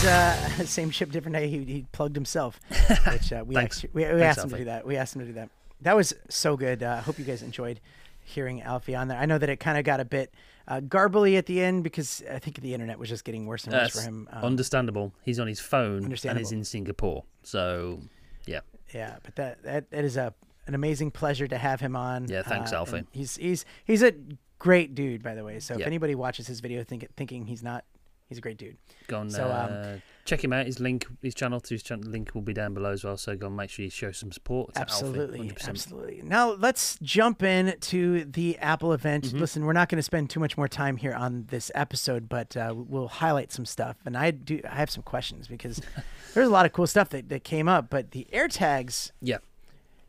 was 0.04 0.10
uh, 0.10 0.66
same 0.66 0.90
ship, 0.90 1.12
different 1.12 1.36
day. 1.36 1.48
He, 1.48 1.64
he 1.64 1.86
plugged 1.92 2.16
himself, 2.16 2.60
which 3.12 3.34
uh, 3.34 3.44
we, 3.46 3.56
asked, 3.56 3.86
we, 3.94 4.04
we 4.04 4.10
Thanks, 4.10 4.38
asked 4.38 4.46
him 4.46 4.50
to 4.52 4.58
do 4.58 4.66
that. 4.66 4.86
We 4.86 4.98
asked 4.98 5.16
him 5.16 5.22
to 5.22 5.28
do 5.28 5.34
that. 5.34 5.50
That 5.82 5.96
was 5.96 6.14
so 6.30 6.58
good. 6.58 6.84
Uh, 6.84 6.96
I 6.98 7.02
hope 7.02 7.20
you 7.20 7.26
guys 7.26 7.42
enjoyed 7.42 7.80
hearing 8.24 8.62
Alfie 8.62 8.96
on 8.96 9.08
there. 9.08 9.18
I 9.18 9.26
know 9.26 9.38
that 9.38 9.50
it 9.50 9.60
kind 9.60 9.78
of 9.78 9.84
got 9.84 10.00
a 10.00 10.06
bit 10.06 10.34
uh, 10.68 10.80
garbly 10.80 11.38
at 11.38 11.46
the 11.46 11.62
end 11.62 11.84
because 11.84 12.24
I 12.32 12.40
think 12.40 12.62
the 12.62 12.74
internet 12.74 13.00
was 13.00 13.10
just 13.10 13.24
getting 13.24 13.46
worse 13.46 13.66
and 13.66 13.74
worse 13.74 13.94
for 13.94 14.02
him. 14.02 14.28
Um, 14.32 14.44
understandable. 14.44 15.12
He's 15.24 15.40
on 15.40 15.48
his 15.48 15.60
phone 15.60 16.06
and 16.06 16.38
he's 16.38 16.52
in 16.52 16.64
Singapore. 16.64 17.24
So, 17.44 18.00
yeah. 18.46 18.62
yeah, 18.94 19.18
but 19.24 19.36
that 19.36 19.64
that, 19.64 19.92
that 19.92 20.04
is 20.04 20.18
a 20.18 20.34
an 20.68 20.76
amazing 20.76 21.12
pleasure 21.12 21.48
to 21.48 21.58
have 21.58 21.80
him 21.80 21.96
on. 21.96 22.28
Yeah, 22.28 22.44
thanks, 22.44 22.72
uh, 22.72 22.78
Alfie. 22.78 23.04
He's 23.12 23.38
he's 23.38 23.66
he's 23.86 24.04
a 24.04 24.14
great 24.60 24.94
dude, 24.94 25.24
by 25.24 25.34
the 25.34 25.44
way. 25.44 25.60
So 25.60 25.74
if 25.74 25.82
anybody 25.82 26.14
watches 26.14 26.46
his 26.46 26.60
video 26.60 26.84
think, 26.84 27.08
thinking 27.18 27.48
he's 27.48 27.64
not, 27.64 27.84
he's 28.32 28.38
a 28.38 28.42
great 28.42 28.58
dude. 28.58 28.78
Go 29.08 29.20
on, 29.20 29.30
So, 29.30 29.44
um, 29.44 29.70
uh, 29.74 29.98
check 30.24 30.42
him 30.42 30.54
out. 30.54 30.66
His 30.66 30.80
link, 30.80 31.06
his 31.22 31.36
channel 31.36 31.60
to 31.60 31.74
his 31.74 31.84
channel 31.84 32.10
link 32.10 32.34
will 32.34 32.42
be 32.42 32.54
down 32.54 32.74
below 32.74 32.92
as 32.92 33.04
well. 33.04 33.18
So 33.18 33.36
go 33.36 33.48
and 33.48 33.58
make 33.58 33.70
sure 33.70 33.84
you 33.84 33.92
show 33.92 34.14
some 34.14 34.32
support. 34.32 34.74
To 34.76 34.80
Alfie, 34.80 34.92
Absolutely, 34.94 35.40
100%. 35.50 35.68
absolutely. 35.68 36.22
Now 36.24 36.54
let's 36.54 36.98
jump 37.02 37.44
in 37.44 37.76
to 37.78 38.24
the 38.24 38.58
Apple 38.60 38.94
event. 38.94 39.26
Mm-hmm. 39.26 39.40
Listen, 39.40 39.66
we're 39.66 39.74
not 39.74 39.90
going 39.90 39.98
to 39.98 40.04
spend 40.04 40.30
too 40.30 40.40
much 40.40 40.56
more 40.56 40.70
time 40.70 40.96
here 40.96 41.14
on 41.14 41.48
this 41.50 41.70
episode, 41.76 42.30
but 42.30 42.56
uh, 42.56 42.74
we'll 42.74 43.10
highlight 43.10 43.52
some 43.52 43.66
stuff. 43.66 43.98
And 44.06 44.16
I 44.18 44.32
do, 44.32 44.62
I 44.64 44.76
have 44.76 44.90
some 44.90 45.04
questions 45.04 45.50
because 45.50 45.82
there's 46.34 46.48
a 46.48 46.52
lot 46.52 46.66
of 46.66 46.72
cool 46.72 46.88
stuff 46.88 47.10
that, 47.10 47.28
that 47.28 47.44
came 47.44 47.68
up. 47.68 47.90
But 47.90 48.12
the 48.12 48.28
AirTags 48.32 49.12
Yeah, 49.22 49.40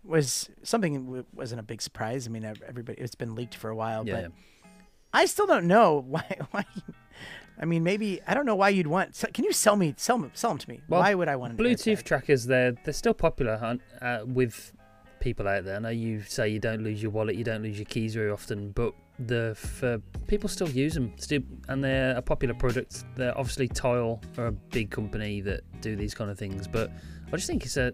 was 0.04 0.48
something 0.62 1.24
wasn't 1.34 1.58
a 1.58 1.64
big 1.64 1.82
surprise. 1.82 2.28
I 2.28 2.30
mean, 2.30 2.44
everybody, 2.44 3.00
it's 3.00 3.16
been 3.16 3.34
leaked 3.34 3.56
for 3.56 3.68
a 3.68 3.74
while, 3.74 4.06
yeah. 4.06 4.22
but 4.22 4.32
I 5.12 5.26
still 5.26 5.46
don't 5.46 5.66
know 5.66 6.00
why. 6.06 6.38
Why? 6.52 6.64
I 7.60 7.64
mean, 7.64 7.82
maybe 7.84 8.20
I 8.26 8.34
don't 8.34 8.46
know 8.46 8.54
why 8.54 8.70
you'd 8.70 8.86
want. 8.86 9.22
Can 9.32 9.44
you 9.44 9.52
sell 9.52 9.76
me, 9.76 9.94
sell 9.96 10.30
sell 10.34 10.50
them 10.50 10.58
to 10.58 10.68
me? 10.68 10.80
Well, 10.88 11.00
why 11.00 11.14
would 11.14 11.28
I 11.28 11.36
want 11.36 11.52
an 11.52 11.58
Bluetooth 11.58 11.98
AirTag? 11.98 12.04
trackers, 12.04 12.44
they're 12.46 12.72
they're 12.72 12.94
still 12.94 13.14
popular 13.14 13.78
uh, 14.00 14.20
with 14.26 14.72
people 15.20 15.46
out 15.46 15.64
there. 15.64 15.76
I 15.76 15.78
know 15.78 15.88
you 15.88 16.22
say 16.22 16.48
you 16.48 16.58
don't 16.58 16.82
lose 16.82 17.02
your 17.02 17.12
wallet, 17.12 17.36
you 17.36 17.44
don't 17.44 17.62
lose 17.62 17.78
your 17.78 17.86
keys 17.86 18.14
very 18.14 18.30
often, 18.30 18.70
but 18.72 18.94
the 19.18 19.54
for 19.56 19.98
people 20.26 20.48
still 20.48 20.68
use 20.68 20.94
them, 20.94 21.12
still, 21.16 21.42
and 21.68 21.82
they're 21.82 22.16
a 22.16 22.22
popular 22.22 22.54
product. 22.54 23.04
They're 23.16 23.36
obviously 23.38 23.68
Tile 23.68 24.20
are 24.38 24.46
a 24.46 24.52
big 24.52 24.90
company 24.90 25.40
that 25.42 25.60
do 25.80 25.94
these 25.96 26.14
kind 26.14 26.30
of 26.30 26.38
things, 26.38 26.66
but 26.66 26.90
I 27.28 27.36
just 27.36 27.46
think 27.46 27.64
it's 27.64 27.76
a 27.76 27.92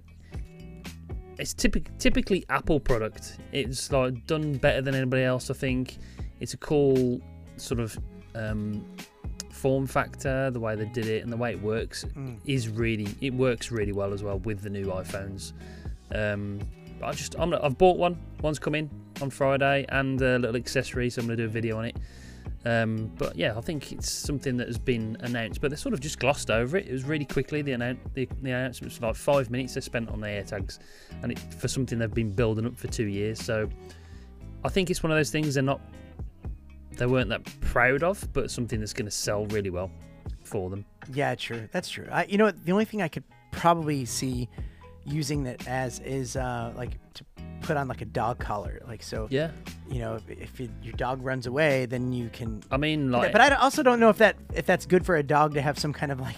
it's 1.39 1.55
typic, 1.55 1.91
typically 1.99 2.45
Apple 2.49 2.81
product. 2.81 3.39
It's 3.53 3.93
like 3.93 4.27
done 4.27 4.55
better 4.55 4.81
than 4.81 4.95
anybody 4.95 5.23
else. 5.23 5.51
I 5.51 5.55
think 5.55 5.99
it's 6.41 6.55
a 6.55 6.57
cool 6.57 7.21
sort 7.57 7.81
of 7.81 7.99
um, 8.35 8.85
form 9.59 9.87
factor. 9.87 10.51
The 10.51 10.61
way 10.61 10.77
they 10.77 10.87
did 10.87 11.07
it 11.07 11.23
and 11.23 11.33
the 11.33 11.37
way 11.37 11.51
it 11.53 11.61
works 11.63 12.05
Mm. 12.17 12.39
is 12.47 12.69
really 12.69 13.09
it 13.21 13.35
works 13.35 13.71
really 13.71 13.93
well 13.93 14.13
as 14.13 14.23
well 14.23 14.39
with 14.39 14.63
the 14.63 14.71
new 14.71 14.87
iPhones. 14.87 15.53
Um, 16.15 16.61
but 17.01 17.07
I 17.07 17.13
just 17.13 17.35
I'm, 17.39 17.53
I've 17.55 17.77
bought 17.79 17.99
one. 17.99 18.17
One's 18.43 18.59
coming 18.59 18.89
on 19.21 19.31
Friday 19.31 19.85
and 19.89 20.21
a 20.23 20.39
little 20.39 20.57
accessory, 20.57 21.11
so 21.11 21.21
I'm 21.21 21.27
gonna 21.27 21.37
do 21.37 21.45
a 21.45 21.49
video 21.49 21.79
on 21.79 21.85
it. 21.87 21.97
Um, 22.65 23.11
but 23.19 23.37
yeah, 23.37 23.57
I 23.57 23.61
think 23.61 23.93
it's 23.93 24.11
something 24.11 24.57
that 24.57 24.67
has 24.67 24.79
been 24.79 25.17
announced, 25.21 25.61
but 25.61 25.71
they 25.71 25.77
sort 25.77 25.95
of 25.95 26.01
just 26.01 26.19
glossed 26.19 26.51
over 26.51 26.77
it. 26.77 26.87
It 26.89 26.93
was 26.93 27.05
really 27.05 27.25
quickly 27.25 27.63
the, 27.63 27.71
annou- 27.73 27.99
the, 28.15 28.29
the 28.43 28.51
announcement 28.51 28.93
was 28.93 29.01
like 29.01 29.15
five 29.15 29.49
minutes 29.51 29.75
they 29.75 29.81
spent 29.81 30.11
on 30.11 30.21
the 30.21 30.27
AirTags, 30.27 30.79
and 31.23 31.33
it 31.33 31.39
for 31.39 31.69
something 31.69 31.99
they've 31.99 32.13
been 32.13 32.31
building 32.33 32.67
up 32.67 32.77
for 32.77 32.89
two 32.89 33.07
years. 33.07 33.41
So 33.43 33.69
I 34.65 34.69
think 34.69 34.91
it's 34.91 35.03
one 35.03 35.13
of 35.13 35.17
those 35.19 35.31
things 35.31 35.55
they're 35.55 35.63
not 35.63 35.81
they 36.99 37.07
weren't 37.07 37.31
that 37.31 37.45
proud 37.61 38.03
of, 38.03 38.29
but 38.33 38.51
something 38.51 38.81
that's 38.81 38.93
going 38.93 39.07
to 39.07 39.11
sell 39.11 39.47
really 39.47 39.71
well 39.71 39.91
for 40.45 40.69
them. 40.69 40.85
Yeah, 41.13 41.35
true. 41.35 41.69
That's 41.73 41.89
true. 41.89 42.07
I, 42.11 42.25
you 42.25 42.39
know, 42.39 42.51
the 42.51 42.73
only 42.73 42.85
thing 42.85 43.03
I 43.03 43.09
could 43.09 43.25
probably 43.53 44.05
see 44.05 44.49
using 45.05 45.45
that 45.45 45.67
as 45.67 46.01
is 46.01 46.37
uh, 46.37 46.73
like 46.77 46.99
to 47.15 47.25
put 47.63 47.77
on 47.77 47.89
like 47.89 48.01
a 48.03 48.07
dog 48.07 48.39
collar. 48.39 48.83
Like 48.87 49.03
so, 49.03 49.29
Yeah, 49.31 49.51
you 49.91 50.01
know, 50.01 50.17
if, 50.17 50.29
if 50.29 50.61
you, 50.61 50.69
your 50.83 50.93
dog 50.95 51.23
runs 51.23 51.47
away, 51.47 51.87
then 51.87 52.13
you 52.13 52.29
can. 52.31 52.63
I 52.71 52.77
mean, 52.77 53.11
like, 53.11 53.33
but 53.33 53.41
I 53.41 53.55
also 53.55 53.83
don't 53.83 54.01
know 54.01 54.11
if 54.11 54.19
that 54.19 54.37
if 54.55 54.67
that's 54.67 54.87
good 54.87 55.07
for 55.07 55.17
a 55.17 55.23
dog 55.23 55.55
to 55.55 55.63
have 55.63 55.79
some 55.79 55.93
kind 55.93 56.13
of 56.13 56.21
like. 56.21 56.37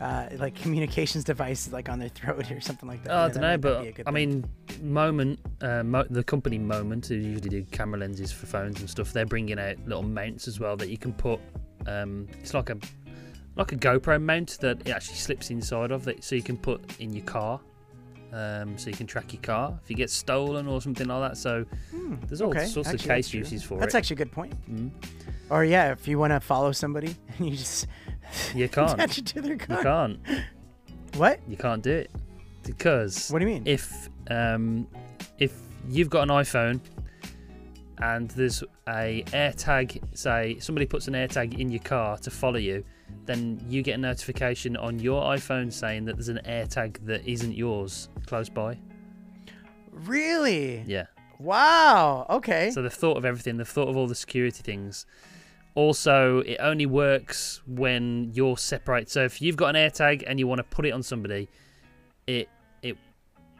Uh, 0.00 0.28
like 0.38 0.54
communications 0.54 1.24
device 1.24 1.70
like 1.72 1.90
on 1.90 1.98
their 1.98 2.08
throat 2.08 2.50
or 2.50 2.60
something 2.60 2.88
like 2.88 3.04
that. 3.04 3.12
Oh, 3.12 3.24
I 3.24 3.28
don't 3.28 3.42
know, 3.42 3.58
but 3.58 3.82
be 3.82 3.88
a 3.88 3.92
good 3.92 4.08
I 4.08 4.10
mean, 4.10 4.44
Moment, 4.80 5.38
uh, 5.60 5.82
Mo- 5.82 6.06
the 6.08 6.24
company 6.24 6.58
Moment, 6.58 7.06
who 7.06 7.16
usually 7.16 7.50
do 7.50 7.62
camera 7.64 8.00
lenses 8.00 8.32
for 8.32 8.46
phones 8.46 8.80
and 8.80 8.88
stuff, 8.88 9.12
they're 9.12 9.26
bringing 9.26 9.58
out 9.58 9.76
little 9.86 10.02
mounts 10.02 10.48
as 10.48 10.58
well 10.58 10.74
that 10.78 10.88
you 10.88 10.96
can 10.96 11.12
put. 11.12 11.38
Um, 11.86 12.28
it's 12.40 12.54
like 12.54 12.70
a 12.70 12.78
like 13.56 13.72
a 13.72 13.76
GoPro 13.76 14.22
mount 14.22 14.56
that 14.60 14.80
it 14.86 14.90
actually 14.90 15.16
slips 15.16 15.50
inside 15.50 15.90
of, 15.90 16.04
that 16.04 16.24
so 16.24 16.34
you 16.34 16.42
can 16.42 16.56
put 16.56 16.80
in 16.98 17.12
your 17.12 17.24
car. 17.26 17.60
Um, 18.32 18.78
so 18.78 18.88
you 18.88 18.96
can 18.96 19.08
track 19.08 19.32
your 19.32 19.42
car 19.42 19.78
if 19.82 19.90
you 19.90 19.96
get 19.96 20.08
stolen 20.08 20.66
or 20.68 20.80
something 20.80 21.08
like 21.08 21.30
that. 21.32 21.36
So 21.36 21.64
Hmm, 21.90 22.14
there's 22.26 22.40
all 22.40 22.50
okay. 22.50 22.64
sorts 22.66 22.88
Actually, 22.88 23.10
of 23.10 23.16
case 23.16 23.34
uses 23.34 23.62
for 23.64 23.74
That's 23.74 23.92
it. 23.92 23.92
That's 23.92 23.94
actually 23.96 24.14
a 24.14 24.18
good 24.18 24.32
point. 24.32 24.54
Mm. 24.70 24.90
Or 25.50 25.64
yeah, 25.64 25.92
if 25.92 26.06
you 26.08 26.18
want 26.18 26.32
to 26.32 26.40
follow 26.40 26.72
somebody 26.72 27.16
and 27.38 27.50
you 27.50 27.56
just 27.56 27.86
You 28.54 28.68
can't. 28.76 28.92
attach 28.92 29.18
it 29.18 29.26
to 29.26 29.40
their 29.42 29.52
You 29.52 29.58
can't. 29.58 30.18
What? 31.16 31.40
You 31.48 31.56
can't 31.56 31.82
do 31.82 31.90
it 31.90 32.10
because 32.64 33.30
What 33.30 33.40
do 33.40 33.46
you 33.46 33.52
mean? 33.54 33.62
if 33.66 34.08
um, 34.30 34.86
if 35.38 35.52
you've 35.88 36.08
got 36.10 36.22
an 36.22 36.28
iPhone 36.28 36.80
and 37.98 38.30
there's 38.30 38.62
a 38.88 39.24
AirTag, 39.28 40.00
say 40.16 40.58
somebody 40.60 40.86
puts 40.86 41.08
an 41.08 41.14
AirTag 41.14 41.58
in 41.58 41.68
your 41.70 41.82
car 41.82 42.16
to 42.18 42.30
follow 42.30 42.58
you, 42.58 42.84
then 43.26 43.60
you 43.68 43.82
get 43.82 43.94
a 43.94 43.98
notification 43.98 44.76
on 44.76 44.98
your 45.00 45.22
iPhone 45.24 45.72
saying 45.72 46.04
that 46.04 46.14
there's 46.16 46.28
an 46.28 46.40
AirTag 46.46 47.04
that 47.06 47.26
isn't 47.26 47.52
yours 47.52 48.08
close 48.26 48.48
by. 48.48 48.78
really? 49.90 50.82
Yeah. 50.86 51.06
Wow. 51.38 52.26
Okay. 52.30 52.70
So 52.70 52.82
they've 52.82 52.92
thought 52.92 53.16
of 53.16 53.24
everything. 53.24 53.56
They've 53.56 53.66
thought 53.68 53.88
of 53.88 53.96
all 53.96 54.06
the 54.06 54.14
security 54.14 54.62
things. 54.62 55.06
Also, 55.74 56.40
it 56.40 56.56
only 56.60 56.86
works 56.86 57.62
when 57.66 58.30
you're 58.34 58.56
separate. 58.58 59.08
So 59.10 59.24
if 59.24 59.40
you've 59.40 59.56
got 59.56 59.74
an 59.76 59.90
AirTag 59.90 60.24
and 60.26 60.38
you 60.38 60.46
want 60.46 60.58
to 60.58 60.64
put 60.64 60.84
it 60.84 60.90
on 60.90 61.02
somebody, 61.02 61.48
it 62.26 62.48
it 62.82 62.96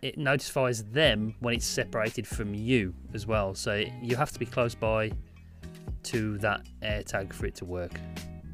it 0.02 0.18
notifies 0.18 0.84
them 0.84 1.34
when 1.40 1.54
it's 1.54 1.66
separated 1.66 2.26
from 2.26 2.54
you 2.54 2.94
as 3.14 3.26
well. 3.26 3.54
So 3.54 3.84
you 4.02 4.16
have 4.16 4.32
to 4.32 4.38
be 4.38 4.46
close 4.46 4.74
by 4.74 5.12
to 6.04 6.38
that 6.38 6.62
AirTag 6.82 7.32
for 7.32 7.46
it 7.46 7.54
to 7.56 7.64
work. 7.64 7.92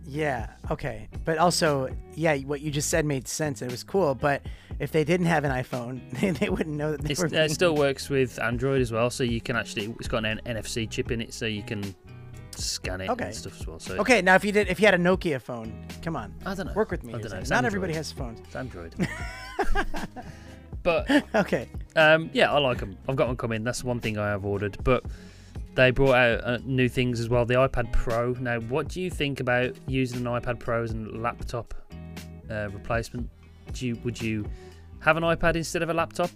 Yeah. 0.09 0.51
Okay. 0.71 1.09
But 1.25 1.39
also, 1.39 1.89
yeah, 2.15 2.37
what 2.39 2.61
you 2.61 2.71
just 2.71 2.91
said 2.91 3.05
made 3.05 3.27
sense. 3.27 3.63
It 3.63 3.71
was 3.71 3.83
cool. 3.83 4.15
But 4.15 4.43
if 4.79 4.93
they 4.93 5.03
didn't 5.03 5.27
have 5.27 5.45
an 5.45 5.51
iPhone, 5.51 6.01
they, 6.21 6.31
they 6.31 6.49
wouldn't 6.49 6.77
know 6.77 6.93
that 6.93 7.01
they 7.03 7.11
It's, 7.11 7.23
were. 7.23 7.29
being- 7.29 7.43
it 7.43 7.51
still 7.51 7.75
works 7.75 8.09
with 8.09 8.39
Android 8.41 8.81
as 8.81 8.93
well, 8.93 9.11
so 9.11 9.25
you 9.25 9.41
can 9.41 9.57
actually 9.57 9.87
it's 9.99 10.09
got 10.09 10.25
an 10.25 10.41
NFC 10.47 10.89
chip 10.89 11.11
in 11.11 11.21
it, 11.23 11.33
so 11.35 11.47
you 11.47 11.63
can 11.63 11.83
scan 12.59 13.01
it 13.01 13.11
Okay. 13.11 13.27
and 13.27 13.35
stuff 13.35 13.61
as 13.61 13.67
well. 13.67 13.79
So 13.79 13.97
Okay. 13.99 14.23
Now, 14.23 14.35
if 14.35 14.45
you 14.45 14.53
did, 14.53 14.69
if 14.69 14.79
you 14.81 14.87
had 14.87 14.95
a 14.95 14.99
Nokia 14.99 15.41
phone, 15.41 15.87
come 16.03 16.17
on, 16.17 16.35
I 16.45 16.55
don't 16.55 16.67
know. 16.67 16.73
work 16.75 16.91
with 16.91 17.05
me. 17.05 17.15
I 17.15 17.19
don't 17.19 17.31
know. 17.31 17.39
Not 17.39 17.51
Android. 17.53 17.65
everybody 17.67 17.93
has 17.95 18.13
phones. 18.13 18.41
It's 18.41 18.57
Android. 18.57 18.95
but 20.83 21.11
Okay. 21.35 21.69
um, 21.97 22.31
yeah, 22.33 22.53
I 22.53 22.59
like 22.59 22.79
them. 22.79 22.97
I've 23.09 23.17
got 23.17 23.27
one 23.29 23.37
coming. 23.37 23.65
That's 23.65 23.83
one 23.85 24.01
thing 24.01 24.19
I 24.19 24.29
have 24.29 24.45
ordered. 24.45 24.77
But 24.85 25.05
they 25.75 25.91
brought 25.91 26.15
out 26.15 26.45
uh, 26.45 26.59
new 26.65 26.89
things 26.89 27.21
as 27.21 27.29
well. 27.29 27.45
The 27.45 27.55
iPad 27.55 27.93
Pro. 27.93 28.33
Now, 28.41 28.61
what 28.61 28.89
do 28.89 29.01
you 29.01 29.11
think 29.11 29.41
about 29.41 29.75
using 29.87 30.19
an 30.19 30.25
iPad 30.25 30.59
Pro 30.59 30.83
as 30.83 30.93
a 30.93 30.97
laptop 30.97 31.75
uh, 32.51 32.69
replacement? 32.73 33.29
Do 33.73 33.87
you 33.87 33.97
would 34.05 34.21
you 34.21 34.47
have 35.01 35.17
an 35.17 35.23
iPad 35.23 35.57
instead 35.57 35.83
of 35.83 35.91
a 35.91 35.95
laptop? 35.95 36.31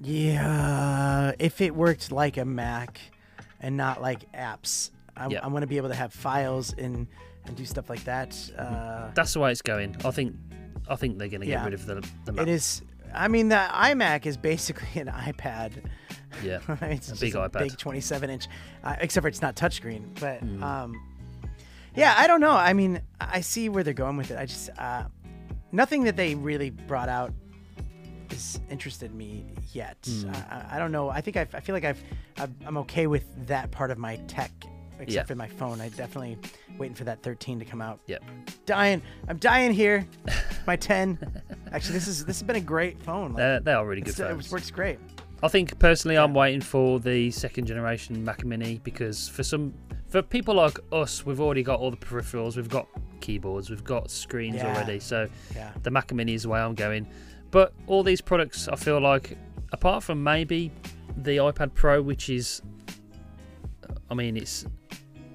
Yeah. 0.00 1.32
If 1.38 1.60
it 1.60 1.74
worked 1.74 2.10
like 2.10 2.36
a 2.36 2.44
Mac, 2.44 3.00
and 3.62 3.76
not 3.76 4.02
like 4.02 4.30
apps, 4.32 4.90
I, 5.16 5.28
Yeah. 5.28 5.40
I 5.42 5.46
want 5.48 5.62
to 5.62 5.66
be 5.66 5.76
able 5.78 5.88
to 5.88 5.94
have 5.94 6.12
files 6.12 6.72
and 6.76 7.06
and 7.46 7.56
do 7.56 7.64
stuff 7.64 7.90
like 7.90 8.04
that. 8.04 8.36
Uh, 8.56 9.10
That's 9.14 9.32
the 9.32 9.40
way 9.40 9.50
it's 9.50 9.62
going. 9.62 9.96
I 10.04 10.10
think. 10.12 10.36
I 10.88 10.96
think 10.96 11.18
they're 11.18 11.28
going 11.28 11.40
to 11.40 11.46
get 11.46 11.52
Yeah. 11.60 11.64
rid 11.64 11.74
of 11.74 11.86
the 11.86 12.06
the 12.24 12.32
Mac. 12.32 12.46
it 12.46 12.50
is. 12.50 12.82
I 13.14 13.28
mean, 13.28 13.48
the 13.48 13.56
iMac 13.70 14.26
is 14.26 14.36
basically 14.36 15.00
an 15.00 15.08
iPad. 15.08 15.72
Yeah. 16.42 16.60
it's 16.82 17.10
A 17.12 17.16
big 17.16 17.34
a 17.34 17.48
iPad. 17.48 17.58
big 17.58 17.76
27 17.76 18.30
inch, 18.30 18.48
uh, 18.84 18.96
except 19.00 19.22
for 19.22 19.28
it's 19.28 19.42
not 19.42 19.54
touchscreen. 19.56 20.18
But 20.20 20.42
Mm. 20.44 20.62
um, 20.62 21.02
yeah, 21.94 22.14
I 22.16 22.26
don't 22.26 22.40
know. 22.40 22.52
I 22.52 22.72
mean, 22.72 23.00
I 23.20 23.42
see 23.42 23.68
where 23.68 23.84
they're 23.84 23.92
going 23.92 24.16
with 24.16 24.30
it. 24.30 24.38
I 24.38 24.46
just 24.46 24.70
uh, 24.78 25.04
nothing 25.72 26.04
that 26.04 26.16
they 26.16 26.34
really 26.34 26.70
brought 26.70 27.08
out 27.08 27.32
has 28.32 28.60
interested 28.70 29.14
me 29.14 29.44
yet. 29.72 30.00
Mm. 30.02 30.34
I, 30.34 30.56
I- 30.56 30.76
I 30.76 30.78
don't 30.78 30.92
know. 30.92 31.08
I 31.08 31.20
think 31.20 31.36
I've, 31.36 31.54
I 31.54 31.60
feel 31.60 31.74
like 31.74 31.84
I've, 31.84 32.02
I've 32.38 32.50
I'm 32.66 32.76
okay 32.78 33.06
with 33.06 33.24
that 33.46 33.70
part 33.70 33.90
of 33.90 33.98
my 33.98 34.16
tech. 34.28 34.50
Except 35.00 35.10
Yeah. 35.12 35.24
for 35.24 35.34
my 35.34 35.48
phone, 35.48 35.80
I 35.80 35.88
definitely 35.88 36.38
waiting 36.78 36.94
for 36.94 37.02
that 37.04 37.22
13 37.24 37.58
to 37.58 37.64
come 37.64 37.80
out. 37.82 37.98
Yep. 38.06 38.22
Dying, 38.66 39.02
I'm 39.26 39.38
dying 39.38 39.72
here. 39.72 40.06
My 40.66 40.76
10. 40.76 41.18
Actually, 41.72 41.94
this 41.94 42.06
is 42.06 42.24
this 42.24 42.36
has 42.38 42.46
been 42.46 42.54
a 42.54 42.60
great 42.60 43.02
phone. 43.02 43.30
Like, 43.32 43.38
They're, 43.38 43.60
they 43.60 43.72
are 43.72 43.84
really 43.84 44.02
good 44.02 44.14
phones. 44.14 44.46
it 44.46 44.52
works 44.52 44.70
great. 44.70 45.00
I 45.42 45.48
think 45.48 45.76
personally, 45.80 46.16
I'm 46.16 46.34
waiting 46.34 46.60
for 46.60 47.00
the 47.00 47.32
second 47.32 47.66
generation 47.66 48.22
Mac 48.24 48.44
Mini 48.44 48.80
because 48.84 49.28
for 49.28 49.42
some, 49.42 49.74
for 50.08 50.22
people 50.22 50.54
like 50.54 50.78
us, 50.92 51.26
we've 51.26 51.40
already 51.40 51.64
got 51.64 51.80
all 51.80 51.90
the 51.90 51.96
peripherals, 51.96 52.54
we've 52.56 52.68
got 52.68 52.86
keyboards, 53.20 53.70
we've 53.70 53.82
got 53.82 54.08
screens 54.08 54.56
Yeah. 54.56 54.68
already. 54.72 55.00
So 55.00 55.28
Yeah. 55.56 55.72
the 55.82 55.90
Mac 55.90 56.12
Mini 56.14 56.34
is 56.34 56.44
the 56.44 56.50
way 56.50 56.60
I'm 56.60 56.76
going. 56.76 57.08
But 57.52 57.74
all 57.86 58.02
these 58.02 58.22
products, 58.22 58.66
I 58.66 58.76
feel 58.76 58.98
like, 58.98 59.36
apart 59.72 60.02
from 60.02 60.22
maybe 60.24 60.72
the 61.18 61.36
iPad 61.36 61.74
Pro, 61.74 62.02
which 62.02 62.30
is, 62.30 62.62
I 64.10 64.14
mean, 64.14 64.36
it's 64.36 64.64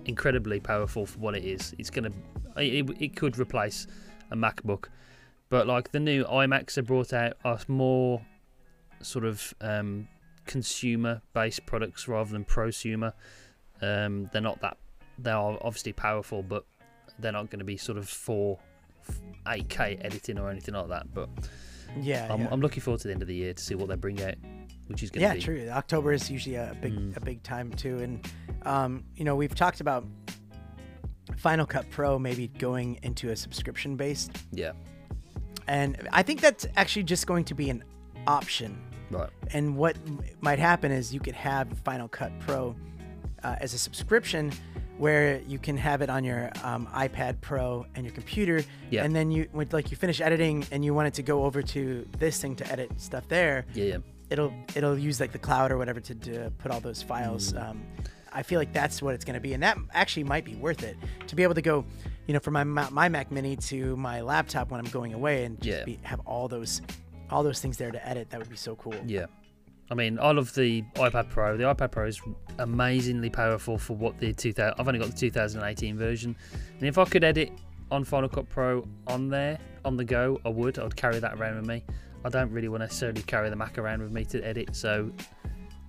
incredibly 0.06 0.60
powerful 0.60 1.06
for 1.06 1.20
what 1.20 1.36
it 1.36 1.46
is. 1.46 1.76
It's 1.78 1.92
gonna, 1.92 2.12
it, 2.58 2.90
it 3.00 3.16
could 3.16 3.38
replace 3.38 3.86
a 4.32 4.36
MacBook, 4.36 4.86
but 5.50 5.68
like 5.68 5.92
the 5.92 6.00
new 6.00 6.26
iMacs 6.26 6.74
they 6.74 6.82
brought 6.82 7.14
out 7.14 7.38
are 7.46 7.60
more 7.68 8.20
sort 9.02 9.24
of 9.24 9.54
um, 9.62 10.08
consumer-based 10.46 11.68
products 11.68 12.08
rather 12.08 12.32
than 12.32 12.44
prosumer. 12.46 13.14
Um, 13.80 14.28
they're 14.34 14.42
not 14.42 14.60
that. 14.62 14.78
They 15.20 15.32
are 15.32 15.56
obviously 15.62 15.94
powerful, 15.94 16.42
but 16.42 16.66
they're 17.20 17.32
not 17.32 17.52
going 17.52 17.60
to 17.60 17.66
be 17.66 17.78
sort 17.78 18.00
of 18.00 18.10
for 18.10 18.58
8K 19.46 20.04
editing 20.04 20.40
or 20.40 20.50
anything 20.50 20.74
like 20.74 20.90
that. 20.90 21.14
But 21.14 21.30
Yeah. 22.02 22.28
I'm, 22.32 22.42
yeah. 22.42 22.48
I'm 22.52 22.62
looking 22.62 22.82
forward 22.82 23.02
to 23.02 23.08
the 23.08 23.14
end 23.14 23.22
of 23.22 23.28
the 23.28 23.36
year 23.36 23.54
to 23.54 23.64
see 23.64 23.76
what 23.76 23.88
they 23.90 23.96
bring 23.96 24.22
out, 24.24 24.36
which 24.88 25.04
is 25.04 25.10
going 25.10 25.22
to 25.22 25.28
yeah, 25.28 25.34
be 25.36 25.42
true. 25.42 25.70
October 25.70 26.12
is 26.14 26.30
usually 26.30 26.56
a 26.56 26.76
big 26.82 26.94
Mm. 26.94 27.16
a 27.18 27.20
big 27.20 27.44
time 27.44 27.72
too, 27.72 27.98
and 28.00 28.28
um, 28.64 29.04
you 29.16 29.24
know 29.26 29.36
we've 29.36 29.56
talked 29.56 29.82
about 29.82 30.06
Final 31.38 31.66
Cut 31.66 31.90
Pro 31.90 32.18
maybe 32.18 32.48
going 32.48 33.00
into 33.04 33.30
a 33.30 33.36
subscription 33.36 33.96
based, 33.96 34.32
yeah, 34.52 34.72
and 35.68 36.08
I 36.12 36.24
think 36.24 36.42
that's 36.42 36.66
actually 36.78 37.04
just 37.04 37.28
going 37.28 37.44
to 37.46 37.54
be 37.54 37.70
an 37.70 37.84
option. 38.28 38.78
right, 39.12 39.30
And 39.54 39.76
what 39.78 39.98
m- 40.08 40.22
might 40.42 40.60
happen 40.60 40.92
is 40.92 41.14
you 41.14 41.20
could 41.20 41.36
have 41.36 41.68
Final 41.84 42.08
Cut 42.08 42.32
Pro 42.40 42.76
uh, 43.44 43.56
as 43.60 43.74
a 43.74 43.78
subscription, 43.78 44.52
where 44.98 45.40
you 45.48 45.60
can 45.60 45.78
have 45.78 46.02
it 46.02 46.10
on 46.10 46.24
your 46.24 46.52
um, 46.64 46.88
iPad 46.94 47.40
Pro 47.42 47.86
and 47.96 48.06
your 48.06 48.14
computer, 48.14 48.64
Yeah. 48.90 49.04
and 49.04 49.16
then 49.16 49.32
you 49.32 49.48
like 49.72 49.92
you 49.92 49.98
finish 49.98 50.22
editing 50.22 50.66
and 50.72 50.84
you 50.84 50.94
want 50.94 51.08
it 51.10 51.14
to 51.16 51.24
go 51.24 51.46
over 51.46 51.62
to 51.62 52.08
this 52.18 52.40
thing 52.42 52.56
to 52.58 52.72
edit 52.72 52.90
stuff 52.98 53.28
there 53.28 53.66
yeah, 53.74 53.84
yeah, 53.86 53.98
it'll 54.30 54.52
it'll 54.76 54.98
use 54.98 55.20
like 55.20 55.32
the 55.32 55.40
cloud 55.40 55.72
or 55.72 55.78
whatever 55.78 56.00
to, 56.00 56.16
to 56.16 56.52
put 56.58 56.72
all 56.72 56.80
those 56.80 57.02
files. 57.04 57.54
Mm. 57.54 57.70
Um, 57.70 57.84
I 58.34 58.44
feel 58.44 58.60
like 58.60 58.74
that's 58.74 59.02
what 59.02 59.14
it's 59.16 59.26
going 59.26 59.34
to 59.36 59.40
be, 59.40 59.54
and 59.54 59.64
that 59.64 59.78
actually 59.94 60.24
might 60.26 60.46
be 60.46 60.56
worth 60.56 60.84
it 60.84 60.96
to 61.28 61.36
be 61.36 61.44
able 61.44 61.56
to 61.56 61.62
go, 61.62 61.86
you 62.28 62.34
know, 62.34 62.40
from 62.40 62.54
my 62.54 62.64
my 62.64 63.10
Mac 63.10 63.32
Mini 63.32 63.56
to 63.56 63.96
my 63.96 64.22
laptop 64.22 64.70
when 64.70 64.80
I'm 64.80 64.92
going 64.92 65.14
away 65.14 65.46
and 65.46 65.60
just 65.62 65.80
Yeah. 65.80 65.86
be, 65.86 66.00
have 66.04 66.20
all 66.26 66.48
those 66.48 66.82
all 67.30 67.44
those 67.44 67.60
things 67.62 67.78
there 67.78 67.92
to 67.92 68.08
edit. 68.08 68.30
That 68.30 68.40
would 68.40 68.50
be 68.50 68.56
so 68.58 68.76
cool. 68.76 68.96
yeah. 69.06 69.26
I 69.90 69.96
mean, 69.96 70.20
I 70.20 70.32
love 70.32 70.54
the 70.54 70.82
iPad 70.96 71.30
Pro. 71.30 71.56
The 71.56 71.64
iPad 71.64 71.92
Pro 71.92 72.08
is 72.08 72.22
amazingly 72.60 73.30
powerful 73.30 73.78
for 73.78 73.96
what 73.96 74.20
the 74.20 74.34
2000. 74.34 74.74
I've 74.78 74.88
only 74.88 75.00
got 75.00 75.10
the 75.10 75.18
2018 75.18 75.98
version, 75.98 76.36
and 76.80 76.88
if 76.88 76.98
I 76.98 77.06
could 77.06 77.24
edit 77.24 77.52
on 77.90 78.04
Final 78.04 78.30
Cut 78.30 78.50
Pro 78.50 78.86
on 79.08 79.30
there 79.30 79.58
on 79.86 79.96
the 79.96 80.04
go, 80.04 80.40
I 80.46 80.50
would. 80.50 80.78
I'd 80.78 80.96
carry 80.96 81.20
that 81.20 81.36
around 81.36 81.58
with 81.58 81.66
me. 81.66 81.84
I 82.26 82.30
don't 82.30 82.52
really 82.52 82.68
want 82.68 82.82
to 82.82 82.86
necessarily 82.88 83.22
carry 83.22 83.50
the 83.50 83.56
Mac 83.56 83.78
around 83.78 84.02
with 84.02 84.12
me 84.12 84.26
to 84.26 84.42
edit, 84.42 84.76
so 84.76 85.10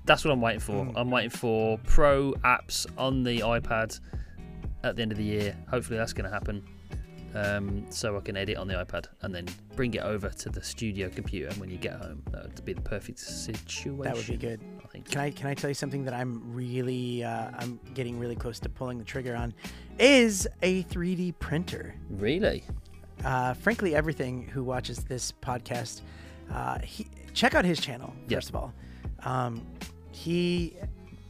that's 0.05 0.24
what 0.24 0.32
I'm 0.32 0.40
waiting 0.40 0.61
for. 0.61 0.84
Mm. 0.84 0.92
I'm 0.96 1.11
waiting 1.11 1.30
for 1.30 1.78
Pro 1.78 2.32
apps 2.44 2.86
on 2.96 3.24
the 3.24 3.40
iPad 3.40 3.99
at 4.84 4.94
the 4.94 5.03
end 5.03 5.11
of 5.11 5.18
the 5.18 5.24
year. 5.24 5.57
Hopefully, 5.68 5.99
that's 5.99 6.12
going 6.12 6.24
to 6.24 6.30
happen. 6.30 6.64
Um, 7.35 7.85
so 7.91 8.16
I 8.16 8.20
can 8.20 8.37
edit 8.37 8.57
on 8.57 8.68
the 8.68 8.74
iPad 8.74 9.07
and 9.22 9.35
then 9.35 9.47
bring 9.76 9.93
it 9.95 10.01
over 10.03 10.31
to 10.31 10.49
the 10.49 10.62
studio 10.62 11.09
computer 11.11 11.53
when 11.61 11.68
you 11.70 11.76
get 11.76 11.95
home. 11.95 12.22
That 12.31 12.43
would 12.45 12.64
be 12.64 12.72
the 12.72 12.81
perfect 12.81 13.18
situation. 13.18 13.99
That 13.99 14.16
would 14.16 14.26
be 14.26 14.37
good. 14.37 14.61
I 14.83 14.87
think. 14.89 15.11
Can 15.11 15.20
I 15.20 15.31
can 15.31 15.47
I 15.47 15.55
tell 15.55 15.68
you 15.68 15.74
something 15.74 16.05
that 16.05 16.14
I'm 16.14 16.43
really 16.55 17.22
uh, 17.24 17.51
I'm 17.59 17.79
getting 17.95 18.18
really 18.18 18.37
close 18.37 18.59
to 18.61 18.68
pulling 18.70 18.99
the 18.99 19.05
trigger 19.05 19.37
on, 19.37 19.53
is 19.99 20.49
a 20.62 20.83
3D 20.85 21.39
printer. 21.39 21.95
Really? 22.11 22.64
uh, 23.24 23.53
frankly 23.53 23.97
everything 23.97 24.47
who 24.47 24.62
watches 24.62 24.99
this 25.05 25.33
podcast 25.43 26.03
uh, 26.53 26.79
he, 26.79 27.05
check 27.35 27.53
out 27.57 27.64
his 27.64 27.81
channel 27.81 28.14
Yeah. 28.29 28.37
first 28.37 28.49
of 28.51 28.55
all 28.55 28.72
um, 29.24 29.66
he 30.12 30.76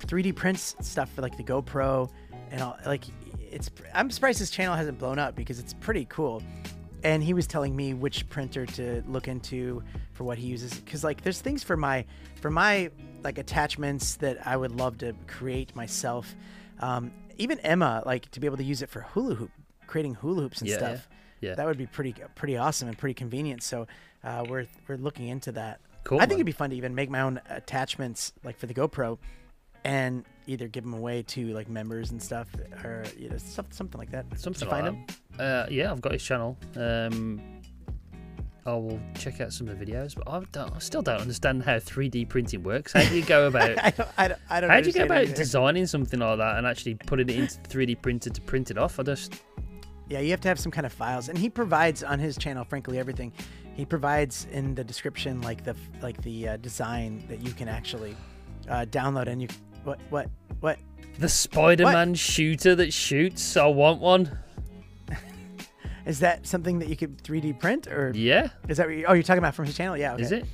3d 0.01 0.36
prints 0.36 0.76
stuff 0.82 1.11
for 1.14 1.22
like 1.22 1.38
the 1.38 1.42
gopro 1.42 2.11
and 2.51 2.61
all 2.61 2.76
like 2.84 3.05
it's 3.51 3.70
i'm 3.94 4.11
surprised 4.11 4.38
his 4.38 4.51
channel 4.51 4.74
hasn't 4.76 4.99
blown 4.99 5.18
up 5.18 5.34
because 5.34 5.59
it's 5.59 5.74
pretty 5.74 6.05
cool 6.07 6.42
and 7.05 7.22
he 7.22 7.32
was 7.34 7.46
telling 7.46 7.74
me 7.76 7.94
which 7.94 8.28
printer 8.28 8.66
to 8.66 9.03
look 9.07 9.28
into 9.28 9.82
for 10.12 10.24
what 10.24 10.36
he 10.38 10.46
uses 10.46 10.74
because 10.80 11.05
like 11.05 11.22
there's 11.22 11.40
things 11.40 11.62
for 11.62 11.76
my 11.76 12.05
for 12.40 12.51
my 12.51 12.90
like 13.22 13.38
attachments 13.38 14.16
that 14.16 14.46
i 14.46 14.57
would 14.57 14.72
love 14.72 14.99
to 14.99 15.14
create 15.26 15.74
myself 15.76 16.34
um, 16.80 17.11
even 17.38 17.59
emma 17.61 18.03
like 18.07 18.30
to 18.30 18.40
be 18.40 18.46
able 18.46 18.57
to 18.57 18.64
use 18.64 18.82
it 18.82 18.88
for 18.88 19.01
hula 19.03 19.34
hoop 19.34 19.51
creating 19.86 20.14
hula 20.14 20.42
hoops 20.42 20.61
and 20.61 20.68
Yeah, 20.68 20.74
yeah. 20.74 20.78
stuff 20.94 21.09
Yeah. 21.40 21.55
that 21.55 21.66
would 21.66 21.78
be 21.78 21.86
pretty 21.86 22.14
pretty 22.34 22.57
awesome 22.57 22.88
and 22.88 22.99
pretty 22.99 23.14
convenient. 23.14 23.62
So 23.62 23.86
uh, 24.24 24.44
we're 24.49 24.66
we're 24.86 24.96
looking 24.96 25.28
into 25.28 25.53
that. 25.53 25.80
Cool. 26.05 26.18
I 26.18 26.22
think 26.22 26.32
man. 26.32 26.38
it'd 26.38 26.46
be 26.46 26.53
fun 26.53 26.70
to 26.70 26.76
even 26.76 26.94
make 26.94 27.09
my 27.11 27.20
own 27.20 27.40
attachments 27.49 28.32
like 28.44 28.59
for 28.59 28.66
the 28.66 28.74
GoPro, 28.74 29.18
and 29.84 30.24
either 30.49 30.66
give 30.66 30.82
them 30.82 30.94
away 30.94 31.22
to 31.22 31.53
like 31.53 31.68
members 31.68 32.11
and 32.11 32.20
stuff, 32.20 32.49
or 32.82 33.05
you 33.16 33.28
know 33.28 33.36
something 33.36 33.72
something 33.72 33.99
like 33.99 34.11
that. 34.11 34.26
Something 34.36 34.66
you 34.66 34.70
find 34.70 34.86
like 34.86 34.94
him? 34.94 35.07
that. 35.36 35.44
Uh, 35.44 35.66
yeah, 35.70 35.92
I've 35.92 36.01
got 36.01 36.12
his 36.12 36.22
channel. 36.22 36.57
Um, 36.74 37.40
I 38.66 38.72
will 38.72 39.01
check 39.14 39.40
out 39.40 39.53
some 39.53 39.68
of 39.68 39.78
the 39.78 39.84
videos, 39.84 40.14
but 40.14 40.28
I, 40.28 40.42
don't, 40.53 40.74
I 40.74 40.78
still 40.78 41.01
don't 41.01 41.22
understand 41.22 41.62
how 41.62 41.76
3D 41.76 42.28
printing 42.28 42.62
works. 42.62 42.92
How 42.92 43.03
do 43.03 43.16
you 43.16 43.24
go 43.24 43.46
about? 43.49 43.82
I 43.82 43.90
don't. 43.90 44.09
I 44.18 44.28
don't. 44.28 44.40
I 44.51 44.61
don't 44.61 44.70
how 44.70 44.80
do 44.80 44.88
you 44.88 44.92
go 44.92 45.05
about 45.05 45.22
either. 45.22 45.34
designing 45.34 45.86
something 45.86 46.20
like 46.20 46.38
that 46.38 46.59
and 46.59 46.66
actually 46.66 46.94
putting 46.94 47.28
it 47.28 47.36
into 47.36 47.59
3D 47.61 48.03
printer 48.03 48.30
to 48.30 48.40
print 48.42 48.70
it 48.70 48.78
off? 48.78 48.99
I 48.99 49.05
just 49.05 49.42
Yeah, 50.09 50.20
you 50.20 50.30
have 50.30 50.40
to 50.42 50.49
have 50.49 50.59
some 50.59 50.72
kind 50.72 50.86
of 50.86 50.92
files, 50.92 51.28
and 51.28 51.38
he 51.38 51.49
provides 51.49 52.03
on 52.03 52.18
his 52.18 52.36
channel, 52.36 52.64
frankly, 52.64 52.99
everything. 52.99 53.32
He 53.74 53.84
provides 53.86 54.46
in 54.51 54.74
the 54.74 54.84
description 54.84 55.40
like 55.40 55.64
the 55.64 55.76
like 56.03 56.20
the 56.22 56.49
uh, 56.49 56.57
design 56.59 57.24
that 57.28 57.40
you 57.40 57.53
can 57.53 57.68
actually 57.68 58.16
uh, 58.68 58.84
download, 58.90 59.28
and 59.28 59.40
you 59.40 59.49
what 59.84 59.98
what 60.10 60.28
what 60.60 60.78
the 61.18 61.28
Spider-Man 61.28 62.14
shooter 62.14 62.74
that 62.76 62.92
shoots. 62.92 63.56
I 63.56 63.66
want 63.66 64.00
one. 64.00 64.30
is 66.06 66.20
that 66.20 66.46
something 66.46 66.78
that 66.78 66.88
you 66.88 66.96
could 66.96 67.22
3D 67.22 67.58
print 67.58 67.86
or 67.88 68.12
Yeah, 68.14 68.48
is 68.68 68.76
that 68.78 68.86
what 68.86 68.96
you, 68.96 69.04
oh 69.06 69.12
you're 69.14 69.22
talking 69.22 69.38
about 69.38 69.54
from 69.54 69.66
his 69.66 69.76
channel? 69.76 69.96
Yeah, 69.96 70.14
okay. 70.14 70.22
is 70.22 70.32
it? 70.32 70.44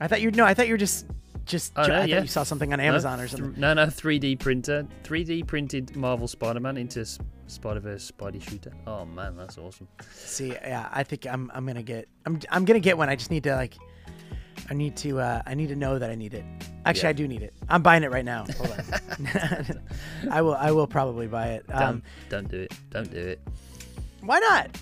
I 0.00 0.08
thought 0.08 0.20
you 0.20 0.30
no, 0.30 0.44
I 0.44 0.54
thought 0.54 0.66
you 0.68 0.74
were 0.74 0.78
just 0.78 1.06
just 1.44 1.72
Oh, 1.76 1.86
no, 1.86 1.94
I 1.94 1.98
thought 2.00 2.08
yeah. 2.08 2.20
you 2.22 2.28
saw 2.28 2.42
something 2.44 2.72
on 2.72 2.78
No, 2.78 2.84
Amazon 2.84 3.18
or 3.18 3.26
th- 3.26 3.30
something. 3.40 3.60
No, 3.60 3.74
no, 3.74 3.86
3D 3.86 4.38
printer, 4.38 4.86
3D 5.04 5.46
printed 5.46 5.96
Marvel 5.96 6.28
Spider-Man 6.28 6.76
into 6.76 7.04
Spider-Verse 7.46 8.10
Spidey 8.12 8.40
shooter. 8.42 8.72
Oh 8.86 9.04
man, 9.04 9.36
that's 9.36 9.58
awesome. 9.58 9.88
See, 10.14 10.48
yeah, 10.50 10.88
I 10.92 11.02
think 11.02 11.26
I'm 11.26 11.50
I'm 11.54 11.66
gonna 11.66 11.82
get 11.82 12.08
I'm 12.24 12.40
I'm 12.50 12.64
gonna 12.64 12.80
get 12.80 12.96
one. 12.96 13.08
I 13.08 13.16
just 13.16 13.30
need 13.30 13.44
to 13.44 13.54
like 13.56 13.74
I 14.70 14.74
need 14.74 14.96
to 14.98 15.20
uh 15.20 15.42
I 15.46 15.54
need 15.54 15.68
to 15.68 15.76
know 15.76 15.98
that 15.98 16.10
I 16.10 16.14
need 16.14 16.34
it. 16.34 16.44
Actually, 16.84 17.02
Yeah. 17.02 17.08
I 17.10 17.12
do 17.12 17.28
need 17.28 17.42
it. 17.42 17.54
I'm 17.68 17.82
buying 17.82 18.02
it 18.02 18.10
right 18.10 18.24
now. 18.24 18.44
Hold 18.58 18.70
on. 18.72 19.80
I 20.30 20.42
will 20.42 20.54
I 20.54 20.70
will 20.70 20.86
probably 20.86 21.26
buy 21.26 21.48
it. 21.48 21.66
Don't, 21.68 21.82
Um, 21.82 22.02
don't 22.28 22.48
do 22.48 22.60
it. 22.60 22.72
Don't 22.90 23.10
do 23.10 23.18
it. 23.18 23.40
why 24.22 24.38
not? 24.38 24.76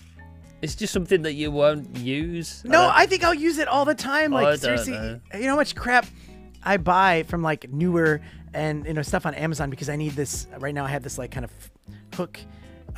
It's 0.63 0.75
just 0.75 0.93
something 0.93 1.23
that 1.23 1.33
you 1.33 1.51
won't 1.51 1.97
use. 1.97 2.63
No, 2.65 2.73
don't- 2.73 2.95
I 2.95 3.07
think 3.07 3.25
I'll 3.25 3.33
use 3.35 3.59
it 3.59 3.67
all 3.69 3.85
the 3.87 3.95
time. 3.95 4.31
Like 4.31 4.47
I 4.47 4.57
seriously, 4.57 4.93
know. 4.93 5.21
you 5.35 5.43
know 5.43 5.51
how 5.51 5.57
much 5.57 5.75
crap 5.75 6.07
I 6.63 6.77
buy 6.77 7.23
from 7.25 7.43
like 7.43 7.71
newer 7.73 8.21
and 8.53 8.85
you 8.87 8.93
know 8.93 9.03
stuff 9.03 9.25
on 9.25 9.35
Amazon 9.35 9.71
because 9.71 9.89
I 9.89 9.97
need 9.97 10.13
this 10.13 10.47
right 10.59 10.75
now. 10.75 10.85
I 10.85 10.89
have 10.89 11.03
this 11.03 11.17
like 11.17 11.31
kind 11.31 11.45
of 11.45 11.51
hook 12.15 12.39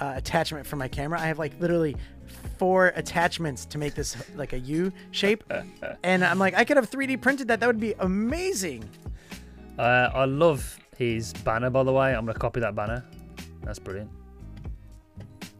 uh, 0.01 0.15
attachment 0.17 0.67
for 0.67 0.75
my 0.77 0.89
camera. 0.89 1.21
I 1.21 1.27
have 1.27 1.39
like 1.39 1.53
literally 1.61 1.97
four 2.59 2.89
attachments 2.97 3.65
to 3.67 3.79
make 3.79 3.95
this 3.95 4.17
like 4.37 4.53
a 4.53 4.59
U 4.59 4.93
shape, 5.11 5.45
and 6.03 6.25
I'm 6.25 6.39
like, 6.39 6.55
I 6.55 6.65
could 6.65 6.77
have 6.77 6.91
3D 6.91 7.21
printed 7.21 7.49
that. 7.49 7.61
That 7.61 7.67
would 7.67 7.81
be 7.81 7.95
amazing. 7.99 8.89
Uh, 9.79 10.11
I 10.13 10.25
love 10.27 10.79
his 10.97 11.33
banner, 11.33 11.71
by 11.71 11.83
the 11.83 11.93
way. 11.93 12.15
I'm 12.15 12.27
gonna 12.27 12.39
copy 12.39 12.61
that 12.61 12.75
banner. 12.75 13.05
That's 13.63 13.79
brilliant. 13.79 14.11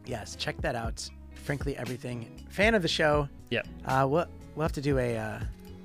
Yes, 0.05 0.35
check 0.35 0.57
that 0.61 0.75
out. 0.75 1.07
Frankly, 1.35 1.75
everything 1.77 2.45
fan 2.49 2.75
of 2.75 2.81
the 2.81 2.87
show. 2.87 3.27
Yep. 3.49 3.67
Uh, 3.85 4.05
we'll 4.09 4.25
we'll 4.55 4.63
have 4.63 4.73
to 4.73 4.81
do 4.81 4.97
a 4.99 5.17
uh, 5.17 5.39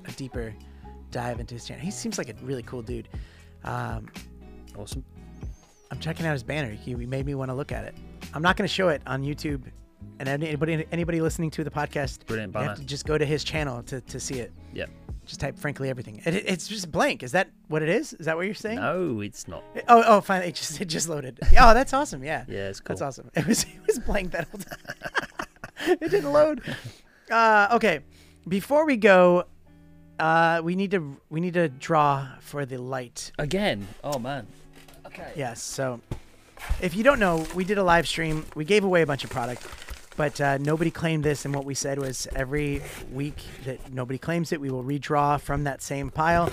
a 0.05 0.11
deeper 0.11 0.53
dive 1.11 1.39
into 1.39 1.55
his 1.55 1.65
channel. 1.65 1.83
He 1.83 1.91
seems 1.91 2.17
like 2.17 2.29
a 2.29 2.33
really 2.43 2.63
cool 2.63 2.81
dude. 2.81 3.09
Um, 3.63 4.07
Awesome. 4.79 5.03
I'm 5.91 5.99
checking 5.99 6.25
out 6.25 6.33
his 6.33 6.43
banner. 6.43 6.71
He 6.71 6.95
made 6.95 7.25
me 7.25 7.35
want 7.35 7.49
to 7.49 7.55
look 7.55 7.71
at 7.71 7.83
it. 7.83 7.95
I'm 8.33 8.41
not 8.41 8.55
going 8.55 8.67
to 8.67 8.73
show 8.73 8.89
it 8.89 9.01
on 9.05 9.23
YouTube, 9.23 9.63
and 10.19 10.29
anybody 10.29 10.85
anybody 10.91 11.21
listening 11.21 11.49
to 11.51 11.63
the 11.63 11.71
podcast, 11.71 12.25
Brilliant 12.25 12.53
you 12.53 12.61
have 12.61 12.77
to 12.77 12.85
just 12.85 13.05
go 13.05 13.17
to 13.17 13.25
his 13.25 13.43
channel 13.43 13.81
to, 13.83 14.01
to 14.01 14.19
see 14.19 14.39
it. 14.39 14.51
Yep. 14.73 14.89
Just 15.25 15.39
type 15.39 15.59
frankly 15.59 15.89
everything. 15.89 16.21
It, 16.25 16.35
it's 16.35 16.67
just 16.67 16.91
blank. 16.91 17.21
Is 17.21 17.33
that 17.33 17.49
what 17.67 17.83
it 17.83 17.89
is? 17.89 18.13
Is 18.13 18.25
that 18.25 18.35
what 18.35 18.45
you're 18.45 18.55
saying? 18.55 18.77
No, 18.77 19.21
it's 19.21 19.47
not. 19.47 19.63
Oh, 19.87 20.03
oh, 20.05 20.21
finally, 20.21 20.49
it 20.49 20.55
just 20.55 20.81
it 20.81 20.85
just 20.85 21.07
loaded. 21.07 21.39
Oh, 21.59 21.73
that's 21.73 21.93
awesome. 21.93 22.23
Yeah. 22.23 22.45
Yeah, 22.47 22.69
it's 22.69 22.79
cool. 22.79 22.95
That's 22.95 23.01
awesome. 23.01 23.29
It 23.35 23.47
was 23.47 23.63
it 23.63 23.85
was 23.85 23.99
blank 23.99 24.31
that 24.31 24.47
whole 24.49 24.59
time. 24.59 25.47
it 26.01 26.11
didn't 26.11 26.31
load. 26.31 26.61
Uh, 27.29 27.67
okay, 27.73 27.99
before 28.47 28.87
we 28.87 28.97
go, 28.97 29.43
uh, 30.17 30.61
we 30.63 30.75
need 30.75 30.89
to 30.89 31.15
we 31.29 31.39
need 31.39 31.53
to 31.53 31.69
draw 31.69 32.27
for 32.39 32.65
the 32.65 32.77
light. 32.77 33.31
Again. 33.37 33.87
Oh 34.03 34.17
man. 34.17 34.47
Okay. 35.05 35.31
Yes. 35.35 35.61
So, 35.61 36.01
if 36.81 36.95
you 36.95 37.03
don't 37.03 37.19
know, 37.19 37.45
we 37.53 37.63
did 37.63 37.77
a 37.77 37.83
live 37.83 38.07
stream. 38.07 38.45
We 38.55 38.65
gave 38.65 38.83
away 38.83 39.03
a 39.03 39.05
bunch 39.05 39.23
of 39.23 39.29
product, 39.29 39.61
but 40.19 40.41
uh, 40.41 40.57
nobody 40.57 40.91
claimed 40.91 41.23
this. 41.23 41.45
And 41.45 41.55
what 41.55 41.63
we 41.63 41.73
said 41.73 41.97
was 41.97 42.27
every 42.35 42.81
week 43.09 43.37
that 43.63 43.93
nobody 43.93 44.19
claims 44.19 44.51
it, 44.51 44.59
we 44.59 44.69
will 44.69 44.83
redraw 44.83 45.39
from 45.39 45.63
that 45.63 45.81
same 45.81 46.09
pile, 46.11 46.51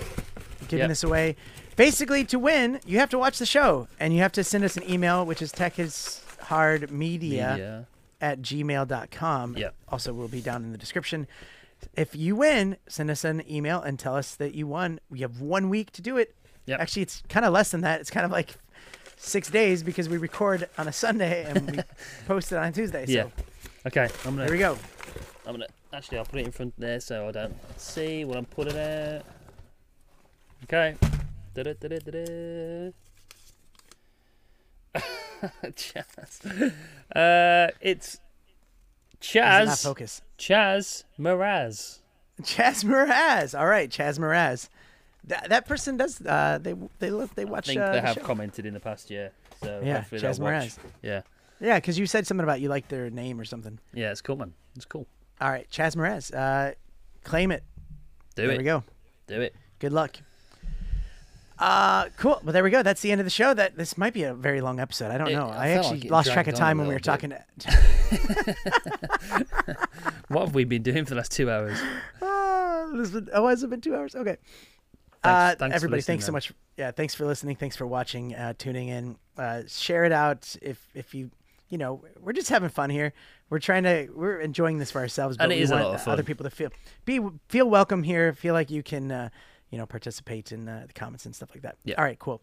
giving 0.69 0.85
Yep. 0.85 0.89
this 0.91 1.03
away. 1.03 1.35
Basically, 1.75 2.23
to 2.27 2.39
win, 2.39 2.79
you 2.87 3.01
have 3.01 3.11
to 3.11 3.19
watch 3.19 3.41
the 3.41 3.45
show 3.45 3.89
and 3.99 4.15
you 4.15 4.21
have 4.21 4.31
to 4.33 4.45
send 4.45 4.63
us 4.63 4.77
an 4.77 4.89
email, 4.89 5.27
which 5.27 5.43
is 5.43 5.51
techishardmedia 5.53 6.91
Media. 6.93 7.87
at 8.21 8.41
gmail.com. 8.41 9.57
Yep. 9.57 9.75
Also, 9.89 10.13
will 10.13 10.29
be 10.29 10.41
down 10.41 10.63
in 10.63 10.71
the 10.71 10.79
description. 10.79 11.27
If 11.97 12.15
you 12.15 12.37
win, 12.37 12.77
send 12.87 13.11
us 13.11 13.25
an 13.25 13.43
email 13.51 13.83
and 13.83 13.99
tell 13.99 14.15
us 14.15 14.37
that 14.37 14.55
you 14.55 14.69
won. 14.69 15.01
We 15.11 15.21
have 15.23 15.41
one 15.41 15.69
week 15.69 15.91
to 15.93 16.03
do 16.03 16.17
it. 16.17 16.37
Yep. 16.67 16.79
Actually, 16.81 17.03
it's 17.03 17.23
kind 17.29 17.45
of 17.45 17.53
less 17.53 17.73
than 17.73 17.81
that. 17.81 18.01
It's 18.01 18.11
kind 18.11 18.25
of 18.25 18.31
like 18.31 18.55
six 19.17 19.51
days 19.51 19.83
because 19.83 20.09
we 20.09 20.19
record 20.19 20.69
on 20.79 20.87
a 20.89 20.93
Sunday 20.93 21.45
and 21.45 21.71
we 21.71 21.79
post 22.29 22.53
it 22.53 22.59
on 22.59 22.73
Tuesday. 22.73 23.05
Yeah. 23.09 23.25
Okay. 23.87 24.09
I'm 24.25 24.35
gonna. 24.37 24.45
there 24.47 24.53
we 24.53 24.59
go. 24.59 24.77
I'm 25.47 25.53
gonna. 25.53 25.67
Actually, 25.93 26.19
I'll 26.19 26.25
put 26.25 26.41
it 26.41 26.47
in 26.47 26.53
front 26.53 26.75
there 26.77 26.99
so 27.01 27.29
I 27.29 27.33
don't 27.33 27.57
see 27.81 28.25
what 28.25 28.37
I'm 28.37 28.45
putting 28.45 28.77
out. 28.79 29.23
Okay. 30.65 30.97
Chaz. 35.77 36.73
Uh, 37.15 37.69
it's 37.81 38.19
Chaz. 39.21 39.83
focus. 39.85 40.23
Chaz 40.39 41.05
Miraz. 41.17 42.01
Chaz 42.43 42.83
Miraz. 42.85 43.55
All 43.55 43.67
right, 43.67 43.89
Chaz 43.89 44.19
Miraz. 44.19 44.69
That, 45.25 45.49
that 45.49 45.67
person 45.69 45.97
does. 45.97 46.21
Uh, 46.21 46.59
they 46.61 46.75
they 46.99 47.11
look. 47.11 47.35
They 47.37 47.43
I 47.43 47.45
watch. 47.45 47.67
think 47.67 47.81
uh, 47.81 47.93
they 47.93 48.01
the 48.01 48.07
have 48.07 48.23
commented 48.23 48.67
in 48.67 48.75
the 48.75 48.81
past 48.81 49.11
year. 49.11 49.31
So 49.63 49.81
Yeah, 49.85 49.99
hopefully 49.99 50.21
Chaz 50.21 50.39
they'll 50.39 50.45
watch. 50.45 50.73
Yeah. 51.03 51.23
Yeah, 51.61 51.77
because 51.79 51.99
you 51.99 52.07
said 52.07 52.27
something 52.27 52.45
about 52.45 52.61
you 52.61 52.69
like 52.69 52.89
their 52.89 53.11
name 53.11 53.41
or 53.41 53.45
something. 53.45 53.79
Yeah, 53.95 54.11
it's 54.11 54.21
cool, 54.21 54.37
man. 54.37 54.53
It's 54.75 54.85
cool. 54.85 55.07
All 55.41 55.51
right, 55.51 55.69
Chaz 55.71 55.97
Miraz. 55.97 56.31
Uh, 56.31 56.73
claim 57.25 57.51
it. 57.51 57.63
Do 58.35 58.43
there 58.43 58.47
it. 58.47 58.49
There 58.49 58.59
we 58.59 58.65
go. 58.65 58.85
Do 59.27 59.41
it. 59.41 59.55
Good 59.79 59.93
luck. 59.93 60.17
Uh, 61.59 62.11
cool. 62.19 62.39
Well, 62.45 62.53
there 62.53 62.63
we 62.63 62.69
go. 62.69 62.83
That's 62.83 63.01
the 63.01 63.11
end 63.11 63.21
of 63.21 63.25
the 63.25 63.31
show. 63.31 63.55
That 63.55 63.79
this 63.79 63.97
might 63.97 64.13
be 64.13 64.25
a 64.25 64.35
very 64.35 64.61
long 64.61 64.79
episode. 64.79 65.11
I 65.11 65.17
don't 65.17 65.29
It- 65.29 65.33
know. 65.35 65.49
I 65.49 65.69
I, 65.69 65.71
actually 65.71 66.01
like 66.01 66.11
lost 66.11 66.31
track 66.31 66.47
of 66.49 66.55
dragged 66.55 66.61
on 66.61 66.63
a 66.63 66.69
time 66.69 66.79
when 66.79 66.89
we 66.89 66.95
were 66.95 67.01
little 67.01 67.17
talking. 67.17 67.33
What 70.29 70.47
have 70.47 70.55
we 70.55 70.65
been 70.65 70.83
doing 70.83 71.05
for 71.05 71.11
the 71.11 71.17
last 71.17 71.33
two 71.33 71.51
hours? 71.51 71.79
oh, 72.21 72.91
this 72.97 73.13
has 73.13 73.23
been, 73.23 73.29
oh, 73.33 73.47
has 73.49 73.63
it 73.63 73.71
been 73.71 73.81
two 73.81 73.95
hours? 73.95 74.15
Okay. 74.15 74.37
Thanks- 75.23 75.25
uh, 75.25 75.55
thanks 75.59 75.77
everybody, 75.77 76.03
thanks 76.03 76.27
so 76.27 76.33
much. 76.33 76.53
Yeah, 76.77 76.91
thanks 76.91 77.15
for 77.15 77.25
listening. 77.27 77.57
Thanks 77.57 77.77
for 77.77 77.87
watching, 77.87 78.35
uh, 78.35 78.55
tuning 78.59 78.89
in. 78.89 79.17
Uh, 79.39 79.63
share 79.67 80.05
it 80.05 80.13
out 80.13 80.57
if 80.63 80.87
if 80.95 81.15
you 81.15 81.31
you 81.69 81.79
know 81.79 82.05
we're 82.21 82.33
just 82.33 82.49
having 82.49 82.69
fun 82.69 82.91
here. 82.91 83.13
We're 83.51 83.59
trying 83.61 83.83
to 83.85 84.09
we're 84.15 84.41
enjoying 84.41 84.79
this 84.79 84.91
for 84.91 85.01
ourselves, 85.01 85.37
but 85.37 85.45
And 85.45 85.53
it 85.53 85.57
we 85.57 85.63
is 85.63 85.71
a 85.71 85.75
want 85.75 85.87
lot 85.87 85.95
of 86.01 86.09
other 86.09 86.23
people 86.23 86.45
to 86.45 86.51
feel 86.51 86.71
be 87.05 87.21
feel 87.49 87.69
welcome 87.69 88.03
here. 88.03 88.33
Feel 88.33 88.55
like 88.55 88.71
you 88.71 88.83
can 88.83 89.11
uh, 89.11 89.29
you 89.71 89.79
know 89.79 89.87
participate 89.87 90.53
in 90.53 90.69
uh, 90.69 90.85
the 90.87 90.93
comments 90.93 91.27
and 91.27 91.35
stuff 91.35 91.51
like 91.55 91.63
that. 91.63 91.77
Yeah. 91.85 91.97
All 91.97 92.05
right, 92.05 92.19
cool. 92.19 92.43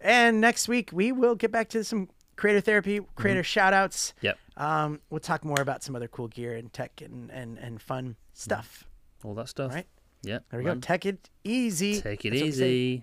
And 0.00 0.40
next 0.40 0.68
week 0.68 0.90
we 0.92 1.12
will 1.12 1.34
get 1.34 1.50
back 1.50 1.68
to 1.70 1.84
some 1.84 2.08
creator 2.36 2.60
therapy, 2.60 3.00
creator 3.16 3.40
Mm-hmm. 3.40 3.44
shout 3.44 3.72
outs. 3.72 4.12
Yep. 4.20 4.38
Um, 4.56 5.00
we'll 5.10 5.20
talk 5.20 5.44
more 5.44 5.60
about 5.60 5.82
some 5.82 5.96
other 5.96 6.08
cool 6.08 6.28
gear 6.28 6.54
and 6.54 6.72
tech 6.72 7.00
and, 7.00 7.30
and, 7.30 7.58
and 7.58 7.80
fun 7.80 8.16
stuff. 8.34 8.86
All 9.24 9.34
that 9.34 9.48
stuff. 9.48 9.72
Right. 9.72 9.86
Yeah. 10.22 10.40
There 10.50 10.58
we 10.60 10.64
go. 10.64 10.74
Take 10.76 11.06
it 11.06 11.28
easy. 11.44 12.00
Take 12.00 12.24
it 12.24 12.30
That's 12.30 12.40
what 12.42 12.46
we 12.46 12.52
say. 12.52 12.70
easy. 12.70 13.02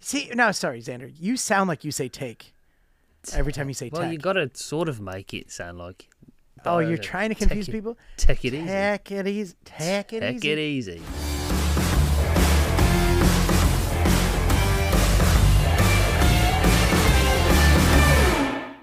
See, 0.00 0.30
no, 0.34 0.52
sorry, 0.52 0.80
Xander. 0.80 1.12
You 1.18 1.36
sound 1.36 1.68
like 1.68 1.84
you 1.84 1.90
say 1.92 2.08
take 2.08 2.52
every 3.34 3.52
time 3.52 3.68
you 3.68 3.74
say 3.74 3.90
Well, 3.92 4.02
tech. 4.02 4.12
you 4.12 4.18
got 4.18 4.34
to 4.34 4.50
sort 4.54 4.88
of 4.88 5.00
make 5.00 5.34
it 5.34 5.50
sound 5.50 5.78
like. 5.78 6.08
oh, 6.66 6.78
you're 6.80 6.98
trying 6.98 7.28
to 7.30 7.34
confuse 7.34 7.68
it- 7.68 7.72
people. 7.72 7.96
Take 8.16 8.44
it 8.44 8.54
easy. 8.54 8.66
Take 8.66 9.10
it 9.12 9.26
easy. 9.26 9.54
Take 9.64 10.12
it 10.12 10.22
easy. 10.22 10.32
Take 10.40 10.44
it 10.44 10.58
easy. 10.58 11.02